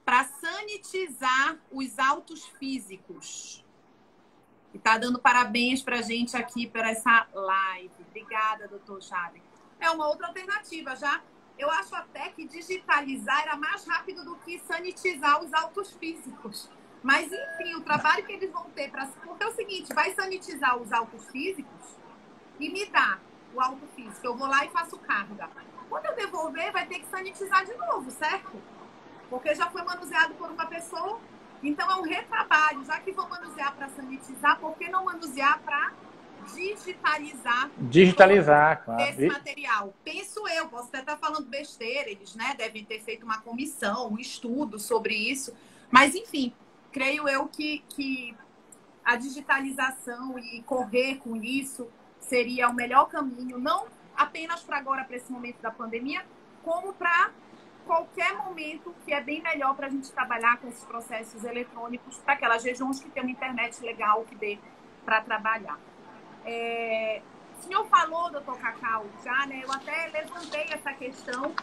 para 0.07 0.23
sanitizar 0.23 1.57
os 1.69 1.99
autos 1.99 2.45
físicos. 2.45 3.61
E 4.73 4.77
está 4.77 4.97
dando 4.97 5.19
parabéns 5.19 5.81
para 5.81 5.99
a 5.99 6.01
gente 6.01 6.37
aqui 6.37 6.65
por 6.65 6.79
essa 6.79 7.27
live. 7.33 7.91
Obrigada, 8.07 8.69
doutor 8.69 9.01
Jader. 9.01 9.41
É 9.77 9.89
uma 9.89 10.07
outra 10.07 10.27
alternativa, 10.27 10.95
já 10.95 11.21
eu 11.59 11.69
acho 11.71 11.93
até 11.93 12.29
que 12.29 12.47
digitalizar 12.47 13.41
era 13.41 13.57
mais 13.57 13.85
rápido 13.85 14.23
do 14.23 14.37
que 14.37 14.59
sanitizar 14.59 15.43
os 15.43 15.53
autos 15.53 15.91
físicos. 15.97 16.69
Mas, 17.03 17.25
enfim, 17.25 17.75
o 17.75 17.81
trabalho 17.81 18.25
que 18.25 18.31
eles 18.31 18.49
vão 18.49 18.69
ter 18.69 18.89
para. 18.89 19.07
Porque 19.07 19.43
é 19.43 19.47
o 19.47 19.55
seguinte: 19.55 19.93
vai 19.93 20.13
sanitizar 20.13 20.77
os 20.77 20.89
autos 20.93 21.25
físicos 21.25 21.97
e 22.57 22.69
me 22.69 22.85
dá 22.85 23.19
o 23.53 23.59
auto 23.59 23.85
físico. 23.87 24.25
Eu 24.25 24.37
vou 24.37 24.47
lá 24.47 24.65
e 24.65 24.69
faço 24.69 24.97
carga. 24.99 25.49
Quando 25.89 26.05
eu 26.05 26.15
devolver, 26.15 26.71
vai 26.71 26.85
ter 26.85 26.99
que 26.99 27.07
sanitizar 27.07 27.65
de 27.65 27.73
novo, 27.75 28.09
certo? 28.09 28.76
Porque 29.29 29.53
já 29.55 29.69
foi 29.69 29.83
manuseado 29.83 30.33
por 30.35 30.49
uma 30.49 30.65
pessoa. 30.65 31.19
Então, 31.61 31.89
é 31.89 31.95
um 31.95 32.03
retrabalho. 32.03 32.83
Já 32.85 32.99
que 32.99 33.11
vou 33.11 33.27
manusear 33.27 33.75
para 33.75 33.89
sanitizar, 33.89 34.59
por 34.59 34.75
que 34.77 34.89
não 34.89 35.05
manusear 35.05 35.59
para 35.61 35.91
digitalizar, 36.53 37.69
digitalizar 37.77 38.83
claro. 38.83 39.01
esse 39.01 39.27
material. 39.27 39.93
Penso 40.03 40.47
eu, 40.47 40.67
posso 40.67 40.87
até 40.87 40.99
estar 40.99 41.17
falando 41.17 41.47
besteira, 41.47 42.09
eles 42.09 42.35
né, 42.35 42.55
devem 42.57 42.85
ter 42.85 43.01
feito 43.01 43.23
uma 43.23 43.41
comissão, 43.41 44.13
um 44.13 44.17
estudo 44.17 44.79
sobre 44.79 45.13
isso, 45.13 45.53
mas 45.91 46.15
enfim, 46.15 46.53
creio 46.91 47.27
eu 47.27 47.47
que, 47.47 47.83
que 47.89 48.35
a 49.03 49.15
digitalização 49.15 50.37
e 50.39 50.61
correr 50.63 51.15
com 51.15 51.35
isso 51.35 51.87
seria 52.19 52.69
o 52.69 52.73
melhor 52.73 53.07
caminho, 53.07 53.57
não 53.57 53.87
apenas 54.15 54.61
para 54.61 54.77
agora, 54.77 55.03
para 55.03 55.15
esse 55.15 55.31
momento 55.31 55.61
da 55.61 55.71
pandemia, 55.71 56.25
como 56.63 56.93
para 56.93 57.31
qualquer 57.87 58.35
momento 58.35 58.93
que 59.03 59.13
é 59.13 59.21
bem 59.21 59.41
melhor 59.41 59.75
para 59.75 59.87
a 59.87 59.89
gente 59.89 60.11
trabalhar 60.11 60.57
com 60.57 60.67
esses 60.67 60.83
processos 60.83 61.43
eletrônicos 61.43 62.17
para 62.17 62.33
aquelas 62.33 62.63
regiões 62.63 62.99
que 62.99 63.09
tem 63.09 63.23
uma 63.23 63.31
internet 63.31 63.81
legal 63.81 64.23
que 64.25 64.35
dê 64.35 64.59
para 65.03 65.21
trabalhar. 65.21 65.79
É, 66.45 67.21
o 67.57 67.63
senhor 67.63 67.87
falou, 67.87 68.29
doutor 68.29 68.59
Cacau, 68.59 69.05
já, 69.23 69.47
né? 69.47 69.61
Eu 69.63 69.71
até 69.71 70.07
levantei 70.07 70.67
essa 70.69 70.93
questão 70.93 71.55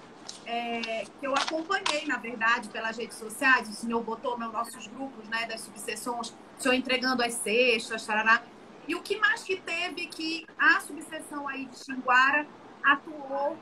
é, 0.47 1.05
que 1.21 1.27
eu 1.27 1.33
acompanhei, 1.35 2.07
na 2.07 2.17
verdade, 2.17 2.69
pelas 2.69 2.97
redes 2.97 3.17
sociais. 3.17 3.69
O 3.69 3.73
senhor 3.73 4.03
botou 4.03 4.39
nos 4.39 4.53
nossos 4.53 4.87
grupos 4.89 5.29
né, 5.29 5.47
das 5.47 5.61
subseções, 5.61 6.31
o 6.59 6.63
senhor 6.63 6.75
entregando 6.75 7.23
as 7.23 7.35
cestas, 7.35 8.05
tarará. 8.05 8.43
E 8.89 8.95
o 8.95 9.03
que 9.03 9.17
mais 9.19 9.43
que 9.43 9.57
teve 9.61 10.07
que 10.07 10.47
a 10.59 10.81
subseção 10.81 11.49
aí 11.49 11.67
de 11.67 11.79
Xinguara 11.79 12.47
atuou 12.83 13.57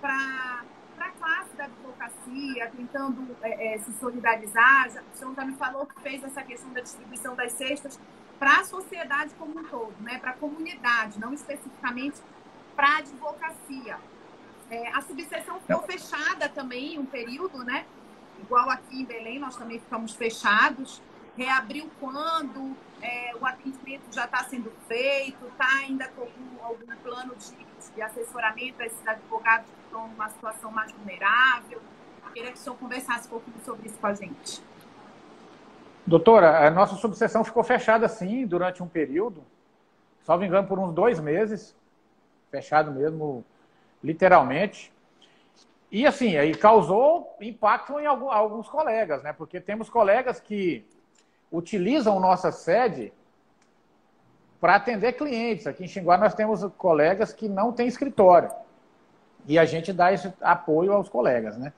para 0.00 0.64
a 1.06 1.10
classe 1.12 1.54
da 1.56 1.64
advocacia, 1.64 2.70
tentando 2.76 3.36
é, 3.42 3.74
é, 3.74 3.78
se 3.78 3.92
solidarizar. 3.94 4.88
O 5.14 5.16
senhor 5.16 5.34
já 5.34 5.44
me 5.44 5.54
falou 5.54 5.86
que 5.86 6.00
fez 6.00 6.22
essa 6.22 6.42
questão 6.42 6.72
da 6.72 6.80
distribuição 6.80 7.34
das 7.34 7.52
cestas 7.52 7.98
para 8.38 8.60
a 8.60 8.64
sociedade 8.64 9.34
como 9.38 9.58
um 9.58 9.64
todo, 9.64 9.94
né? 10.00 10.18
para 10.18 10.30
a 10.30 10.34
comunidade, 10.34 11.18
não 11.18 11.32
especificamente 11.32 12.20
para 12.74 12.88
a 12.88 12.98
advocacia. 12.98 13.98
É, 14.70 14.88
a 14.90 15.02
subseção 15.02 15.60
ficou 15.60 15.82
fechada 15.82 16.48
também 16.48 16.98
um 16.98 17.04
período, 17.04 17.64
né? 17.64 17.84
Igual 18.38 18.70
aqui 18.70 19.02
em 19.02 19.04
Belém, 19.04 19.38
nós 19.38 19.56
também 19.56 19.80
ficamos 19.80 20.14
fechados. 20.14 21.02
Reabriu 21.36 21.90
quando 21.98 22.76
é, 23.02 23.32
o 23.40 23.44
atendimento 23.44 24.02
já 24.12 24.24
está 24.24 24.44
sendo 24.44 24.72
feito, 24.86 25.44
está 25.46 25.68
ainda 25.78 26.08
com 26.08 26.22
algum, 26.22 26.64
algum 26.64 26.96
plano 27.02 27.34
de, 27.34 27.92
de 27.94 28.00
assessoramento 28.00 28.80
a 28.80 28.86
esses 28.86 29.06
advogados 29.06 29.68
estão 29.90 30.06
numa 30.06 30.28
situação 30.28 30.70
mais 30.70 30.92
vulnerável. 30.92 31.82
Queria 32.32 32.52
que 32.52 32.58
o 32.58 32.60
senhor 32.60 32.76
conversasse 32.76 33.26
um 33.26 33.30
pouquinho 33.30 33.56
sobre 33.64 33.88
isso 33.88 33.98
com 33.98 34.06
a 34.06 34.14
gente. 34.14 34.62
Doutora, 36.06 36.66
a 36.66 36.70
nossa 36.70 36.94
subseção 36.94 37.42
ficou 37.42 37.64
fechada 37.64 38.06
assim 38.06 38.46
durante 38.46 38.82
um 38.82 38.88
período, 38.88 39.44
só 40.22 40.36
me 40.36 40.46
engano, 40.46 40.68
por 40.68 40.78
uns 40.78 40.92
dois 40.92 41.18
meses, 41.18 41.76
fechado 42.50 42.92
mesmo, 42.92 43.44
literalmente. 44.02 44.92
E 45.90 46.06
assim, 46.06 46.36
aí 46.36 46.54
causou 46.54 47.36
impacto 47.40 47.98
em 47.98 48.06
alguns 48.06 48.68
colegas, 48.68 49.24
né? 49.24 49.32
Porque 49.32 49.60
temos 49.60 49.90
colegas 49.90 50.38
que 50.38 50.86
utilizam 51.50 52.20
nossa 52.20 52.52
sede 52.52 53.12
para 54.60 54.76
atender 54.76 55.14
clientes. 55.14 55.66
Aqui 55.66 55.84
em 55.84 55.88
Xinguá 55.88 56.16
nós 56.16 56.34
temos 56.34 56.64
colegas 56.78 57.32
que 57.32 57.48
não 57.48 57.72
têm 57.72 57.88
escritório. 57.88 58.50
E 59.46 59.58
a 59.58 59.64
gente 59.64 59.92
dá 59.92 60.12
esse 60.12 60.32
apoio 60.40 60.92
aos 60.92 61.08
colegas, 61.08 61.56
né? 61.56 61.72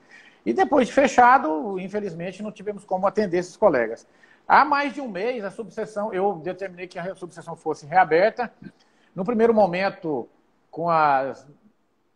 E 0.45 0.53
depois 0.53 0.87
de 0.87 0.93
fechado, 0.93 1.79
infelizmente, 1.79 2.43
não 2.43 2.51
tivemos 2.51 2.83
como 2.83 3.07
atender 3.07 3.37
esses 3.37 3.55
colegas. 3.55 4.07
Há 4.47 4.65
mais 4.65 4.93
de 4.93 4.99
um 4.99 5.07
mês, 5.07 5.43
a 5.43 5.49
subseção, 5.49 6.13
eu 6.13 6.35
determinei 6.35 6.87
que 6.87 6.99
a 6.99 7.15
subseção 7.15 7.55
fosse 7.55 7.85
reaberta. 7.85 8.51
No 9.15 9.23
primeiro 9.23 9.53
momento, 9.53 10.27
com 10.69 10.89
as 10.89 11.47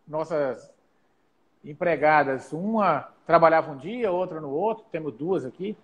nossas 0.06 0.70
empregadas, 1.64 2.52
uma 2.52 3.08
trabalhava 3.26 3.72
um 3.72 3.78
dia, 3.78 4.12
outra 4.12 4.42
no 4.42 4.50
outro, 4.50 4.86
temos 4.92 5.14
duas 5.14 5.46
aqui. 5.46 5.78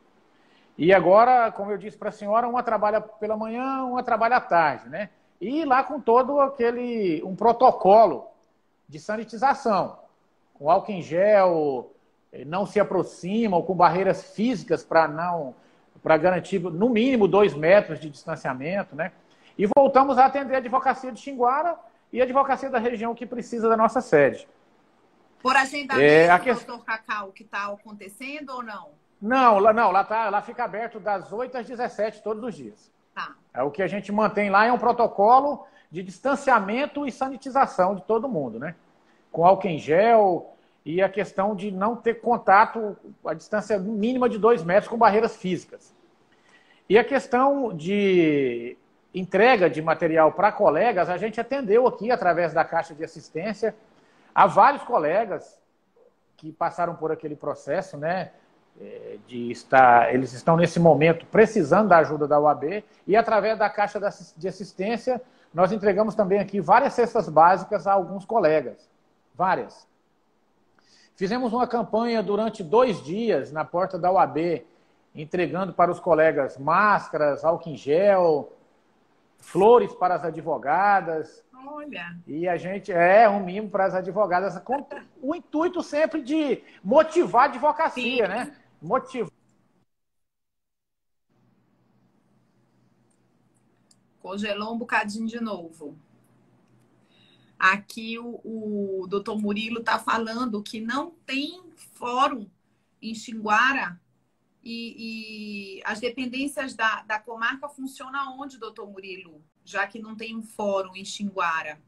E 0.78 0.94
agora, 0.94 1.52
como 1.52 1.72
eu 1.72 1.78
disse 1.78 1.98
para 1.98 2.10
a 2.10 2.12
senhora, 2.12 2.48
uma 2.48 2.64
trabalha 2.64 3.00
pela 3.00 3.38
manhã, 3.38 3.84
uma 3.84 4.04
trabalha 4.04 4.38
à 4.38 4.42
tarde, 4.42 4.90
né? 4.90 5.10
E 5.40 5.64
lá 5.66 5.84
com 5.84 6.00
todo 6.00 6.40
aquele, 6.40 7.22
um 7.24 7.36
protocolo 7.36 8.33
de 8.94 9.00
sanitização, 9.00 9.98
com 10.54 10.70
álcool 10.70 10.92
em 10.92 11.02
gel, 11.02 11.92
eh, 12.32 12.46
não 12.46 12.64
se 12.64 12.80
aproximam, 12.80 13.64
com 13.64 13.74
barreiras 13.74 14.36
físicas 14.36 14.84
para 14.84 15.08
não 15.08 15.56
para 16.04 16.18
garantir 16.18 16.60
no 16.60 16.90
mínimo 16.90 17.28
dois 17.28 17.54
metros 17.54 18.00
de 18.00 18.10
distanciamento, 18.10 18.96
né? 18.96 19.14
E 19.58 19.66
voltamos 19.76 20.18
a 20.18 20.26
atender 20.26 20.56
a 20.56 20.58
advocacia 20.58 21.12
de 21.12 21.20
Xinguara 21.20 21.78
e 22.12 22.20
a 22.20 22.24
advocacia 22.26 22.70
da 22.70 22.78
região 22.78 23.16
que 23.16 23.26
precisa 23.26 23.70
da 23.70 23.78
nossa 23.78 24.02
sede. 24.02 24.48
Por 25.42 25.56
agendamento, 25.56 26.04
é, 26.04 26.30
a 26.30 26.38
que... 26.38 26.54
doutor 26.54 26.84
Cacau, 26.84 27.32
que 27.32 27.44
está 27.44 27.68
acontecendo 27.68 28.50
ou 28.50 28.62
não? 28.62 28.90
Não, 29.22 29.60
lá, 29.60 29.72
não, 29.72 29.92
lá, 29.92 30.04
tá, 30.04 30.30
lá 30.30 30.42
fica 30.42 30.66
aberto 30.66 31.00
das 31.00 31.32
8 31.32 31.58
às 31.58 31.66
17 31.66 32.22
todos 32.22 32.44
os 32.44 32.54
dias. 32.54 32.92
Tá. 33.16 33.32
É, 33.54 33.64
o 33.64 33.72
que 33.72 33.82
a 33.82 33.88
gente 33.88 34.12
mantém 34.12 34.50
lá 34.50 34.66
é 34.66 34.72
um 34.72 34.78
protocolo 34.78 35.66
de 35.90 36.02
distanciamento 36.02 37.06
e 37.06 37.12
sanitização 37.12 37.96
de 37.96 38.02
todo 38.02 38.28
mundo, 38.28 38.58
né? 38.58 38.76
Com 39.34 39.46
álcool 39.46 39.68
em 39.68 39.78
gel, 39.78 40.54
e 40.86 41.02
a 41.02 41.10
questão 41.10 41.56
de 41.56 41.72
não 41.72 41.96
ter 41.96 42.22
contato 42.22 42.96
a 43.26 43.34
distância 43.34 43.78
mínima 43.78 44.30
de 44.30 44.38
dois 44.38 44.64
metros 44.64 44.88
com 44.88 44.98
barreiras 44.98 45.36
físicas. 45.36 45.94
E 46.90 46.98
a 46.98 47.04
questão 47.04 47.74
de 47.74 48.78
entrega 49.14 49.70
de 49.70 49.82
material 49.82 50.32
para 50.32 50.52
colegas, 50.52 51.10
a 51.10 51.18
gente 51.18 51.40
atendeu 51.40 51.88
aqui 51.88 52.12
através 52.12 52.54
da 52.54 52.66
Caixa 52.66 52.94
de 52.94 53.04
Assistência 53.04 53.76
a 54.34 54.48
vários 54.48 54.84
colegas 54.84 55.60
que 56.36 56.52
passaram 56.52 56.96
por 56.96 57.12
aquele 57.12 57.36
processo, 57.36 57.98
né? 57.98 58.32
É, 58.82 59.18
de 59.28 59.52
estar, 59.52 60.12
eles 60.16 60.34
estão 60.34 60.58
nesse 60.58 60.80
momento 60.80 61.28
precisando 61.28 61.90
da 61.90 62.00
ajuda 62.00 62.28
da 62.28 62.40
UAB 62.40 62.84
e 63.06 63.16
através 63.16 63.56
da 63.60 63.70
Caixa 63.70 64.00
de 64.36 64.48
Assistência 64.48 65.22
nós 65.54 65.72
entregamos 65.72 66.16
também 66.16 66.40
aqui 66.40 66.60
várias 66.60 66.94
cestas 66.94 67.30
básicas 67.30 67.86
a 67.86 67.94
alguns 67.94 68.26
colegas, 68.26 68.90
várias. 69.34 69.88
Fizemos 71.16 71.54
uma 71.54 71.68
campanha 71.68 72.24
durante 72.24 72.64
dois 72.64 73.04
dias 73.04 73.52
na 73.52 73.64
porta 73.64 74.00
da 74.00 74.12
UAB, 74.12 74.66
entregando 75.14 75.74
para 75.74 75.92
os 75.92 76.00
colegas 76.00 76.58
máscaras, 76.58 77.46
álcool 77.46 77.70
em 77.70 77.78
gel, 77.78 78.52
flores 79.38 79.94
para 79.94 80.16
as 80.16 80.26
advogadas. 80.26 81.44
Olha. 81.66 82.18
E 82.26 82.48
a 82.48 82.58
gente 82.58 82.92
é 82.92 83.30
um 83.30 83.44
mimo 83.44 83.70
para 83.70 83.86
as 83.86 83.94
advogadas, 83.94 84.58
com 84.60 84.86
o 85.22 85.36
intuito 85.36 85.82
sempre 85.84 86.22
de 86.22 86.64
motivar 86.84 87.44
a 87.44 87.46
advocacia, 87.46 88.26
Sim. 88.26 88.32
né? 88.32 88.56
Motivar. 88.82 89.32
Congelou 94.22 94.74
um 94.74 94.78
bocadinho 94.78 95.28
de 95.28 95.40
novo. 95.40 95.96
Aqui 97.64 98.20
o, 98.20 98.42
o 98.44 99.08
doutor 99.08 99.42
Murilo 99.42 99.80
está 99.80 99.98
falando 99.98 100.62
que 100.62 100.82
não 100.82 101.12
tem 101.26 101.64
fórum 101.94 102.50
em 103.02 103.16
Xinguara 103.16 104.02
e, 104.62 105.78
e, 105.78 105.82
as 105.86 106.02
dependências 106.02 106.74
da, 106.74 107.04
da 107.04 107.18
comarca 107.18 107.70
funcionam 107.70 108.38
onde, 108.38 108.58
doutor 108.58 108.92
Murilo? 108.92 109.42
Já 109.64 109.88
que 109.88 109.98
não 109.98 110.14
tem 110.14 110.36
um 110.36 110.44
fórum 110.44 110.94
em 110.94 111.06
Xinguara. 111.06 111.82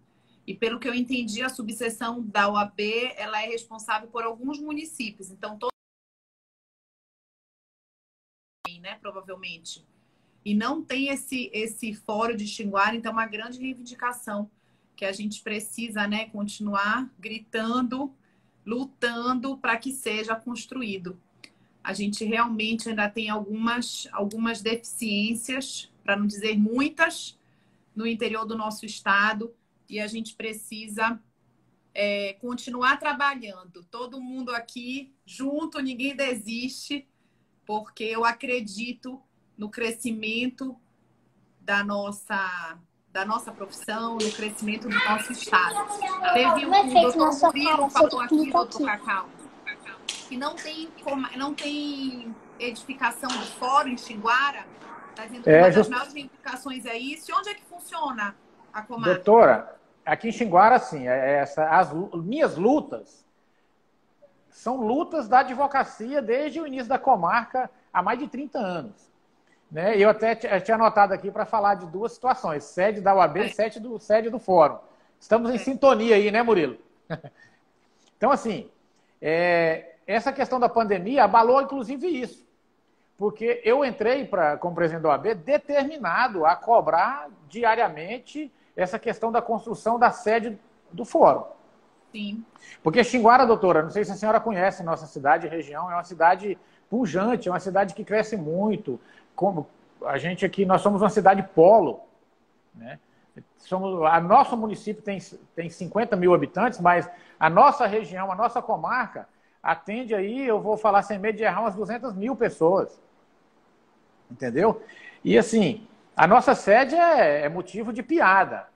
E 0.48 0.56
pelo 0.56 0.80
que 0.80 0.88
eu 0.88 0.94
entendi, 0.94 1.44
a 1.44 1.50
subseção 1.50 2.26
da 2.26 2.48
OAB 2.48 2.80
ela 3.18 3.44
é 3.44 3.48
responsável 3.48 4.08
por 4.08 4.24
alguns 4.24 4.58
municípios. 4.62 5.30
Então, 5.30 5.60
todo... 5.60 5.72
né, 8.80 8.96
provavelmente. 9.02 9.86
E 10.46 10.56
não 10.56 10.82
tem 10.82 11.10
esse, 11.10 11.52
esse 11.54 11.94
fórum 11.94 12.38
de 12.38 12.48
Xinguara, 12.48 12.96
então 12.96 13.12
é 13.12 13.14
uma 13.14 13.28
grande 13.28 13.60
reivindicação 13.60 14.50
que 14.96 15.06
a 15.06 15.12
gente 15.12 15.42
precisa 15.42 16.08
né, 16.08 16.26
continuar 16.28 17.10
gritando, 17.20 18.14
lutando 18.66 19.58
para 19.58 19.78
que 19.78 19.92
seja 19.92 20.36
construído. 20.36 21.20
A 21.84 21.94
gente 21.94 22.24
realmente 22.24 22.90
ainda 22.90 23.10
tem 23.10 23.30
algumas, 23.30 24.08
algumas 24.12 24.62
deficiências, 24.62 25.92
para 26.04 26.16
não 26.16 26.26
dizer 26.26 26.58
muitas, 26.58 27.38
no 27.96 28.08
interior 28.08 28.46
do 28.46 28.58
nosso 28.58 28.86
estado, 28.86 29.54
e 29.88 30.00
a 30.00 30.08
gente 30.08 30.36
precisa 30.36 31.22
é, 31.94 32.34
continuar 32.34 32.98
trabalhando. 32.98 33.84
Todo 33.92 34.22
mundo 34.22 34.50
aqui 34.50 35.14
junto, 35.26 35.80
ninguém 35.80 36.16
desiste, 36.16 37.08
porque 37.66 38.04
eu 38.04 38.26
acredito 38.26 39.22
no 39.58 39.70
crescimento 39.70 40.76
da 41.62 41.84
nossa 41.84 42.80
da 43.16 43.24
nossa 43.24 43.50
profissão, 43.50 44.16
no 44.16 44.30
crescimento 44.30 44.90
do 44.90 44.94
nosso 44.94 45.32
estado. 45.32 45.74
Teve 46.34 46.66
um, 46.66 46.70
o 46.70 46.92
doutor 46.92 47.54
Murilo 47.54 47.90
falou 47.90 48.20
aqui, 48.20 48.52
doutor 48.52 48.86
Cacau, 48.86 49.30
que 50.28 50.36
não 50.36 50.54
tem, 50.54 50.90
não 51.38 51.54
tem 51.54 52.36
edificação 52.60 53.30
do 53.30 53.46
fórum 53.58 53.92
em 53.92 53.98
Xinguara, 53.98 54.66
está 55.12 55.28
dizendo 55.28 55.44
que 55.44 55.50
é, 55.50 55.62
uma 55.62 55.72
das 55.72 55.88
maiores 55.88 56.14
reivindicações 56.14 56.86
é 56.86 56.98
isso. 56.98 57.32
E 57.32 57.34
onde 57.34 57.50
é 57.52 57.54
que 57.54 57.64
funciona 57.64 58.36
a 58.74 58.82
comarca? 58.82 59.14
Doutora, 59.14 59.80
aqui 60.06 60.28
em 60.28 60.34
Xinguara, 60.34 60.78
sim, 60.78 61.08
é 61.08 61.36
essa, 61.36 61.70
as 61.70 61.94
minhas 62.16 62.58
lutas 62.58 63.26
são 64.50 64.76
lutas 64.76 65.30
da 65.30 65.40
advocacia 65.40 66.22
desde 66.22 66.60
o 66.60 66.68
início 66.68 66.90
da 66.90 67.00
comarca 67.00 67.72
há 67.94 68.04
mais 68.04 68.20
de 68.20 68.28
30 68.28 68.60
anos. 68.60 69.15
Né? 69.76 69.98
Eu 69.98 70.10
até 70.10 70.36
tinha 70.36 70.76
anotado 70.76 71.14
aqui 71.14 71.30
para 71.30 71.46
falar 71.46 71.76
de 71.76 71.86
duas 71.88 72.14
situações, 72.14 72.64
sede 72.64 73.02
da 73.02 73.14
UAB 73.14 73.40
e 73.40 73.50
sede 73.50 73.78
do, 73.78 74.00
sede 74.00 74.30
do 74.30 74.40
Fórum. 74.40 74.78
Estamos 75.20 75.54
em 75.54 75.58
sintonia 75.58 76.16
aí, 76.16 76.32
né, 76.32 76.42
Murilo? 76.42 76.78
então, 78.16 78.32
assim, 78.32 78.70
é, 79.22 79.96
essa 80.08 80.32
questão 80.32 80.62
da 80.62 80.70
pandemia 80.70 81.26
abalou, 81.26 81.62
inclusive, 81.62 82.08
isso. 82.08 82.48
Porque 83.18 83.62
eu 83.66 83.84
entrei 83.84 84.24
pra, 84.24 84.56
como 84.56 84.74
presidente 84.74 85.04
da 85.04 85.10
OAB 85.10 85.36
determinado 85.36 86.46
a 86.46 86.56
cobrar 86.56 87.28
diariamente 87.50 88.50
essa 88.78 88.98
questão 88.98 89.30
da 89.30 89.42
construção 89.42 90.00
da 90.00 90.10
sede 90.10 90.58
do 90.90 91.04
fórum. 91.04 91.44
Sim. 92.14 92.46
Porque 92.82 93.04
Xinguara, 93.04 93.46
doutora, 93.46 93.84
não 93.84 93.90
sei 93.90 94.06
se 94.06 94.12
a 94.14 94.16
senhora 94.16 94.40
conhece 94.40 94.84
nossa 94.84 95.06
cidade 95.06 95.48
e 95.48 95.50
região, 95.50 95.92
é 95.92 95.96
uma 95.96 96.04
cidade 96.06 96.58
pujante, 96.90 97.50
é 97.50 97.52
uma 97.52 97.60
cidade 97.60 97.94
que 97.94 98.06
cresce 98.06 98.38
muito, 98.38 98.98
como 99.36 99.68
a 100.06 100.18
gente 100.18 100.46
aqui, 100.46 100.66
nós 100.66 100.82
somos 100.82 101.02
uma 101.02 101.10
cidade 101.10 101.44
polo, 101.44 102.02
né? 102.74 103.00
Somos, 103.58 104.02
a 104.04 104.20
nosso 104.22 104.56
município 104.56 105.02
tem, 105.02 105.20
tem 105.56 105.70
50 105.70 106.16
mil 106.16 106.34
habitantes, 106.34 106.80
mas 106.80 107.10
a 107.40 107.50
nossa 107.50 107.86
região, 107.86 108.32
a 108.32 108.36
nossa 108.36 108.62
comarca, 108.62 109.28
atende 109.62 110.14
aí, 110.14 110.46
eu 110.46 110.62
vou 110.62 110.78
falar 110.78 111.02
sem 111.02 111.18
medo 111.18 111.38
de 111.38 111.44
errar, 111.44 111.62
umas 111.62 111.76
200 111.76 112.14
mil 112.14 112.36
pessoas. 112.36 113.02
Entendeu? 114.30 114.82
E 115.24 115.38
assim, 115.38 115.88
a 116.16 116.28
nossa 116.28 116.54
sede 116.54 116.96
é, 116.96 117.42
é 117.42 117.50
motivo 117.50 117.92
de 117.92 118.04
piada. 118.04 118.68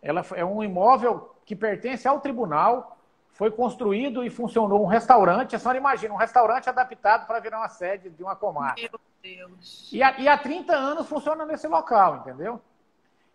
Ela 0.00 0.24
é 0.34 0.44
um 0.44 0.62
imóvel 0.62 1.34
que 1.44 1.56
pertence 1.56 2.06
ao 2.06 2.20
tribunal, 2.20 2.96
foi 3.32 3.50
construído 3.50 4.24
e 4.24 4.30
funcionou 4.30 4.82
um 4.82 4.86
restaurante. 4.86 5.54
A 5.54 5.58
senhora 5.58 5.76
imagina, 5.76 6.14
um 6.14 6.16
restaurante 6.16 6.68
adaptado 6.68 7.26
para 7.26 7.40
virar 7.40 7.58
uma 7.58 7.68
sede 7.68 8.08
de 8.08 8.22
uma 8.22 8.34
comarca. 8.34 8.80
Meu 8.80 8.98
Deus. 9.34 9.90
E, 9.92 10.02
há, 10.02 10.18
e 10.20 10.28
há 10.28 10.38
30 10.38 10.72
anos 10.72 11.08
funciona 11.08 11.44
nesse 11.44 11.66
local, 11.66 12.18
entendeu? 12.18 12.60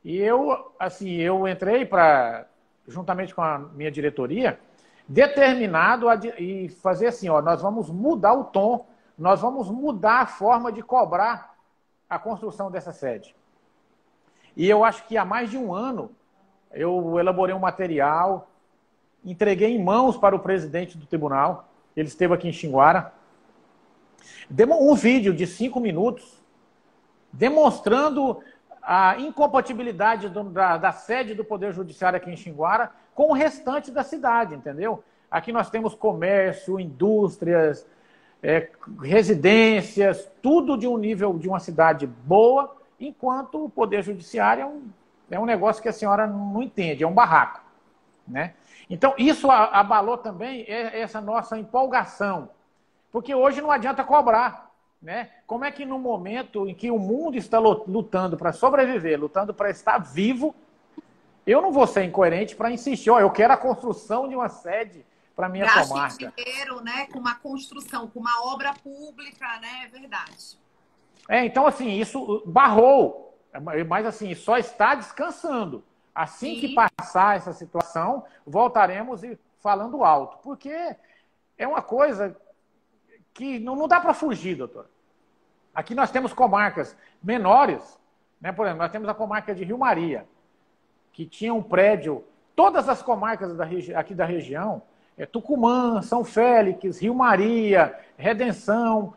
E 0.03 0.17
eu, 0.17 0.73
assim, 0.79 1.15
eu 1.15 1.47
entrei 1.47 1.85
para, 1.85 2.47
juntamente 2.87 3.35
com 3.35 3.41
a 3.41 3.59
minha 3.59 3.91
diretoria, 3.91 4.59
determinado 5.07 6.07
a 6.07 6.15
e 6.39 6.69
fazer 6.69 7.07
assim, 7.07 7.27
ó, 7.29 7.41
nós 7.41 7.61
vamos 7.61 7.89
mudar 7.89 8.33
o 8.33 8.45
tom, 8.45 8.87
nós 9.17 9.41
vamos 9.41 9.69
mudar 9.69 10.21
a 10.21 10.25
forma 10.25 10.71
de 10.71 10.81
cobrar 10.81 11.55
a 12.09 12.17
construção 12.17 12.71
dessa 12.71 12.91
sede. 12.91 13.35
E 14.55 14.69
eu 14.69 14.83
acho 14.83 15.05
que 15.05 15.17
há 15.17 15.25
mais 15.25 15.49
de 15.49 15.57
um 15.57 15.73
ano 15.73 16.11
eu 16.71 17.19
elaborei 17.19 17.53
um 17.53 17.59
material, 17.59 18.49
entreguei 19.23 19.75
em 19.75 19.83
mãos 19.83 20.17
para 20.17 20.35
o 20.35 20.39
presidente 20.39 20.97
do 20.97 21.05
tribunal, 21.05 21.69
ele 21.95 22.07
esteve 22.07 22.33
aqui 22.33 22.47
em 22.47 22.53
Xinguara, 22.53 23.13
um 24.79 24.95
vídeo 24.95 25.33
de 25.33 25.45
cinco 25.47 25.79
minutos 25.79 26.41
demonstrando 27.31 28.41
a 28.81 29.17
incompatibilidade 29.19 30.27
do, 30.29 30.43
da, 30.43 30.77
da, 30.77 30.91
sede 30.91 31.33
do 31.33 31.45
Poder 31.45 31.71
Judiciário 31.73 32.17
aqui 32.17 32.29
em 32.29 32.35
Xinguara 32.35 32.91
com 33.13 33.29
o 33.29 33.33
restante 33.33 33.91
da 33.91 34.03
cidade, 34.03 34.55
entendeu? 34.55 35.03
Aqui 35.29 35.51
nós 35.51 35.69
temos 35.69 35.93
comércio, 35.93 36.79
indústrias, 36.79 37.85
é, 38.41 38.69
residências, 39.01 40.29
tudo 40.41 40.77
de 40.77 40.87
um 40.87 40.97
nível 40.97 41.37
de 41.37 41.47
uma 41.47 41.59
cidade 41.59 42.07
boa, 42.07 42.75
enquanto 42.99 43.65
o 43.65 43.69
Poder 43.69 44.03
Judiciário 44.03 44.63
é 44.63 44.65
um, 44.65 44.81
é 45.29 45.39
um 45.39 45.45
negócio 45.45 45.81
que 45.81 45.89
a 45.89 45.93
senhora 45.93 46.25
não 46.25 46.61
entende, 46.61 47.03
é 47.03 47.07
um 47.07 47.13
barraco. 47.13 47.61
Né? 48.27 48.53
Então, 48.89 49.13
isso 49.17 49.49
abalou 49.49 50.17
também 50.17 50.65
essa 50.67 51.21
nossa 51.21 51.57
empolgação 51.57 52.49
porque 53.11 53.35
hoje 53.35 53.61
não 53.61 53.71
adianta 53.71 54.03
cobrar. 54.03 54.71
Né? 55.01 55.31
Como 55.47 55.65
é 55.65 55.71
que 55.71 55.83
no 55.83 55.97
momento 55.97 56.67
em 56.67 56.75
que 56.75 56.91
o 56.91 56.99
mundo 56.99 57.35
está 57.35 57.57
lutando 57.57 58.37
para 58.37 58.53
sobreviver, 58.53 59.19
lutando 59.19 59.51
para 59.51 59.71
estar 59.71 59.97
vivo, 59.97 60.53
eu 61.45 61.59
não 61.59 61.71
vou 61.71 61.87
ser 61.87 62.03
incoerente 62.03 62.55
para 62.55 62.69
insistir, 62.69 63.09
ó, 63.09 63.19
eu 63.19 63.31
quero 63.31 63.51
a 63.51 63.57
construção 63.57 64.27
de 64.27 64.35
uma 64.35 64.47
sede 64.47 65.03
para 65.35 65.49
minha 65.49 65.65
Gaste 65.65 65.87
comarca. 65.89 66.33
dinheiro, 66.37 66.81
né, 66.81 67.07
com 67.07 67.17
uma 67.17 67.33
construção, 67.33 68.07
com 68.07 68.19
uma 68.19 68.53
obra 68.53 68.75
pública, 68.75 69.47
né, 69.59 69.85
é 69.85 69.87
verdade. 69.87 70.59
É, 71.27 71.45
então 71.45 71.65
assim, 71.65 71.89
isso 71.99 72.43
barrou, 72.45 73.35
mas 73.87 74.05
assim, 74.05 74.35
só 74.35 74.57
está 74.57 74.93
descansando. 74.93 75.83
Assim 76.13 76.55
Sim. 76.55 76.59
que 76.59 76.75
passar 76.75 77.37
essa 77.37 77.53
situação, 77.53 78.23
voltaremos 78.45 79.23
e 79.23 79.39
falando 79.59 80.03
alto, 80.03 80.37
porque 80.43 80.95
é 81.57 81.67
uma 81.67 81.81
coisa 81.81 82.35
que 83.33 83.59
não, 83.59 83.75
não 83.75 83.87
dá 83.87 83.99
para 83.99 84.13
fugir, 84.13 84.55
doutor. 84.55 84.87
Aqui 85.73 85.95
nós 85.95 86.11
temos 86.11 86.33
comarcas 86.33 86.95
menores, 87.23 87.99
né? 88.39 88.51
por 88.51 88.65
exemplo, 88.65 88.81
nós 88.83 88.91
temos 88.91 89.07
a 89.07 89.13
comarca 89.13 89.55
de 89.55 89.63
Rio 89.63 89.77
Maria, 89.77 90.25
que 91.13 91.25
tinha 91.25 91.53
um 91.53 91.63
prédio, 91.63 92.23
todas 92.55 92.89
as 92.89 93.01
comarcas 93.01 93.55
da 93.55 93.65
aqui 93.97 94.13
da 94.13 94.25
região, 94.25 94.81
é, 95.17 95.25
Tucumã, 95.25 96.01
São 96.01 96.23
Félix, 96.23 96.99
Rio 96.99 97.15
Maria, 97.15 97.97
Redenção, 98.17 99.13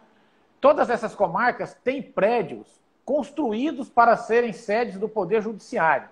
todas 0.60 0.90
essas 0.90 1.14
comarcas 1.14 1.74
têm 1.82 2.02
prédios 2.02 2.66
construídos 3.04 3.88
para 3.88 4.16
serem 4.16 4.52
sedes 4.52 4.98
do 4.98 5.08
Poder 5.08 5.42
Judiciário. 5.42 6.08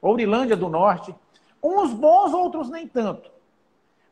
Ourilândia 0.00 0.56
do 0.56 0.68
Norte, 0.68 1.14
uns 1.62 1.92
bons, 1.92 2.32
outros 2.34 2.68
nem 2.68 2.86
tanto, 2.86 3.30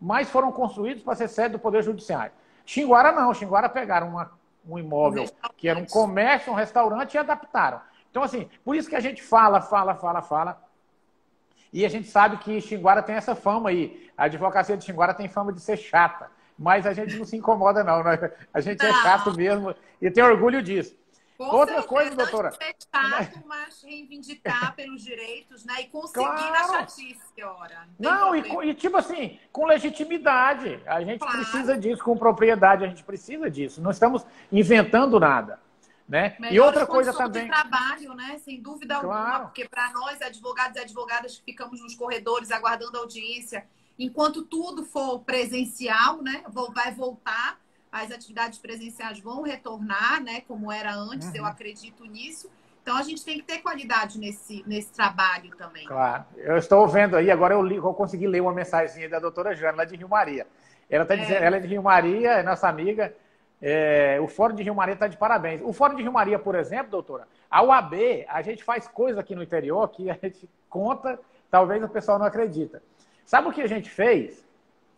mas 0.00 0.30
foram 0.30 0.50
construídos 0.50 1.02
para 1.02 1.14
ser 1.14 1.28
sede 1.28 1.52
do 1.52 1.58
Poder 1.58 1.82
Judiciário. 1.82 2.32
Xinguara 2.64 3.12
não, 3.12 3.34
Xinguara 3.34 3.68
pegaram 3.68 4.08
uma, 4.08 4.32
um 4.66 4.78
imóvel 4.78 5.30
que 5.56 5.68
era 5.68 5.78
um 5.78 5.86
comércio, 5.86 6.52
um 6.52 6.56
restaurante 6.56 7.14
e 7.14 7.18
adaptaram. 7.18 7.80
Então, 8.10 8.22
assim, 8.22 8.48
por 8.64 8.76
isso 8.76 8.88
que 8.88 8.96
a 8.96 9.00
gente 9.00 9.22
fala, 9.22 9.60
fala, 9.60 9.94
fala, 9.94 10.22
fala. 10.22 10.62
E 11.72 11.86
a 11.86 11.88
gente 11.88 12.08
sabe 12.08 12.36
que 12.36 12.60
Xinguara 12.60 13.02
tem 13.02 13.14
essa 13.14 13.34
fama 13.34 13.70
aí. 13.70 14.10
A 14.16 14.24
advocacia 14.24 14.76
de 14.76 14.84
Xinguara 14.84 15.14
tem 15.14 15.28
fama 15.28 15.52
de 15.52 15.60
ser 15.60 15.78
chata. 15.78 16.30
Mas 16.58 16.86
a 16.86 16.92
gente 16.92 17.16
não 17.16 17.24
se 17.24 17.36
incomoda, 17.36 17.82
não. 17.82 18.04
Né? 18.04 18.30
A 18.52 18.60
gente 18.60 18.84
é 18.84 18.92
chato 18.92 19.34
mesmo 19.34 19.74
e 20.00 20.10
tem 20.10 20.22
orgulho 20.22 20.62
disso. 20.62 20.94
Com 21.38 21.44
Outra 21.44 21.80
certeza, 21.82 21.88
coisa, 21.88 22.16
doutora. 22.16 22.52
Chato, 22.52 23.42
mas 23.46 23.82
reivindicar 23.82 24.74
pelos 24.76 25.02
direitos, 25.02 25.64
né? 25.64 25.80
E 25.82 25.86
conseguir 25.88 26.24
Claro. 26.24 26.52
na 26.52 26.64
chatice, 26.64 27.42
ora. 27.42 27.88
tem 27.98 28.10
Não, 28.10 28.34
e, 28.36 28.68
e 28.70 28.74
tipo 28.74 28.96
assim, 28.96 29.38
com 29.50 29.66
legitimidade. 29.66 30.80
A 30.86 31.02
gente 31.02 31.20
Claro. 31.20 31.38
precisa 31.38 31.76
disso, 31.76 32.02
com 32.04 32.16
propriedade, 32.16 32.84
a 32.84 32.88
gente 32.88 33.02
precisa 33.02 33.50
disso. 33.50 33.80
Não 33.80 33.90
estamos 33.90 34.24
inventando 34.50 35.18
nada. 35.18 35.60
Né? 36.08 36.36
E 36.50 36.60
outra 36.60 36.86
coisa 36.86 37.12
também. 37.14 37.44
de 37.44 37.50
trabalho, 37.50 38.12
né? 38.14 38.38
Sem 38.44 38.60
dúvida 38.60 38.96
alguma, 38.96 39.14
Claro. 39.14 39.44
porque 39.44 39.66
para 39.68 39.90
nós, 39.92 40.20
advogados 40.20 40.76
e 40.76 40.80
advogadas 40.80 41.38
que 41.38 41.44
ficamos 41.44 41.80
nos 41.80 41.94
corredores 41.94 42.50
aguardando 42.50 42.98
audiência, 42.98 43.66
enquanto 43.98 44.42
tudo 44.42 44.84
for 44.84 45.20
presencial, 45.20 46.20
né? 46.20 46.42
Vai 46.74 46.92
voltar, 46.92 47.58
as 47.92 48.10
atividades 48.10 48.58
presenciais 48.58 49.20
vão 49.20 49.42
retornar, 49.42 50.22
né? 50.22 50.40
Como 50.48 50.72
era 50.72 50.94
antes, 50.94 51.28
Uhum. 51.28 51.36
eu 51.36 51.44
acredito 51.44 52.04
nisso. 52.06 52.50
Então 52.82 52.96
a 52.96 53.02
gente 53.02 53.24
tem 53.24 53.36
que 53.38 53.44
ter 53.44 53.58
qualidade 53.58 54.18
nesse, 54.18 54.64
nesse 54.66 54.90
trabalho 54.90 55.54
também. 55.56 55.86
Claro. 55.86 56.24
Eu 56.36 56.56
estou 56.56 56.88
vendo 56.88 57.16
aí, 57.16 57.30
agora 57.30 57.54
eu, 57.54 57.62
li, 57.62 57.76
eu 57.76 57.94
consegui 57.94 58.26
ler 58.26 58.40
uma 58.40 58.52
mensagem 58.52 59.08
da 59.08 59.20
doutora 59.20 59.54
Jana, 59.54 59.76
lá 59.78 59.84
de 59.84 59.94
Rio 59.94 60.08
Maria. 60.08 60.46
Ela 60.90 61.04
está 61.04 61.14
É. 61.14 61.18
dizendo, 61.18 61.42
ela 61.44 61.56
é 61.58 61.60
de 61.60 61.68
Rio 61.68 61.82
Maria, 61.82 62.30
é 62.32 62.42
nossa 62.42 62.68
amiga. 62.68 63.14
é, 63.64 64.18
o 64.20 64.26
Fórum 64.26 64.56
de 64.56 64.62
Rio 64.64 64.74
Maria 64.74 64.94
está 64.94 65.06
de 65.06 65.16
parabéns. 65.16 65.60
O 65.62 65.72
Fórum 65.72 65.94
de 65.94 66.02
Rio 66.02 66.12
Maria, 66.12 66.36
por 66.36 66.56
exemplo, 66.56 66.90
doutora, 66.90 67.28
a 67.48 67.62
UAB, 67.62 68.24
a 68.28 68.42
gente 68.42 68.64
faz 68.64 68.88
coisa 68.88 69.20
aqui 69.20 69.36
no 69.36 69.42
interior 69.44 69.86
que 69.88 70.10
a 70.10 70.14
gente 70.20 70.50
conta, 70.68 71.20
talvez 71.48 71.80
o 71.84 71.88
pessoal 71.88 72.18
não 72.18 72.26
acredita. 72.26 72.82
Sabe 73.24 73.46
o 73.46 73.52
que 73.52 73.62
a 73.62 73.68
gente 73.68 73.88
fez? 73.88 74.44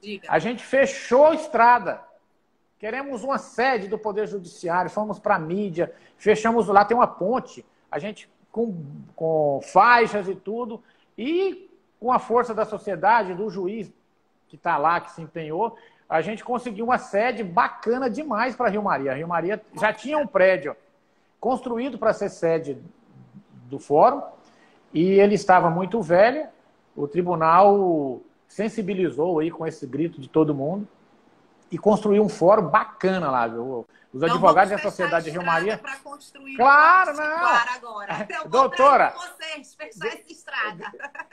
Diga. 0.00 0.26
A 0.30 0.38
gente 0.38 0.64
fechou 0.64 1.26
a 1.26 1.34
estrada. 1.34 2.00
Queremos 2.84 3.24
uma 3.24 3.38
sede 3.38 3.88
do 3.88 3.96
Poder 3.96 4.26
Judiciário, 4.28 4.90
fomos 4.90 5.18
para 5.18 5.36
a 5.36 5.38
mídia, 5.38 5.90
fechamos 6.18 6.66
lá, 6.66 6.84
tem 6.84 6.94
uma 6.94 7.06
ponte, 7.06 7.64
a 7.90 7.98
gente 7.98 8.28
com, 8.52 8.76
com 9.16 9.58
faixas 9.72 10.28
e 10.28 10.34
tudo, 10.34 10.82
e 11.16 11.70
com 11.98 12.12
a 12.12 12.18
força 12.18 12.52
da 12.52 12.66
sociedade, 12.66 13.32
do 13.32 13.48
juiz 13.48 13.90
que 14.48 14.56
está 14.56 14.76
lá, 14.76 15.00
que 15.00 15.12
se 15.12 15.22
empenhou, 15.22 15.78
a 16.06 16.20
gente 16.20 16.44
conseguiu 16.44 16.84
uma 16.84 16.98
sede 16.98 17.42
bacana 17.42 18.10
demais 18.10 18.54
para 18.54 18.68
Rio 18.68 18.82
Maria. 18.82 19.14
Rio 19.14 19.28
Maria 19.28 19.62
já 19.80 19.90
tinha 19.90 20.18
um 20.18 20.26
prédio 20.26 20.76
construído 21.40 21.96
para 21.96 22.12
ser 22.12 22.28
sede 22.28 22.76
do 23.64 23.78
fórum, 23.78 24.20
e 24.92 25.12
ele 25.12 25.36
estava 25.36 25.70
muito 25.70 26.02
velho, 26.02 26.48
o 26.94 27.08
tribunal 27.08 28.20
sensibilizou 28.46 29.38
aí 29.38 29.50
com 29.50 29.66
esse 29.66 29.86
grito 29.86 30.20
de 30.20 30.28
todo 30.28 30.54
mundo 30.54 30.86
e 31.74 31.78
construiu 31.78 32.22
um 32.22 32.28
fórum 32.28 32.68
bacana 32.68 33.28
lá, 33.32 33.48
viu? 33.48 33.84
Os 34.12 34.22
Então, 34.22 34.32
advogados 34.32 34.70
da 34.70 34.78
Sociedade 34.78 35.28
a 35.28 35.32
Rio 35.32 35.44
Maria. 35.44 35.80
construir 36.04 36.56
Claro, 36.56 37.16
não. 37.16 37.24
Agora. 37.24 38.28
Vou 38.42 38.48
Doutora. 38.48 39.12
vocês 39.16 39.74
fechar 39.74 40.06
essa 40.06 40.32
estrada. 40.32 40.84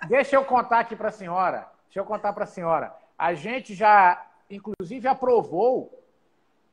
Deixa 0.08 0.36
eu 0.36 0.44
contar 0.44 0.80
aqui 0.80 0.96
para 0.96 1.10
a 1.10 1.12
senhora. 1.12 1.70
Deixa 1.86 2.00
eu 2.00 2.06
contar 2.06 2.34
para 2.34 2.46
a 2.46 2.48
senhora. 2.48 2.92
A 3.16 3.36
gente 3.36 3.76
já, 3.76 4.20
inclusive, 4.50 5.08
aprovou. 5.08 6.04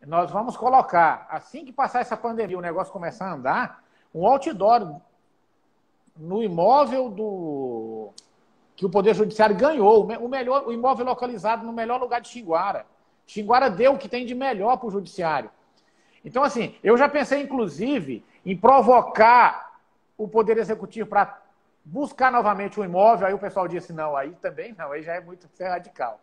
Nós 0.06 0.30
vamos 0.30 0.56
colocar, 0.56 1.26
assim 1.28 1.62
que 1.62 1.72
passar 1.72 2.00
essa 2.00 2.16
pandemia, 2.16 2.56
o 2.56 2.62
negócio 2.62 2.90
começar 2.90 3.26
a 3.26 3.34
andar, 3.34 3.84
um 4.14 4.26
outdoor 4.26 4.98
no 6.16 6.42
imóvel 6.42 7.10
do 7.10 8.14
que 8.74 8.86
o 8.86 8.90
Poder 8.90 9.14
Judiciário 9.14 9.56
ganhou, 9.56 10.06
o 10.06 10.28
melhor, 10.28 10.66
o 10.66 10.72
imóvel 10.72 11.04
localizado 11.04 11.66
no 11.66 11.72
melhor 11.72 12.00
lugar 12.00 12.22
de 12.22 12.28
Xinguara. 12.28 12.86
Xinguara 13.28 13.68
deu 13.68 13.92
o 13.92 13.98
que 13.98 14.08
tem 14.08 14.24
de 14.24 14.34
melhor 14.34 14.78
para 14.78 14.88
o 14.88 14.90
Judiciário. 14.90 15.50
Então, 16.24 16.42
assim, 16.42 16.74
eu 16.82 16.96
já 16.96 17.08
pensei, 17.08 17.42
inclusive, 17.42 18.24
em 18.44 18.56
provocar 18.56 19.78
o 20.16 20.26
Poder 20.26 20.56
Executivo 20.56 21.08
para 21.08 21.38
buscar 21.84 22.32
novamente 22.32 22.80
o 22.80 22.84
imóvel. 22.84 23.26
Aí 23.26 23.34
o 23.34 23.38
pessoal 23.38 23.68
disse: 23.68 23.92
não, 23.92 24.16
aí 24.16 24.32
também 24.40 24.74
não, 24.76 24.90
aí 24.92 25.02
já 25.02 25.14
é 25.14 25.20
muito 25.20 25.46
radical. 25.60 26.18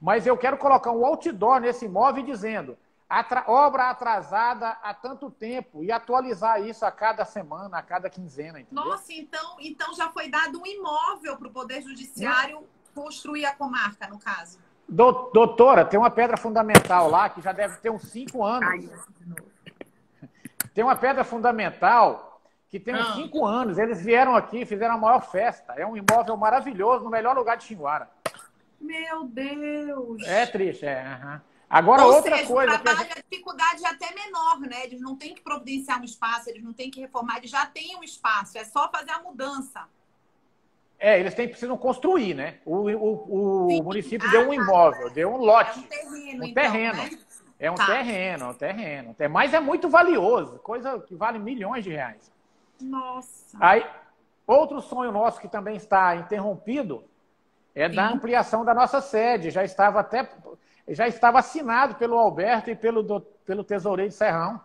Mas 0.00 0.26
eu 0.26 0.36
quero 0.36 0.56
colocar 0.56 0.90
um 0.92 1.04
outdoor 1.04 1.60
nesse 1.60 1.84
imóvel 1.84 2.24
dizendo 2.24 2.76
atra- 3.08 3.44
obra 3.46 3.90
atrasada 3.90 4.70
há 4.82 4.94
tanto 4.94 5.30
tempo 5.30 5.84
e 5.84 5.92
atualizar 5.92 6.62
isso 6.62 6.86
a 6.86 6.90
cada 6.90 7.24
semana, 7.26 7.78
a 7.78 7.82
cada 7.82 8.08
quinzena, 8.08 8.60
entendeu? 8.60 8.84
Nossa, 8.84 9.12
então, 9.12 9.56
então 9.60 9.94
já 9.94 10.10
foi 10.10 10.28
dado 10.28 10.60
um 10.60 10.66
imóvel 10.66 11.36
para 11.36 11.48
o 11.48 11.50
Poder 11.50 11.82
Judiciário 11.82 12.66
construir 12.94 13.44
a 13.44 13.54
comarca, 13.54 14.06
no 14.08 14.18
caso. 14.18 14.58
Dou- 14.88 15.30
Doutora, 15.32 15.84
tem 15.84 15.98
uma 15.98 16.10
pedra 16.10 16.36
fundamental 16.36 17.10
lá 17.10 17.28
que 17.28 17.40
já 17.40 17.52
deve 17.52 17.76
ter 17.78 17.90
uns 17.90 18.02
cinco 18.02 18.44
anos. 18.44 18.88
Tem 20.72 20.84
uma 20.84 20.94
pedra 20.96 21.24
fundamental 21.24 22.40
que 22.68 22.78
tem 22.78 22.94
uns 22.94 23.08
Ah. 23.10 23.14
cinco 23.14 23.44
anos. 23.44 23.78
Eles 23.78 24.00
vieram 24.00 24.36
aqui 24.36 24.60
e 24.60 24.66
fizeram 24.66 24.94
a 24.94 24.98
maior 24.98 25.20
festa. 25.22 25.72
É 25.74 25.86
um 25.86 25.96
imóvel 25.96 26.36
maravilhoso, 26.36 27.04
no 27.04 27.10
melhor 27.10 27.34
lugar 27.36 27.56
de 27.56 27.64
Xinguara. 27.64 28.08
Meu 28.80 29.24
Deus! 29.24 30.22
É 30.24 30.46
triste, 30.46 30.84
é. 30.86 31.02
aham. 31.02 31.42
Agora, 31.68 32.04
Ou 32.04 32.14
outra 32.14 32.36
seja, 32.36 32.46
coisa. 32.46 32.74
o 32.76 32.78
trabalho, 32.78 33.10
a 33.10 33.14
dificuldade 33.28 33.84
é 33.84 33.88
até 33.88 34.14
menor, 34.14 34.60
né? 34.60 34.84
Eles 34.84 35.00
não 35.00 35.16
têm 35.16 35.34
que 35.34 35.40
providenciar 35.40 36.00
um 36.00 36.04
espaço, 36.04 36.48
eles 36.48 36.62
não 36.62 36.72
têm 36.72 36.90
que 36.92 37.00
reformar, 37.00 37.38
eles 37.38 37.50
já 37.50 37.66
têm 37.66 37.96
um 37.96 38.04
espaço, 38.04 38.56
é 38.56 38.64
só 38.64 38.88
fazer 38.88 39.10
a 39.10 39.18
mudança. 39.20 39.82
É, 40.98 41.20
eles 41.20 41.34
têm, 41.34 41.48
precisam 41.48 41.76
construir, 41.76 42.34
né? 42.34 42.54
O, 42.64 42.90
o, 42.90 43.78
o 43.80 43.82
município 43.82 44.26
Ah, 44.28 44.30
deu 44.30 44.48
um 44.48 44.52
imóvel, 44.54 45.10
deu 45.10 45.30
um 45.30 45.36
É 45.36 45.38
lote. 45.46 45.78
um 45.78 45.82
terreno, 45.82 46.44
Um 46.44 46.46
então, 46.48 46.62
terreno. 46.62 46.96
né? 47.02 47.10
É 47.58 47.70
um 47.70 47.74
Tá. 47.74 47.86
terreno, 47.86 48.44
é 48.44 48.48
um 48.48 48.54
terreno. 48.54 49.16
É- 49.18 49.28
Mas 49.28 49.52
é 49.54 49.60
muito 49.60 49.88
valioso, 49.88 50.58
coisa 50.60 50.98
que 51.00 51.14
vale 51.14 51.38
milhões 51.38 51.84
de 51.84 51.90
reais. 51.90 52.30
Nossa. 52.80 53.56
Aí, 53.60 53.84
outro 54.46 54.80
sonho 54.80 55.12
nosso 55.12 55.40
que 55.40 55.48
também 55.48 55.76
está 55.76 56.16
interrompido 56.16 57.04
é 57.74 57.88
da 57.88 58.08
Sim. 58.08 58.14
ampliação 58.14 58.64
da 58.64 58.72
nossa 58.74 59.00
sede. 59.00 59.50
Já 59.50 59.64
estava 59.64 60.00
até 60.00 60.28
já 60.88 61.08
estava 61.08 61.40
assinado 61.40 61.96
pelo 61.96 62.16
Alberto 62.16 62.70
e 62.70 62.76
pelo, 62.76 63.02
do- 63.02 63.20
pelo 63.44 63.64
tesoureiro 63.64 64.08
de 64.10 64.16
Serrão. 64.16 64.60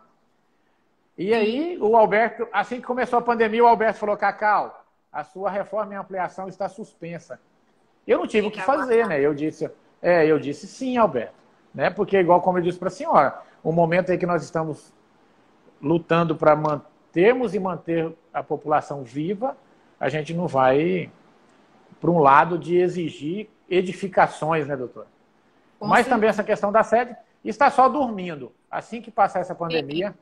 E 1.17 1.33
aí, 1.33 1.77
o 1.79 1.95
Alberto, 1.97 2.47
assim 2.53 2.75
que 2.79 2.85
começou 2.85 3.19
a 3.19 3.21
pandemia, 3.21 3.63
o 3.63 3.67
Alberto 3.67 3.99
falou: 3.99 4.15
Cacau, 4.15 4.80
a 5.11 5.23
sua 5.23 5.49
reforma 5.49 5.93
e 5.93 5.97
ampliação 5.97 6.47
está 6.47 6.69
suspensa. 6.69 7.39
Eu 8.07 8.19
não 8.19 8.27
tive 8.27 8.47
o 8.47 8.51
que 8.51 8.61
fazer, 8.61 9.07
né? 9.07 9.19
Eu 9.19 9.33
disse, 9.33 9.69
é, 10.01 10.25
eu 10.25 10.39
disse 10.39 10.65
sim, 10.67 10.97
Alberto. 10.97 11.33
Né? 11.73 11.89
Porque, 11.89 12.17
igual 12.17 12.41
como 12.41 12.57
eu 12.57 12.61
disse 12.61 12.79
para 12.79 12.87
a 12.87 12.91
senhora, 12.91 13.41
o 13.63 13.71
momento 13.71 14.11
aí 14.11 14.17
que 14.17 14.25
nós 14.25 14.43
estamos 14.43 14.91
lutando 15.81 16.35
para 16.35 16.55
mantermos 16.55 17.53
e 17.53 17.59
manter 17.59 18.13
a 18.33 18.41
população 18.41 19.03
viva, 19.03 19.57
a 19.99 20.09
gente 20.09 20.33
não 20.33 20.47
vai 20.47 21.11
para 21.99 22.09
um 22.09 22.19
lado 22.19 22.57
de 22.57 22.77
exigir 22.77 23.49
edificações, 23.69 24.67
né, 24.67 24.75
doutor? 24.75 25.05
Com 25.79 25.87
Mas 25.87 25.99
certeza. 25.99 26.15
também 26.15 26.29
essa 26.29 26.43
questão 26.43 26.71
da 26.71 26.83
sede 26.83 27.15
está 27.43 27.69
só 27.69 27.87
dormindo. 27.87 28.51
Assim 28.69 29.01
que 29.01 29.11
passar 29.11 29.39
essa 29.39 29.53
pandemia, 29.53 30.15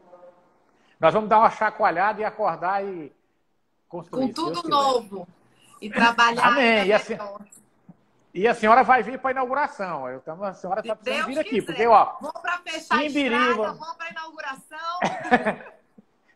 nós 1.00 1.14
vamos 1.14 1.30
dar 1.30 1.40
uma 1.40 1.50
chacoalhada 1.50 2.22
e 2.22 2.26
acordar 2.26 2.84
e 2.84 3.12
construir. 3.90 4.22
Com 4.22 4.28
se 4.28 4.34
tudo 4.34 4.70
novo. 4.70 5.28
E 5.82 5.90
trabalhar 5.90 6.46
Amém. 6.48 6.86
E 6.88 6.94
assim- 6.94 7.14
melhor. 7.16 7.42
E 8.32 8.48
a 8.48 8.54
senhora 8.54 8.84
vai 8.84 9.02
vir 9.02 9.18
para 9.20 9.30
a 9.30 9.34
inauguração. 9.34 10.08
Eu 10.08 10.20
tamo, 10.22 10.44
a 10.44 10.54
senhora 10.54 10.82
está 10.82 10.96
Se 10.96 11.02
precisando 11.02 11.26
Deus 11.26 11.36
vir 11.36 11.42
aqui, 11.42 11.50
quiser. 11.50 11.66
porque, 11.66 11.88
ó, 11.88 12.14
Vamos 12.22 12.40
para 12.42 12.58
fechar 12.60 12.96
a 13.00 13.04
Imbiriba. 13.04 13.36
estrada, 13.50 13.74
vamos 13.74 13.96
para 13.98 14.06
a 14.06 14.10
inauguração. 14.12 15.00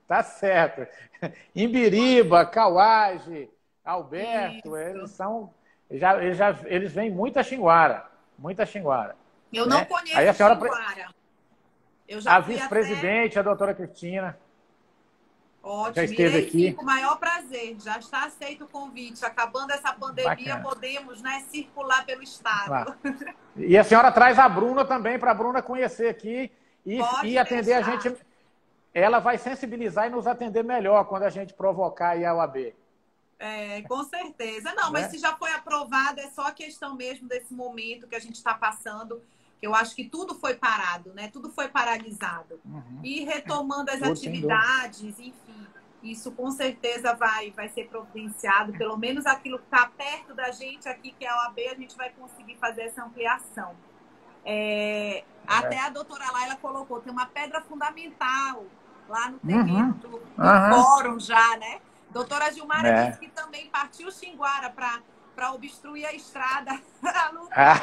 tá 0.08 0.24
certo. 0.24 0.88
Imbiriba, 1.56 2.45
Cauage, 2.45 3.49
Alberto, 3.86 4.68
Isso. 4.70 4.78
eles 4.78 5.12
são. 5.12 5.54
Já, 5.91 6.18
eles, 6.24 6.38
já, 6.38 6.56
eles 6.66 6.91
vêm 6.91 7.12
muita 7.12 7.43
xinguara. 7.43 8.08
Muita 8.39 8.66
xinguara. 8.66 9.16
Eu 9.54 9.68
Né? 9.68 9.78
não 9.78 9.86
conheço 9.86 10.18
Aí 10.18 10.28
a 10.28 10.34
senhora- 10.34 10.56
Xinguara. 10.56 11.14
A 12.26 12.39
vice-presidente, 12.39 13.38
a 13.39 13.41
doutora 13.43 13.74
Cristina. 13.74 14.30
até... 14.30 14.43
Ótimo. 15.64 15.95
já 15.95 16.04
esteve 16.04 16.38
aqui. 16.39 16.76
o 16.78 16.84
maior 16.84 17.18
Já 17.80 17.99
está 17.99 18.26
aceito 18.26 18.66
o 18.66 18.68
convite. 18.68 19.24
Acabando 19.26 19.72
essa 19.72 19.93
pandemia, 19.93 20.56
Bacana. 20.56 20.64
podemos 20.64 21.22
né, 21.22 21.43
circular 21.49 22.06
pelo 22.06 22.24
estado. 22.24 22.66
Claro. 22.68 22.95
E 23.56 23.78
a 23.78 23.84
senhora 23.84 24.12
traz 24.12 24.39
a 24.39 24.49
Bruna 24.49 24.84
também, 24.86 25.20
para 25.20 25.32
a 25.32 25.36
Bruna 25.36 25.62
conhecer 25.62 26.10
aqui 26.10 26.51
e, 26.86 26.99
e 27.24 27.38
atender 27.38 27.74
a 27.74 27.82
deixar. 27.82 28.01
gente. 28.01 28.18
Ela 28.93 29.20
vai 29.20 29.38
sensibilizar 29.38 30.08
e 30.08 30.10
nos 30.10 30.28
atender 30.28 30.64
melhor 30.64 31.06
quando 31.06 31.24
a 31.24 31.30
gente 31.30 31.54
provocar 31.54 32.16
a 32.18 32.36
UAB. 32.36 32.74
É, 33.39 33.82
com 33.82 34.04
certeza. 34.04 34.74
Não, 34.74 34.91
mas 34.91 35.04
Né? 35.04 35.10
se 35.10 35.18
já 35.18 35.36
foi 35.36 35.51
aprovado, 35.51 36.20
é 36.20 36.30
só 36.30 36.47
a 36.47 36.51
questão 36.51 36.95
mesmo 36.95 37.28
desse 37.28 37.54
momento 37.54 38.08
que 38.08 38.16
a 38.16 38.20
gente 38.20 38.36
está 38.36 38.54
passando. 38.54 39.22
que 39.60 39.68
Eu 39.68 39.74
acho 39.76 39.95
que 39.95 40.06
tudo 40.08 40.36
foi 40.36 40.56
parado, 40.56 41.14
né? 41.14 41.30
Tudo 41.32 41.49
foi 41.49 41.68
paralisado. 41.68 42.60
Uhum. 42.64 42.99
E 43.04 43.24
retomando 43.26 43.91
as 43.91 44.01
atividades, 44.01 45.20
enfim, 45.20 45.68
isso 46.04 46.32
com 46.32 46.51
certeza 46.51 47.16
vai, 47.16 47.51
vai 47.51 47.70
ser 47.70 47.88
providenciado. 47.88 48.74
Pelo 48.74 48.97
menos 48.97 49.26
aquilo 49.26 49.58
que 49.58 49.66
está 49.66 49.88
perto 49.88 50.34
da 50.34 50.51
gente 50.51 50.88
aqui, 50.89 51.12
que 51.18 51.26
é 51.26 51.30
a 51.30 51.38
OAB, 51.43 51.60
a 51.72 51.76
gente 51.76 51.95
vai 51.95 52.10
conseguir 52.10 52.58
fazer 52.58 52.84
essa 52.84 53.04
ampliação. 53.04 53.76
É, 54.45 55.24
até 55.47 55.80
a 55.80 55.89
doutora 55.89 56.30
Laila 56.32 56.58
colocou, 56.58 56.99
tem 56.99 57.12
uma 57.12 57.26
pedra 57.26 57.62
fundamental 57.62 58.66
lá 59.08 59.30
no 59.30 59.39
terreno 59.39 59.88
uhum. 59.88 59.91
do, 59.91 60.10
do 60.10 60.18
uhum. 60.18 60.84
fórum 60.84 61.20
já, 61.20 61.58
né? 61.58 61.80
Doutora 62.10 62.51
Gilmara 62.51 62.88
é. 62.88 63.08
disse 63.08 63.20
que 63.20 63.30
também 63.30 63.70
partiu 63.70 64.12
Xinguara 64.12 64.70
para 64.70 65.51
obstruir 65.51 66.06
a 66.06 66.14
estrada. 66.14 66.80
ah, 67.51 67.76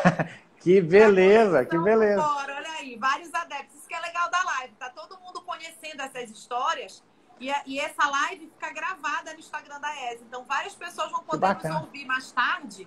que 0.60 0.80
beleza, 0.80 1.64
que 1.64 1.76
beleza. 1.78 2.22
Fora, 2.22 2.56
olha 2.56 2.70
aí, 2.72 2.96
vários 2.96 3.32
adeptos. 3.34 3.76
Isso 3.76 3.88
que 3.88 3.94
é 3.94 4.00
legal 4.00 4.30
da 4.30 4.42
live. 4.44 4.74
Tá 4.74 4.90
todo 4.90 5.18
mundo 5.20 5.40
conhecendo 5.42 6.02
essas 6.02 6.30
histórias. 6.30 7.02
E, 7.40 7.50
e 7.66 7.80
essa 7.80 8.06
live 8.06 8.46
fica 8.48 8.70
gravada 8.70 9.32
no 9.32 9.40
Instagram 9.40 9.80
da 9.80 10.12
ESA. 10.12 10.22
Então, 10.22 10.44
várias 10.44 10.74
pessoas 10.74 11.10
vão 11.10 11.24
poder 11.24 11.54
nos 11.54 11.82
ouvir 11.82 12.04
mais 12.04 12.30
tarde. 12.30 12.86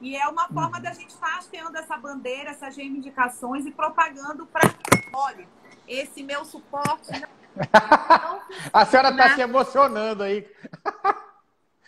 E 0.00 0.16
é 0.16 0.26
uma 0.26 0.48
forma 0.48 0.76
uhum. 0.76 0.82
da 0.82 0.92
gente 0.92 1.10
estar 1.10 1.38
hasteando 1.38 1.78
essa 1.78 1.96
bandeira, 1.96 2.50
essas 2.50 2.76
reivindicações 2.76 3.64
e 3.64 3.70
propagando 3.70 4.46
para. 4.46 4.68
Olha, 5.12 5.48
esse 5.86 6.22
meu 6.22 6.44
suporte 6.44 7.12
a 8.72 8.86
senhora 8.86 9.10
está 9.10 9.34
se 9.34 9.40
emocionando 9.40 10.22
aí. 10.22 10.48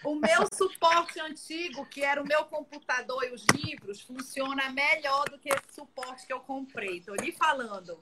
O 0.04 0.14
meu 0.14 0.46
suporte 0.52 1.18
antigo, 1.20 1.84
que 1.86 2.04
era 2.04 2.22
o 2.22 2.26
meu 2.26 2.44
computador 2.44 3.24
e 3.24 3.34
os 3.34 3.44
livros, 3.52 4.00
funciona 4.00 4.70
melhor 4.70 5.24
do 5.28 5.38
que 5.38 5.48
esse 5.48 5.74
suporte 5.74 6.26
que 6.26 6.32
eu 6.32 6.40
comprei. 6.40 6.98
Estou 6.98 7.16
lhe 7.16 7.32
falando. 7.32 8.00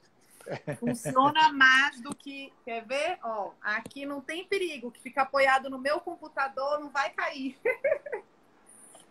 Funciona 0.79 1.51
mais 1.51 2.01
do 2.01 2.15
que. 2.15 2.53
Quer 2.63 2.85
ver? 2.85 3.19
Ó, 3.23 3.51
aqui 3.61 4.05
não 4.05 4.21
tem 4.21 4.45
perigo, 4.45 4.91
que 4.91 5.01
fica 5.01 5.23
apoiado 5.23 5.69
no 5.69 5.79
meu 5.79 5.99
computador, 5.99 6.79
não 6.79 6.89
vai 6.89 7.09
cair. 7.11 7.57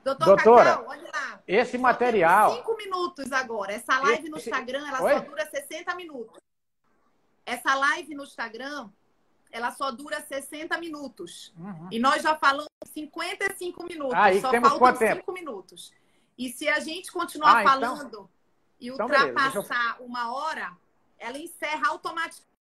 Doutor 0.04 0.26
Doutora, 0.26 0.64
Cacau, 0.64 0.88
olha 0.88 1.10
lá. 1.14 1.40
Esse 1.48 1.78
material. 1.78 2.56
Cinco 2.56 2.76
minutos 2.76 3.32
agora. 3.32 3.72
Essa 3.72 3.98
live 4.00 4.28
no 4.28 4.36
Instagram, 4.36 4.86
ela 4.86 5.02
Oi? 5.02 5.14
só 5.14 5.20
dura 5.20 5.46
60 5.46 5.94
minutos. 5.94 6.36
Essa 7.46 7.74
live 7.74 8.14
no 8.14 8.24
Instagram, 8.24 8.90
ela 9.50 9.70
só 9.70 9.90
dura 9.90 10.20
60 10.20 10.76
minutos. 10.78 11.54
Uhum. 11.58 11.88
E 11.90 11.98
nós 11.98 12.22
já 12.22 12.36
falamos 12.36 12.68
55 12.92 13.84
minutos. 13.84 14.14
Ah, 14.14 14.40
só 14.40 14.50
temos 14.50 14.68
faltam 14.68 15.16
5 15.16 15.32
minutos. 15.32 15.92
E 16.36 16.50
se 16.50 16.68
a 16.68 16.80
gente 16.80 17.10
continuar 17.10 17.56
ah, 17.56 17.62
então- 17.62 17.72
falando 17.72 18.06
então... 18.06 18.30
e 18.80 18.88
então, 18.88 19.06
ultrapassar 19.06 19.96
eu... 20.00 20.06
uma 20.06 20.34
hora, 20.34 20.76
ela 21.24 21.38
encerra 21.38 21.88
automaticamente. 21.88 22.54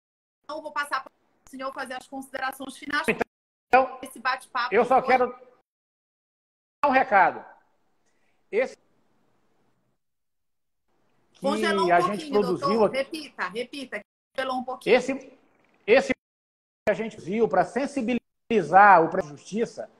Então, 0.44 0.60
vou 0.60 0.70
passar 0.70 1.02
para 1.02 1.10
o 1.10 1.50
senhor 1.50 1.72
fazer 1.72 1.94
as 1.94 2.06
considerações 2.06 2.76
finais. 2.76 3.06
Então, 3.08 3.98
esse 4.02 4.18
bate-papo. 4.18 4.74
Eu 4.74 4.84
só 4.84 5.00
quero 5.00 5.28
dar 6.82 6.88
um 6.88 6.92
recado. 6.92 7.44
Esse 8.52 8.76
que 11.32 11.40
Congelou 11.40 11.86
um 11.88 11.94
a 11.94 12.00
gente 12.00 12.28
produziu 12.28 12.68
doutor. 12.68 12.90
Repita, 12.90 13.48
repita 13.48 14.02
um 14.50 14.62
pouquinho. 14.62 14.94
Esse, 14.94 15.38
esse 15.86 16.12
que 16.12 16.90
a 16.90 16.94
gente 16.94 17.18
viu 17.18 17.48
para 17.48 17.64
sensibilizar 17.64 19.02
o 19.02 19.22
Justiça, 19.22 19.90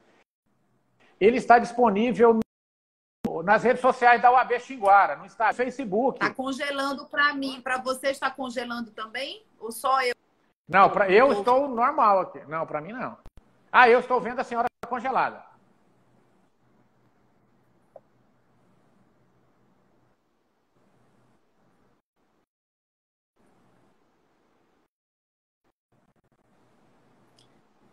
ele 1.19 1.39
está 1.39 1.59
disponível 1.59 2.41
nas 3.43 3.63
redes 3.63 3.81
sociais 3.81 4.21
da 4.21 4.31
UAB 4.31 4.59
Xinguara, 4.61 5.17
no 5.17 5.27
Instagram, 5.27 5.55
Facebook. 5.55 6.23
Está 6.23 6.35
congelando 6.35 7.07
para 7.07 7.35
mim. 7.35 7.61
Para 7.61 7.79
você 7.79 8.09
está 8.09 8.31
congelando 8.31 8.91
também? 8.91 9.45
Ou 9.59 9.71
só 9.71 10.03
eu? 10.03 10.15
Não, 10.69 10.89
pra, 10.89 11.11
eu 11.11 11.33
estou 11.33 11.69
normal 11.69 12.21
aqui. 12.21 12.41
Não, 12.47 12.67
para 12.67 12.81
mim 12.81 12.93
não. 12.93 13.17
Ah, 13.73 13.89
eu 13.89 14.01
estou 14.01 14.21
vendo 14.21 14.41
a 14.41 14.45
senhora 14.45 14.69
congelada. 14.89 15.51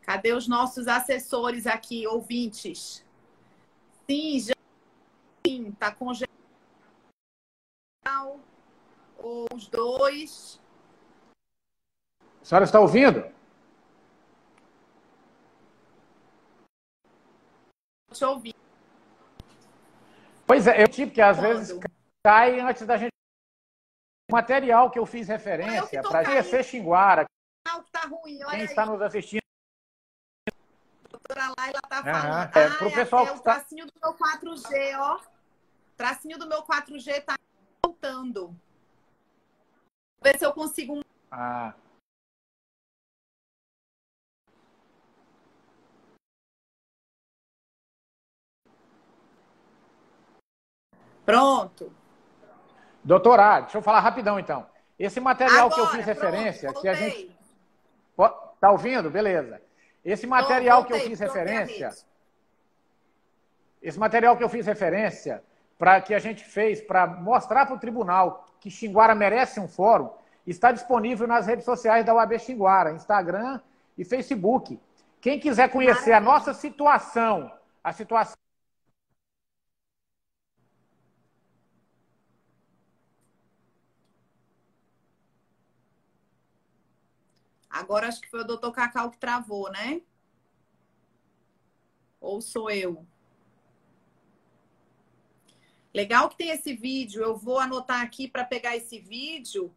Cadê 0.02 0.32
os 0.32 0.48
nossos 0.48 0.88
assessores 0.88 1.68
aqui, 1.68 2.08
ouvintes? 2.08 3.06
Sim, 4.10 4.39
já 4.39 4.57
sim, 5.78 5.80
tá 5.80 5.91
congelado. 5.91 6.28
Ou 9.17 9.47
os 9.53 9.67
dois. 9.67 10.59
A 12.41 12.45
senhora 12.45 12.65
está 12.65 12.80
ouvindo? 12.80 13.19
Eu 18.19 18.30
ouvir. 18.30 18.55
Pois 20.45 20.65
é, 20.65 20.82
eu 20.82 20.88
tipo 20.88 21.13
que 21.13 21.21
às 21.21 21.38
Quando? 21.38 21.47
vezes 21.47 21.80
cai 22.25 22.59
antes 22.59 22.86
da 22.88 22.97
gente. 22.97 23.11
O 24.30 24.34
material 24.34 24.89
que 24.89 24.97
eu 24.97 25.05
fiz 25.05 25.28
referência 25.28 26.01
para 26.01 26.23
GC 26.23 26.63
Xinguara. 26.63 27.25
Ah, 27.67 27.84
tá 27.91 28.07
ruim, 28.07 28.43
olha 28.43 28.51
Quem 28.51 28.59
aí. 28.59 28.65
está 28.65 28.86
nos 28.86 29.01
assistindo 29.01 29.41
doutora 31.09 31.53
Laila 31.57 31.82
tá 31.89 32.03
falando. 32.03 32.55
Uhum. 32.55 32.61
É, 32.61 32.78
pro 32.78 32.91
pessoal 32.91 33.28
é, 33.28 33.32
o 33.32 33.39
tá... 33.39 33.55
tracinho 33.55 33.86
do 33.86 33.91
meu 34.01 34.13
4G, 34.13 34.99
ó. 34.99 35.36
O 35.98 36.06
tracinho 36.06 36.38
do 36.38 36.48
meu 36.48 36.62
4G 36.62 37.24
tá 37.26 37.36
voltando. 37.84 38.50
Vou 38.50 38.58
ver 40.22 40.38
se 40.38 40.45
eu 40.45 40.54
consigo. 40.54 41.04
Ah. 41.32 41.74
Pronto. 51.26 51.91
Doutora, 53.04 53.62
deixa 53.62 53.80
eu 53.80 53.82
falar 53.82 54.00
rapidão 54.00 54.39
então. 54.39 54.70
Esse 55.00 55.20
material 55.20 55.66
Agora, 55.66 55.74
que 55.74 55.80
eu 55.80 55.88
fiz 55.88 56.06
referência, 56.06 56.70
pronto, 56.70 56.82
que 56.84 56.88
a 56.89 56.93
gente. 56.93 57.36
Tá 58.60 58.70
ouvindo? 58.70 59.10
Beleza. 59.10 59.60
Esse 60.06 60.28
material 60.28 60.86
que 60.86 60.93
eu 60.93 61.00
fiz 61.00 61.20
referência, 61.20 61.89
esse 63.82 63.98
material 63.98 64.38
que 64.38 64.43
eu 64.43 64.50
fiz 64.50 64.68
referência, 64.68 65.43
para 65.78 66.01
que 66.01 66.13
a 66.13 66.19
gente 66.19 66.43
fez 66.43 66.82
para 66.82 67.05
mostrar 67.05 67.65
para 67.65 67.75
o 67.75 67.80
tribunal 67.80 68.45
que 68.59 68.71
Xinguara 68.71 69.13
merece 69.13 69.59
um 69.59 69.67
fórum, 69.67 70.09
está 70.45 70.71
disponível 70.71 71.28
nas 71.28 71.45
redes 71.45 71.65
sociais 71.65 72.05
da 72.05 72.13
UAB 72.13 72.39
Xinguara, 72.39 72.93
Instagram 72.93 73.59
e 73.97 74.03
Facebook. 74.03 74.80
Quem 75.21 75.39
quiser 75.39 75.69
conhecer 75.69 76.13
a 76.13 76.19
nossa 76.19 76.53
situação, 76.53 77.51
a 77.84 77.91
situação 77.91 78.36
Agora 87.69 88.07
acho 88.07 88.19
que 88.21 88.30
foi 88.30 88.41
o 88.41 88.43
doutor 88.43 88.71
Cacau 88.71 89.11
que 89.11 89.19
travou, 89.19 89.69
né? 89.71 90.01
Ou 92.19 92.41
sou 92.41 92.71
eu? 92.71 93.05
Legal 95.98 96.30
que 96.30 96.38
tem 96.38 96.52
esse 96.52 96.76
vídeo. 96.76 97.24
Eu 97.24 97.36
vou 97.36 97.58
anotar 97.58 98.04
aqui 98.04 98.28
para 98.28 98.45
pegar 98.45 98.78
esse 98.78 99.00
vídeo 99.00 99.74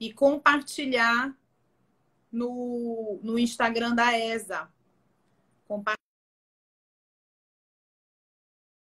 e 0.00 0.12
compartilhar 0.12 1.32
no, 2.32 3.20
no 3.22 3.38
Instagram 3.38 3.94
da 3.94 4.18
ESA. 4.18 4.68
Compartilhar. 5.68 5.96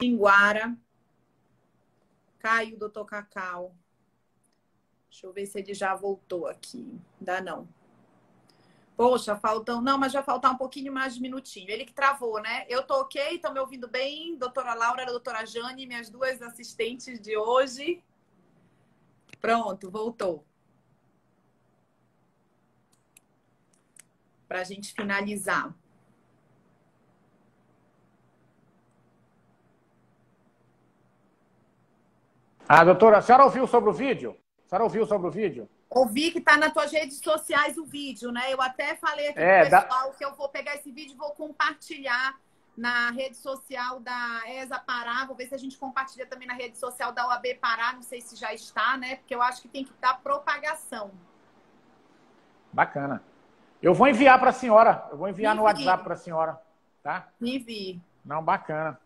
Linguara. 0.02 0.78
Caiu, 2.40 2.78
doutor 2.78 3.04
Cacau. 3.04 3.76
Deixa 5.10 5.28
eu 5.28 5.34
ver 5.34 5.46
se 5.46 5.60
ele 5.60 5.74
já 5.74 5.94
voltou 5.94 6.48
aqui. 6.48 6.98
Ainda 7.20 7.42
não. 7.42 7.68
Poxa, 8.98 9.36
faltam. 9.36 9.80
Não, 9.80 9.95
mas 9.95 10.12
vai 10.12 10.24
faltar 10.24 10.52
um 10.52 10.58
pouquinho 10.58 10.91
mais 10.91 11.14
de 11.14 11.22
minutinho. 11.22 11.70
Ele 11.70 11.86
que 11.86 11.93
travou, 11.93 12.41
né? 12.41 12.66
Eu 12.68 12.82
tô 12.82 12.95
ok, 13.02 13.36
estão 13.36 13.54
me 13.54 13.60
ouvindo 13.60 13.88
bem? 13.88 14.36
Doutora 14.36 14.74
Laura, 14.74 15.06
doutora 15.06 15.45
Jane, 15.45 15.86
minhas 15.86 16.10
duas 16.10 16.41
assistentes 16.41 17.22
de 17.22 17.38
hoje. 17.38 18.04
Pronto, 19.39 19.91
voltou. 19.91 20.43
Para 24.48 24.62
a 24.62 24.64
gente 24.64 24.91
finalizar. 24.93 25.76
Ah, 32.68 32.84
doutora, 32.84 33.20
a 33.20 33.22
senhora 33.22 33.45
ouviu 33.45 33.68
sobre 33.68 33.91
o 33.91 33.93
vídeo? 33.93 34.36
A 34.66 34.70
senhora 34.70 34.84
ouviu 34.86 35.06
sobre 35.06 35.28
o 35.28 35.32
vídeo? 35.32 35.70
Ouvi 35.90 36.32
que 36.32 36.40
está 36.40 36.58
nas 36.58 36.74
tuas 36.74 36.92
redes 36.92 37.20
sociais 37.20 37.78
o 37.78 37.86
vídeo, 37.86 38.32
né? 38.32 38.54
Eu 38.54 38.62
até 38.62 38.96
falei 38.96 39.30
aqui 39.30 39.40
é, 39.40 39.62
pro 39.66 39.82
pessoal 39.82 40.12
que 40.12 40.26
eu 40.26 40.36
vou 40.36 40.50
pegar 40.50 40.76
esse 40.76 40.92
vídeo 40.92 41.14
e 41.14 41.18
vou 41.18 41.32
compartilhar 41.32 42.38
na 42.76 43.10
rede 43.12 43.38
social 43.38 44.00
da 44.00 44.42
ESA 44.48 44.78
Pará. 44.80 45.26
Vou 45.26 45.36
ver 45.36 45.48
se 45.48 45.56
a 45.56 45.58
gente 45.58 45.78
compartilha 45.78 46.28
também 46.28 46.48
na 46.48 46.54
rede 46.54 46.78
social 46.78 47.12
da 47.12 47.28
UAB 47.28 47.56
Pará. 47.60 47.94
Não 47.94 48.04
sei 48.04 48.22
se 48.22 48.36
já 48.36 48.54
está, 48.54 48.98
né? 48.98 49.16
Porque 49.16 49.34
eu 49.34 49.42
acho 49.42 49.62
que 49.62 49.68
tem 49.68 49.86
que 49.86 49.94
dar 50.00 50.22
propagação. 50.22 51.10
Bacana. 52.72 53.24
Eu 53.82 53.94
vou 53.94 54.08
enviar 54.08 54.40
para 54.40 54.50
a 54.50 54.54
senhora. 54.54 55.08
Eu 55.10 55.18
vou 55.18 55.30
enviar 55.30 55.56
no 55.56 55.64
WhatsApp 55.64 56.04
para 56.04 56.14
a 56.14 56.18
senhora, 56.18 56.62
tá? 57.02 57.28
Me 57.40 57.56
envie. 57.56 58.02
Não, 58.26 58.44
bacana. 58.44 59.00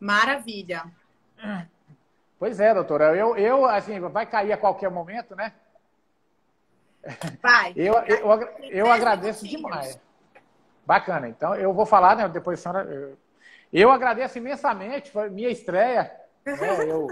Maravilha. 0.00 0.84
Pois 2.38 2.58
é, 2.58 2.72
doutora. 2.72 3.14
Eu, 3.16 3.36
eu, 3.36 3.66
assim, 3.66 4.00
vai 4.00 4.26
cair 4.26 4.52
a 4.52 4.56
qualquer 4.56 4.90
momento, 4.90 5.34
né? 5.36 5.52
Vai. 7.42 7.72
Eu, 7.76 7.94
eu, 7.94 8.16
eu, 8.18 8.48
eu 8.70 8.92
agradeço 8.92 9.46
demais. 9.46 9.98
Bacana. 10.84 11.28
Então, 11.28 11.54
eu 11.54 11.72
vou 11.72 11.86
falar, 11.86 12.16
né? 12.16 12.28
Depois 12.28 12.58
a 12.58 12.62
senhora. 12.62 13.16
Eu 13.72 13.90
agradeço 13.90 14.38
imensamente, 14.38 15.10
foi 15.10 15.28
minha 15.28 15.50
estreia. 15.50 16.12
Né, 16.44 16.56
eu... 16.88 17.08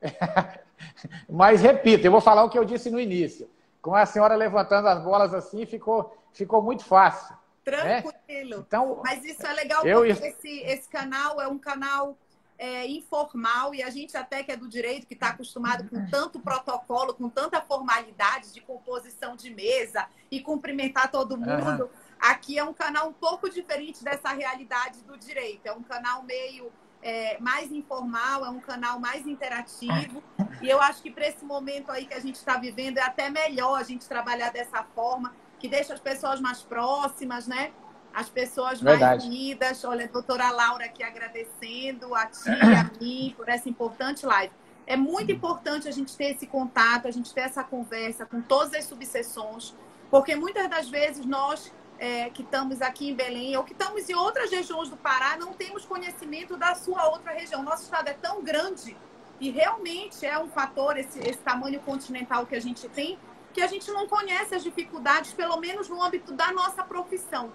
Mas, 1.28 1.60
repito, 1.60 2.06
eu 2.06 2.12
vou 2.12 2.20
falar 2.20 2.44
o 2.44 2.48
que 2.48 2.58
eu 2.58 2.64
disse 2.64 2.90
no 2.90 3.00
início. 3.00 3.50
Com 3.82 3.94
a 3.94 4.06
senhora 4.06 4.34
levantando 4.34 4.88
as 4.88 5.02
bolas 5.02 5.34
assim, 5.34 5.66
ficou, 5.66 6.16
ficou 6.32 6.62
muito 6.62 6.84
fácil. 6.84 7.34
Né? 7.66 8.02
Tranquilo. 8.02 8.56
Né? 8.58 8.64
Então, 8.66 9.00
Mas 9.04 9.24
isso 9.24 9.46
é 9.46 9.52
legal 9.52 9.86
eu... 9.86 9.98
porque 9.98 10.26
esse, 10.26 10.60
esse 10.60 10.88
canal 10.88 11.40
é 11.40 11.48
um 11.48 11.58
canal 11.58 12.16
é, 12.60 12.86
informal 12.86 13.74
e 13.74 13.82
a 13.82 13.88
gente 13.88 14.14
até 14.18 14.42
que 14.42 14.52
é 14.52 14.56
do 14.56 14.68
direito, 14.68 15.06
que 15.06 15.14
está 15.14 15.28
acostumado 15.28 15.88
com 15.88 16.04
tanto 16.10 16.38
protocolo, 16.38 17.14
com 17.14 17.26
tanta 17.30 17.58
formalidade 17.62 18.52
de 18.52 18.60
composição 18.60 19.34
de 19.34 19.48
mesa 19.48 20.06
e 20.30 20.42
cumprimentar 20.42 21.10
todo 21.10 21.38
mundo. 21.38 21.84
Uhum. 21.84 21.88
Aqui 22.20 22.58
é 22.58 22.62
um 22.62 22.74
canal 22.74 23.08
um 23.08 23.14
pouco 23.14 23.48
diferente 23.48 24.04
dessa 24.04 24.28
realidade 24.34 25.02
do 25.04 25.16
direito. 25.16 25.64
É 25.64 25.72
um 25.72 25.82
canal 25.82 26.22
meio 26.22 26.70
é, 27.02 27.38
mais 27.40 27.72
informal, 27.72 28.44
é 28.44 28.50
um 28.50 28.60
canal 28.60 29.00
mais 29.00 29.26
interativo. 29.26 30.22
E 30.60 30.68
eu 30.68 30.82
acho 30.82 31.00
que 31.00 31.10
para 31.10 31.26
esse 31.26 31.42
momento 31.42 31.90
aí 31.90 32.04
que 32.04 32.12
a 32.12 32.20
gente 32.20 32.34
está 32.34 32.58
vivendo 32.58 32.98
é 32.98 33.02
até 33.02 33.30
melhor 33.30 33.80
a 33.80 33.82
gente 33.82 34.06
trabalhar 34.06 34.50
dessa 34.50 34.84
forma, 34.94 35.34
que 35.58 35.66
deixa 35.66 35.94
as 35.94 36.00
pessoas 36.00 36.38
mais 36.42 36.60
próximas, 36.60 37.46
né? 37.46 37.72
As 38.12 38.28
pessoas 38.28 38.80
Verdade. 38.80 39.04
mais 39.04 39.24
unidas. 39.24 39.84
Olha, 39.84 40.04
a 40.04 40.08
doutora 40.08 40.50
Laura 40.50 40.84
aqui 40.84 41.02
agradecendo 41.02 42.14
a 42.14 42.26
ti, 42.26 42.48
a 42.48 42.90
mim, 43.00 43.34
por 43.36 43.48
essa 43.48 43.68
importante 43.68 44.26
live. 44.26 44.52
É 44.86 44.96
muito 44.96 45.30
importante 45.30 45.88
a 45.88 45.92
gente 45.92 46.16
ter 46.16 46.34
esse 46.34 46.46
contato, 46.46 47.06
a 47.06 47.10
gente 47.10 47.32
ter 47.32 47.42
essa 47.42 47.62
conversa 47.62 48.26
com 48.26 48.40
todas 48.40 48.74
as 48.74 48.84
subseções, 48.84 49.74
porque 50.10 50.34
muitas 50.34 50.68
das 50.68 50.88
vezes 50.88 51.24
nós 51.24 51.72
é, 52.00 52.30
que 52.30 52.42
estamos 52.42 52.80
aqui 52.82 53.10
em 53.10 53.14
Belém 53.14 53.56
ou 53.56 53.62
que 53.62 53.72
estamos 53.72 54.08
em 54.08 54.14
outras 54.14 54.50
regiões 54.50 54.88
do 54.88 54.96
Pará 54.96 55.36
não 55.36 55.52
temos 55.52 55.84
conhecimento 55.84 56.56
da 56.56 56.74
sua 56.74 57.08
outra 57.08 57.32
região. 57.32 57.62
Nosso 57.62 57.84
estado 57.84 58.08
é 58.08 58.14
tão 58.14 58.42
grande 58.42 58.96
e 59.38 59.50
realmente 59.50 60.24
é 60.24 60.38
um 60.38 60.48
fator 60.48 60.96
esse, 60.96 61.20
esse 61.20 61.38
tamanho 61.38 61.78
continental 61.80 62.46
que 62.46 62.56
a 62.56 62.60
gente 62.60 62.88
tem 62.88 63.18
que 63.52 63.60
a 63.60 63.66
gente 63.66 63.90
não 63.90 64.06
conhece 64.06 64.54
as 64.54 64.62
dificuldades, 64.62 65.32
pelo 65.32 65.56
menos 65.58 65.88
no 65.88 66.02
âmbito 66.02 66.32
da 66.32 66.52
nossa 66.52 66.84
profissão. 66.84 67.52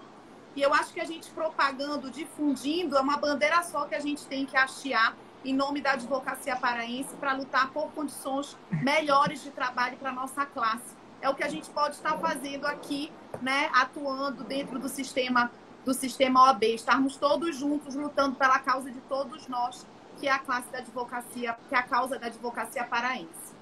E 0.56 0.62
eu 0.62 0.74
acho 0.74 0.92
que 0.92 1.00
a 1.00 1.04
gente 1.04 1.30
propagando, 1.30 2.10
difundindo, 2.10 2.96
é 2.96 3.00
uma 3.00 3.16
bandeira 3.16 3.62
só 3.62 3.84
que 3.84 3.94
a 3.94 4.00
gente 4.00 4.26
tem 4.26 4.44
que 4.44 4.56
hastear 4.56 5.14
em 5.44 5.54
nome 5.54 5.80
da 5.80 5.92
advocacia 5.92 6.56
paraense 6.56 7.14
para 7.16 7.32
lutar 7.34 7.70
por 7.70 7.92
condições 7.92 8.56
melhores 8.70 9.44
de 9.44 9.50
trabalho 9.50 9.96
para 9.98 10.10
a 10.10 10.12
nossa 10.12 10.44
classe 10.44 10.96
é 11.20 11.28
o 11.28 11.34
que 11.34 11.42
a 11.42 11.48
gente 11.48 11.68
pode 11.70 11.96
estar 11.96 12.16
fazendo 12.18 12.66
aqui, 12.66 13.12
né, 13.42 13.68
atuando 13.74 14.44
dentro 14.44 14.78
do 14.78 14.88
sistema 14.88 15.50
do 15.84 15.94
sistema 15.94 16.42
OAB, 16.42 16.64
estarmos 16.64 17.16
todos 17.16 17.56
juntos 17.56 17.94
lutando 17.94 18.34
pela 18.34 18.58
causa 18.58 18.90
de 18.90 18.98
todos 19.02 19.46
nós, 19.46 19.86
que 20.18 20.26
é 20.26 20.32
a 20.32 20.38
classe 20.40 20.68
da 20.72 20.78
advocacia, 20.78 21.56
que 21.68 21.74
é 21.76 21.78
a 21.78 21.82
causa 21.84 22.18
da 22.18 22.26
advocacia 22.26 22.82
paraense. 22.82 23.54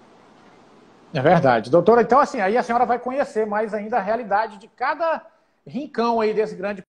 É 1.12 1.20
verdade. 1.20 1.70
Doutora, 1.70 2.00
então 2.00 2.18
assim, 2.18 2.40
aí 2.40 2.56
a 2.56 2.62
senhora 2.62 2.86
vai 2.86 2.98
conhecer 2.98 3.46
mais 3.46 3.74
ainda 3.74 3.98
a 3.98 4.00
realidade 4.00 4.56
de 4.56 4.66
cada 4.68 5.20
rincão 5.66 6.20
aí 6.20 6.34
desse 6.34 6.54
grande... 6.54 6.82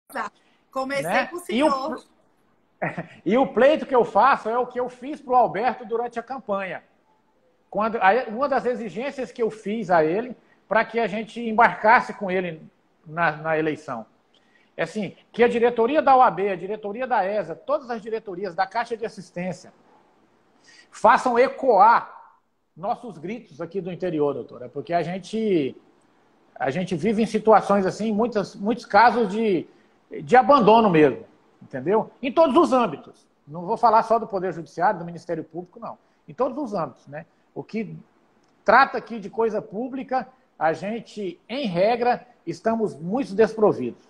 Comecei 0.72 1.04
né? 1.04 1.28
com 1.28 1.38
o 1.38 1.40
senhor. 1.40 2.06
E 3.24 3.34
o... 3.34 3.34
e 3.34 3.38
o 3.38 3.48
pleito 3.48 3.86
que 3.86 3.96
eu 3.96 4.04
faço 4.04 4.50
é 4.50 4.58
o 4.58 4.68
que 4.68 4.80
eu 4.80 4.90
fiz 4.90 5.22
para 5.22 5.34
o 5.34 5.36
Alberto 5.36 5.86
durante 5.86 6.20
a 6.20 6.24
campanha. 6.24 6.84
Quando, 7.70 7.98
uma 8.30 8.48
das 8.48 8.66
exigências 8.66 9.32
que 9.32 9.42
eu 9.42 9.50
fiz 9.50 9.90
a 9.90 10.04
ele 10.04 10.36
para 10.68 10.84
que 10.86 11.00
a 11.00 11.08
gente 11.08 11.42
embarcasse 11.42 12.14
com 12.14 12.32
ele 12.32 12.62
na, 13.06 13.32
na, 13.38 13.58
eleição. 13.58 14.06
É 14.76 14.84
assim, 14.84 15.16
que 15.32 15.44
a 15.44 15.48
diretoria 15.48 16.02
da 16.02 16.16
OAB, 16.16 16.40
a 16.52 16.56
diretoria 16.56 17.08
da 17.08 17.26
ESA, 17.26 17.56
todas 17.56 17.90
as 17.90 18.02
diretorias 18.02 18.56
da 18.56 18.66
Caixa 18.66 18.98
de 18.98 19.06
Assistência 19.06 19.74
façam 20.90 21.38
ecoar 21.38 22.34
nossos 22.76 23.18
gritos 23.18 23.62
aqui 23.62 23.80
do 23.80 23.92
interior, 23.92 24.34
doutora, 24.34 24.68
porque 24.68 24.94
a 24.94 25.02
gente 25.02 25.76
a 26.58 26.70
gente 26.70 26.96
vive 26.96 27.22
em 27.22 27.26
situações 27.26 27.86
assim, 27.86 28.12
muitos, 28.12 28.56
muitos 28.56 28.86
casos 28.86 29.30
de, 29.30 29.68
de 30.24 30.36
abandono 30.36 30.90
mesmo, 30.90 31.26
entendeu? 31.62 32.10
Em 32.22 32.32
todos 32.32 32.56
os 32.56 32.72
âmbitos. 32.72 33.28
Não 33.48 33.66
vou 33.66 33.78
falar 33.78 34.02
só 34.04 34.18
do 34.18 34.28
Poder 34.28 34.54
Judiciário, 34.54 35.00
do 35.00 35.06
Ministério 35.06 35.44
Público, 35.44 35.80
não. 35.80 35.98
Em 36.28 36.34
todos 36.34 36.58
os 36.58 36.74
âmbitos, 36.74 37.06
né? 37.08 37.26
O 37.54 37.64
que 37.64 37.96
trata 38.64 38.98
aqui 38.98 39.20
de 39.20 39.30
coisa 39.30 39.62
pública, 39.62 40.28
a 40.58 40.74
gente, 40.74 41.40
em 41.48 41.68
regra, 41.68 42.26
estamos 42.46 42.96
muito 42.96 43.36
desprovidos. 43.36 44.04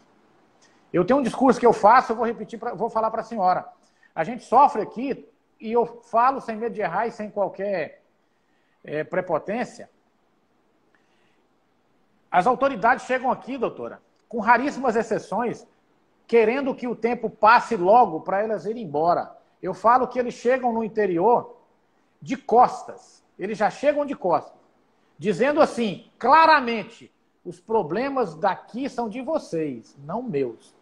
Eu 0.94 1.04
tenho 1.04 1.20
um 1.20 1.24
discurso 1.24 1.60
que 1.60 1.66
eu 1.66 1.74
faço, 1.74 2.14
eu 2.14 2.16
vou 2.16 2.26
repetir, 2.26 2.58
pra, 2.58 2.74
vou 2.74 2.90
falar 2.90 3.12
para 3.12 3.22
a 3.22 3.26
senhora. 3.26 3.68
A 4.14 4.24
gente 4.24 4.46
sofre 4.46 4.82
aqui, 4.82 5.28
e 5.60 5.72
eu 5.72 5.86
falo 6.04 6.40
sem 6.40 6.56
medo 6.56 6.74
de 6.74 6.82
errar 6.82 7.08
e 7.08 7.12
sem 7.12 7.30
qualquer 7.30 8.02
é, 8.84 9.04
prepotência. 9.04 9.90
As 12.36 12.46
autoridades 12.46 13.06
chegam 13.06 13.32
aqui, 13.32 13.58
doutora, 13.58 14.02
com 14.28 14.42
raríssimas 14.42 14.98
exceções, 14.98 15.66
querendo 16.28 16.76
que 16.76 16.86
o 16.86 16.94
tempo 16.94 17.30
passe 17.30 17.78
logo 17.78 18.20
para 18.20 18.44
elas 18.44 18.66
irem 18.66 18.84
embora. 18.84 19.34
Eu 19.64 19.74
falo 19.74 20.06
que 20.06 20.20
eles 20.20 20.34
chegam 20.34 20.74
no 20.74 20.84
interior 20.84 21.56
de 22.22 22.36
costas. 22.36 23.24
Eles 23.40 23.58
já 23.58 23.70
chegam 23.70 24.06
de 24.06 24.14
costas 24.14 24.60
dizendo 25.18 25.62
assim, 25.62 26.12
claramente, 26.20 27.10
os 27.46 27.58
problemas 27.62 28.36
daqui 28.36 28.90
são 28.90 29.08
de 29.08 29.22
vocês, 29.22 29.96
não 30.04 30.22
meus. 30.22 30.76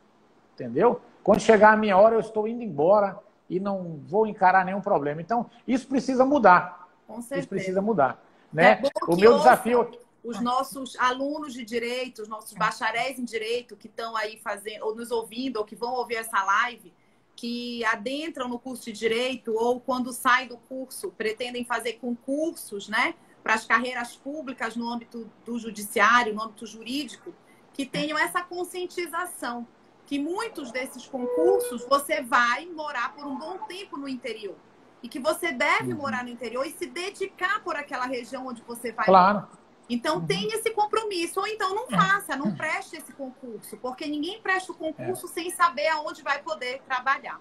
Entendeu? 0.56 1.02
Quando 1.24 1.40
chegar 1.40 1.74
a 1.74 1.78
minha 1.78 1.96
hora, 1.96 2.16
eu 2.16 2.20
estou 2.20 2.48
indo 2.48 2.64
embora 2.64 3.20
e 3.48 3.60
não 3.60 4.00
vou 4.08 4.26
encarar 4.26 4.66
nenhum 4.66 4.82
problema. 4.82 5.22
Então, 5.22 5.46
isso 5.68 5.88
precisa 5.88 6.26
mudar. 6.26 6.90
Com 7.06 7.22
certeza. 7.22 7.40
Isso 7.42 7.50
precisa 7.50 7.80
mudar. 7.80 8.20
Né? 8.52 8.82
É 8.82 9.12
o 9.12 9.16
meu 9.16 9.38
desafio. 9.38 9.88
Os 10.24 10.40
nossos 10.40 10.96
alunos 10.98 11.54
de 11.54 11.66
direito, 11.66 12.22
os 12.22 12.30
nossos 12.30 12.54
bacharéis 12.54 13.20
em 13.20 13.26
direito 13.26 13.76
que 13.76 13.88
estão 13.88 14.16
aí 14.16 14.38
fazendo, 14.38 14.86
ou 14.86 14.96
nos 14.96 15.12
ouvindo, 15.12 15.58
ou 15.58 15.66
que 15.66 15.76
vão 15.76 15.94
ouvir 15.94 16.16
essa 16.16 16.42
live, 16.44 16.94
que 17.36 17.84
adentram 17.86 18.48
no 18.48 18.58
curso 18.58 18.86
de 18.86 18.94
direito, 18.94 19.54
ou 19.54 19.82
quando 19.82 20.14
saem 20.14 20.48
do 20.48 20.58
curso, 20.58 21.12
pretendem 21.12 21.66
fazer 21.66 21.94
concursos, 21.94 22.88
né? 22.88 23.16
para 23.44 23.56
as 23.56 23.66
carreiras 23.66 24.16
públicas 24.16 24.76
no 24.76 24.90
âmbito 24.90 25.30
do 25.46 25.60
judiciário, 25.60 26.34
no 26.34 26.42
âmbito 26.42 26.66
jurídico, 26.66 27.36
que 27.74 27.86
tenham 27.86 28.18
essa 28.18 28.42
conscientização 28.42 29.68
que 30.06 30.18
muitos 30.18 30.72
desses 30.72 31.06
concursos 31.06 31.86
você 31.86 32.22
vai 32.22 32.66
morar 32.68 33.14
por 33.14 33.26
um 33.26 33.38
bom 33.38 33.58
tempo 33.68 33.98
no 33.98 34.08
interior 34.08 34.56
e 35.02 35.10
que 35.10 35.20
você 35.20 35.52
deve 35.52 35.92
uhum. 35.92 36.00
morar 36.00 36.24
no 36.24 36.30
interior 36.30 36.66
e 36.66 36.72
se 36.72 36.86
dedicar 36.86 37.62
por 37.64 37.76
aquela 37.76 38.06
região 38.06 38.48
onde 38.48 38.62
você 38.62 38.92
vai. 38.92 39.06
Claro. 39.06 39.42
Morar. 39.42 39.63
Então 39.94 40.16
uhum. 40.16 40.26
tenha 40.26 40.56
esse 40.56 40.72
compromisso 40.72 41.40
ou 41.40 41.46
então 41.46 41.76
não 41.76 41.86
é. 41.86 41.92
faça, 41.92 42.36
não 42.36 42.56
preste 42.56 42.98
esse 42.98 43.14
concurso, 43.14 43.78
porque 43.78 44.08
ninguém 44.08 44.42
presta 44.42 44.72
o 44.72 44.76
concurso 44.76 45.28
é. 45.28 45.30
sem 45.30 45.52
saber 45.52 45.88
aonde 45.90 46.24
vai 46.24 46.42
poder 46.42 46.82
trabalhar. 46.82 47.40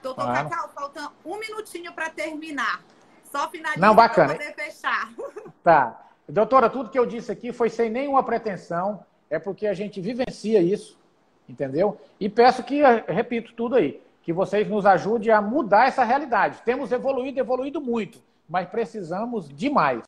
Doutor 0.00 0.24
claro. 0.24 0.48
Cacau, 0.48 0.70
falta 0.72 1.10
um 1.24 1.36
minutinho 1.38 1.92
para 1.92 2.08
terminar. 2.08 2.80
Só 3.24 3.50
finalizar 3.50 3.80
Não, 3.80 3.94
bacana. 3.94 4.34
para 4.34 4.38
poder 4.38 4.54
fechar. 4.54 5.12
Tá. 5.62 6.06
Doutora, 6.26 6.70
tudo 6.70 6.88
que 6.88 6.98
eu 6.98 7.04
disse 7.04 7.30
aqui 7.30 7.52
foi 7.52 7.68
sem 7.68 7.90
nenhuma 7.90 8.22
pretensão, 8.22 9.04
é 9.28 9.38
porque 9.38 9.66
a 9.66 9.74
gente 9.74 10.00
vivencia 10.00 10.62
isso, 10.62 10.98
entendeu? 11.46 12.00
E 12.18 12.30
peço 12.30 12.62
que, 12.62 12.80
repito 13.06 13.52
tudo 13.52 13.76
aí, 13.76 14.00
que 14.22 14.32
vocês 14.32 14.66
nos 14.66 14.86
ajudem 14.86 15.30
a 15.30 15.42
mudar 15.42 15.86
essa 15.86 16.02
realidade. 16.02 16.62
Temos 16.64 16.92
evoluído, 16.92 17.38
evoluído 17.38 17.78
muito, 17.78 18.22
mas 18.48 18.70
precisamos 18.70 19.50
de 19.50 19.68
mais, 19.68 20.02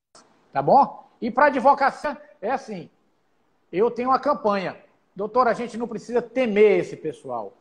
tá 0.51 0.62
bom? 0.62 1.03
E 1.22 1.30
para 1.30 1.46
advocacia, 1.46 2.20
é 2.42 2.50
assim, 2.50 2.90
eu 3.72 3.90
tenho 3.90 4.10
uma 4.10 4.18
campanha. 4.18 4.76
Doutora, 5.16 5.50
a 5.50 5.54
gente 5.54 5.78
não 5.78 5.88
precisa 5.88 6.20
temer 6.20 6.80
esse 6.80 6.96
pessoal. 6.96 7.54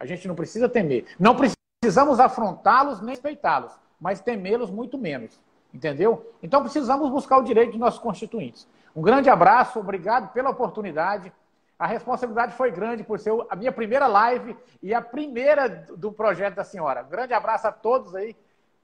A 0.00 0.06
gente 0.06 0.26
não 0.26 0.34
precisa 0.34 0.68
temer. 0.68 1.04
Não 1.20 1.36
precisamos 1.36 2.18
afrontá-los 2.18 3.00
nem 3.00 3.10
respeitá-los 3.10 3.80
mas 4.02 4.20
temê-los 4.20 4.68
muito 4.68 4.98
menos. 4.98 5.40
Entendeu? 5.72 6.34
Então 6.42 6.60
precisamos 6.60 7.08
buscar 7.08 7.38
o 7.38 7.44
direito 7.44 7.72
de 7.72 7.78
nossos 7.78 8.00
constituintes. 8.00 8.66
Um 8.94 9.00
grande 9.00 9.30
abraço, 9.30 9.78
obrigado 9.78 10.32
pela 10.32 10.50
oportunidade. 10.50 11.32
A 11.78 11.86
responsabilidade 11.86 12.54
foi 12.54 12.70
grande 12.70 13.04
por 13.04 13.18
ser 13.18 13.32
a 13.48 13.56
minha 13.56 13.72
primeira 13.72 14.06
live 14.06 14.56
e 14.82 14.92
a 14.92 15.00
primeira 15.00 15.68
do 15.96 16.12
projeto 16.12 16.56
da 16.56 16.64
senhora. 16.64 17.02
Grande 17.02 17.32
abraço 17.32 17.68
a 17.68 17.72
todos 17.72 18.14
aí 18.14 18.36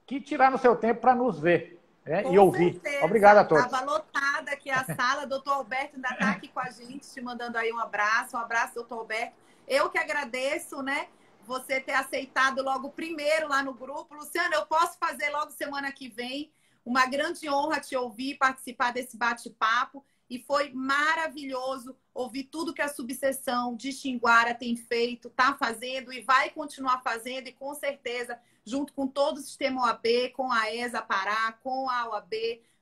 que 0.07 0.21
tiraram 0.21 0.55
o 0.55 0.59
seu 0.59 0.77
tempo 0.77 1.01
para 1.01 1.15
nos 1.15 1.39
ver 1.39 1.78
né, 2.09 2.25
e 2.31 2.39
ouvir. 2.39 2.73
Certeza. 2.73 3.05
Obrigado 3.05 3.39
a 3.39 3.45
todos. 3.45 3.65
Estava 3.65 3.85
lotada 3.85 4.53
aqui 4.53 4.71
a 4.71 4.85
sala. 4.85 5.27
Doutor 5.27 5.53
Alberto 5.53 5.97
ainda 5.97 6.09
está 6.09 6.31
aqui 6.31 6.49
com 6.49 6.61
a 6.61 6.71
gente, 6.71 7.11
te 7.11 7.21
mandando 7.21 7.59
aí 7.59 7.73
um 7.73 7.79
abraço. 7.79 8.37
Um 8.37 8.41
abraço, 8.41 8.75
doutor 8.75 8.99
Alberto. 8.99 9.35
Eu 9.67 9.91
que 9.91 9.99
agradeço, 9.99 10.83
né? 10.83 11.09
você 11.49 11.81
ter 11.81 11.95
aceitado 11.95 12.63
logo 12.63 12.91
primeiro 12.91 13.49
lá 13.49 13.63
no 13.63 13.73
grupo. 13.73 14.15
Luciana, 14.15 14.55
eu 14.55 14.67
posso 14.67 14.99
fazer 14.99 15.31
logo 15.31 15.51
semana 15.51 15.91
que 15.91 16.09
vem. 16.09 16.53
Uma 16.85 17.07
grande 17.07 17.49
honra 17.49 17.81
te 17.81 17.97
ouvir, 17.97 18.37
participar 18.37 18.93
desse 18.93 19.17
bate-papo. 19.17 20.05
e 20.31 20.39
foi 20.39 20.71
maravilhoso 20.75 21.97
ouvir 22.13 22.45
tudo 22.45 22.75
que 22.75 22.83
a 22.83 22.89
subseção 22.89 23.75
de 23.75 23.91
Xinguara 23.91 24.55
tem 24.55 24.77
feito, 24.77 25.29
está 25.29 25.55
fazendo 25.55 26.13
e 26.13 26.21
vai 26.21 26.51
continuar 26.51 27.01
fazendo, 27.01 27.49
e 27.49 27.53
com 27.53 27.73
certeza, 27.73 28.39
junto 28.69 28.93
com 28.93 29.07
todo 29.07 29.39
o 29.39 29.43
sistema 29.43 29.83
OAB, 29.83 30.31
com 30.35 30.53
a 30.53 30.73
ESA 30.73 31.03
Pará, 31.03 31.53
com 31.53 31.89
a 31.89 32.09
OAB, 32.11 32.35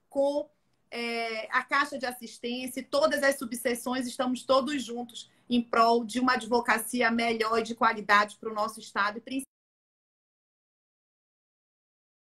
com 0.08 0.48
é, 0.90 1.48
a 1.50 1.62
Caixa 1.62 1.98
de 1.98 2.06
Assistência, 2.06 2.86
todas 2.90 3.22
as 3.22 3.38
subseções, 3.38 4.06
estamos 4.06 4.42
todos 4.42 4.82
juntos 4.82 5.30
em 5.48 5.62
prol 5.62 6.04
de 6.04 6.20
uma 6.20 6.34
advocacia 6.34 7.10
melhor 7.10 7.58
e 7.58 7.62
de 7.62 7.74
qualidade 7.74 8.36
para 8.36 8.50
o 8.50 8.54
nosso 8.54 8.80
Estado. 8.80 9.22
E 9.26 9.42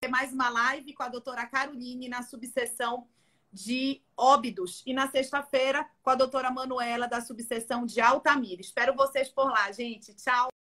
mais 0.10 0.32
uma 0.34 0.50
live 0.50 0.94
com 0.94 1.04
a 1.04 1.10
doutora 1.10 1.46
Caroline 1.48 2.08
na 2.08 2.22
subseção 2.22 3.08
de 3.52 4.02
Óbidos. 4.18 4.84
E 4.86 4.94
na 4.94 5.10
sexta-feira, 5.10 5.90
com 6.04 6.10
a 6.10 6.16
doutora 6.16 6.52
Manuela, 6.52 7.08
da 7.08 7.22
subseção 7.22 7.86
de 7.86 8.02
Altamira. 8.02 8.62
Espero 8.62 8.94
vocês 8.96 9.30
por 9.30 9.46
lá, 9.46 9.72
gente. 9.72 10.14
Tchau. 10.14 10.50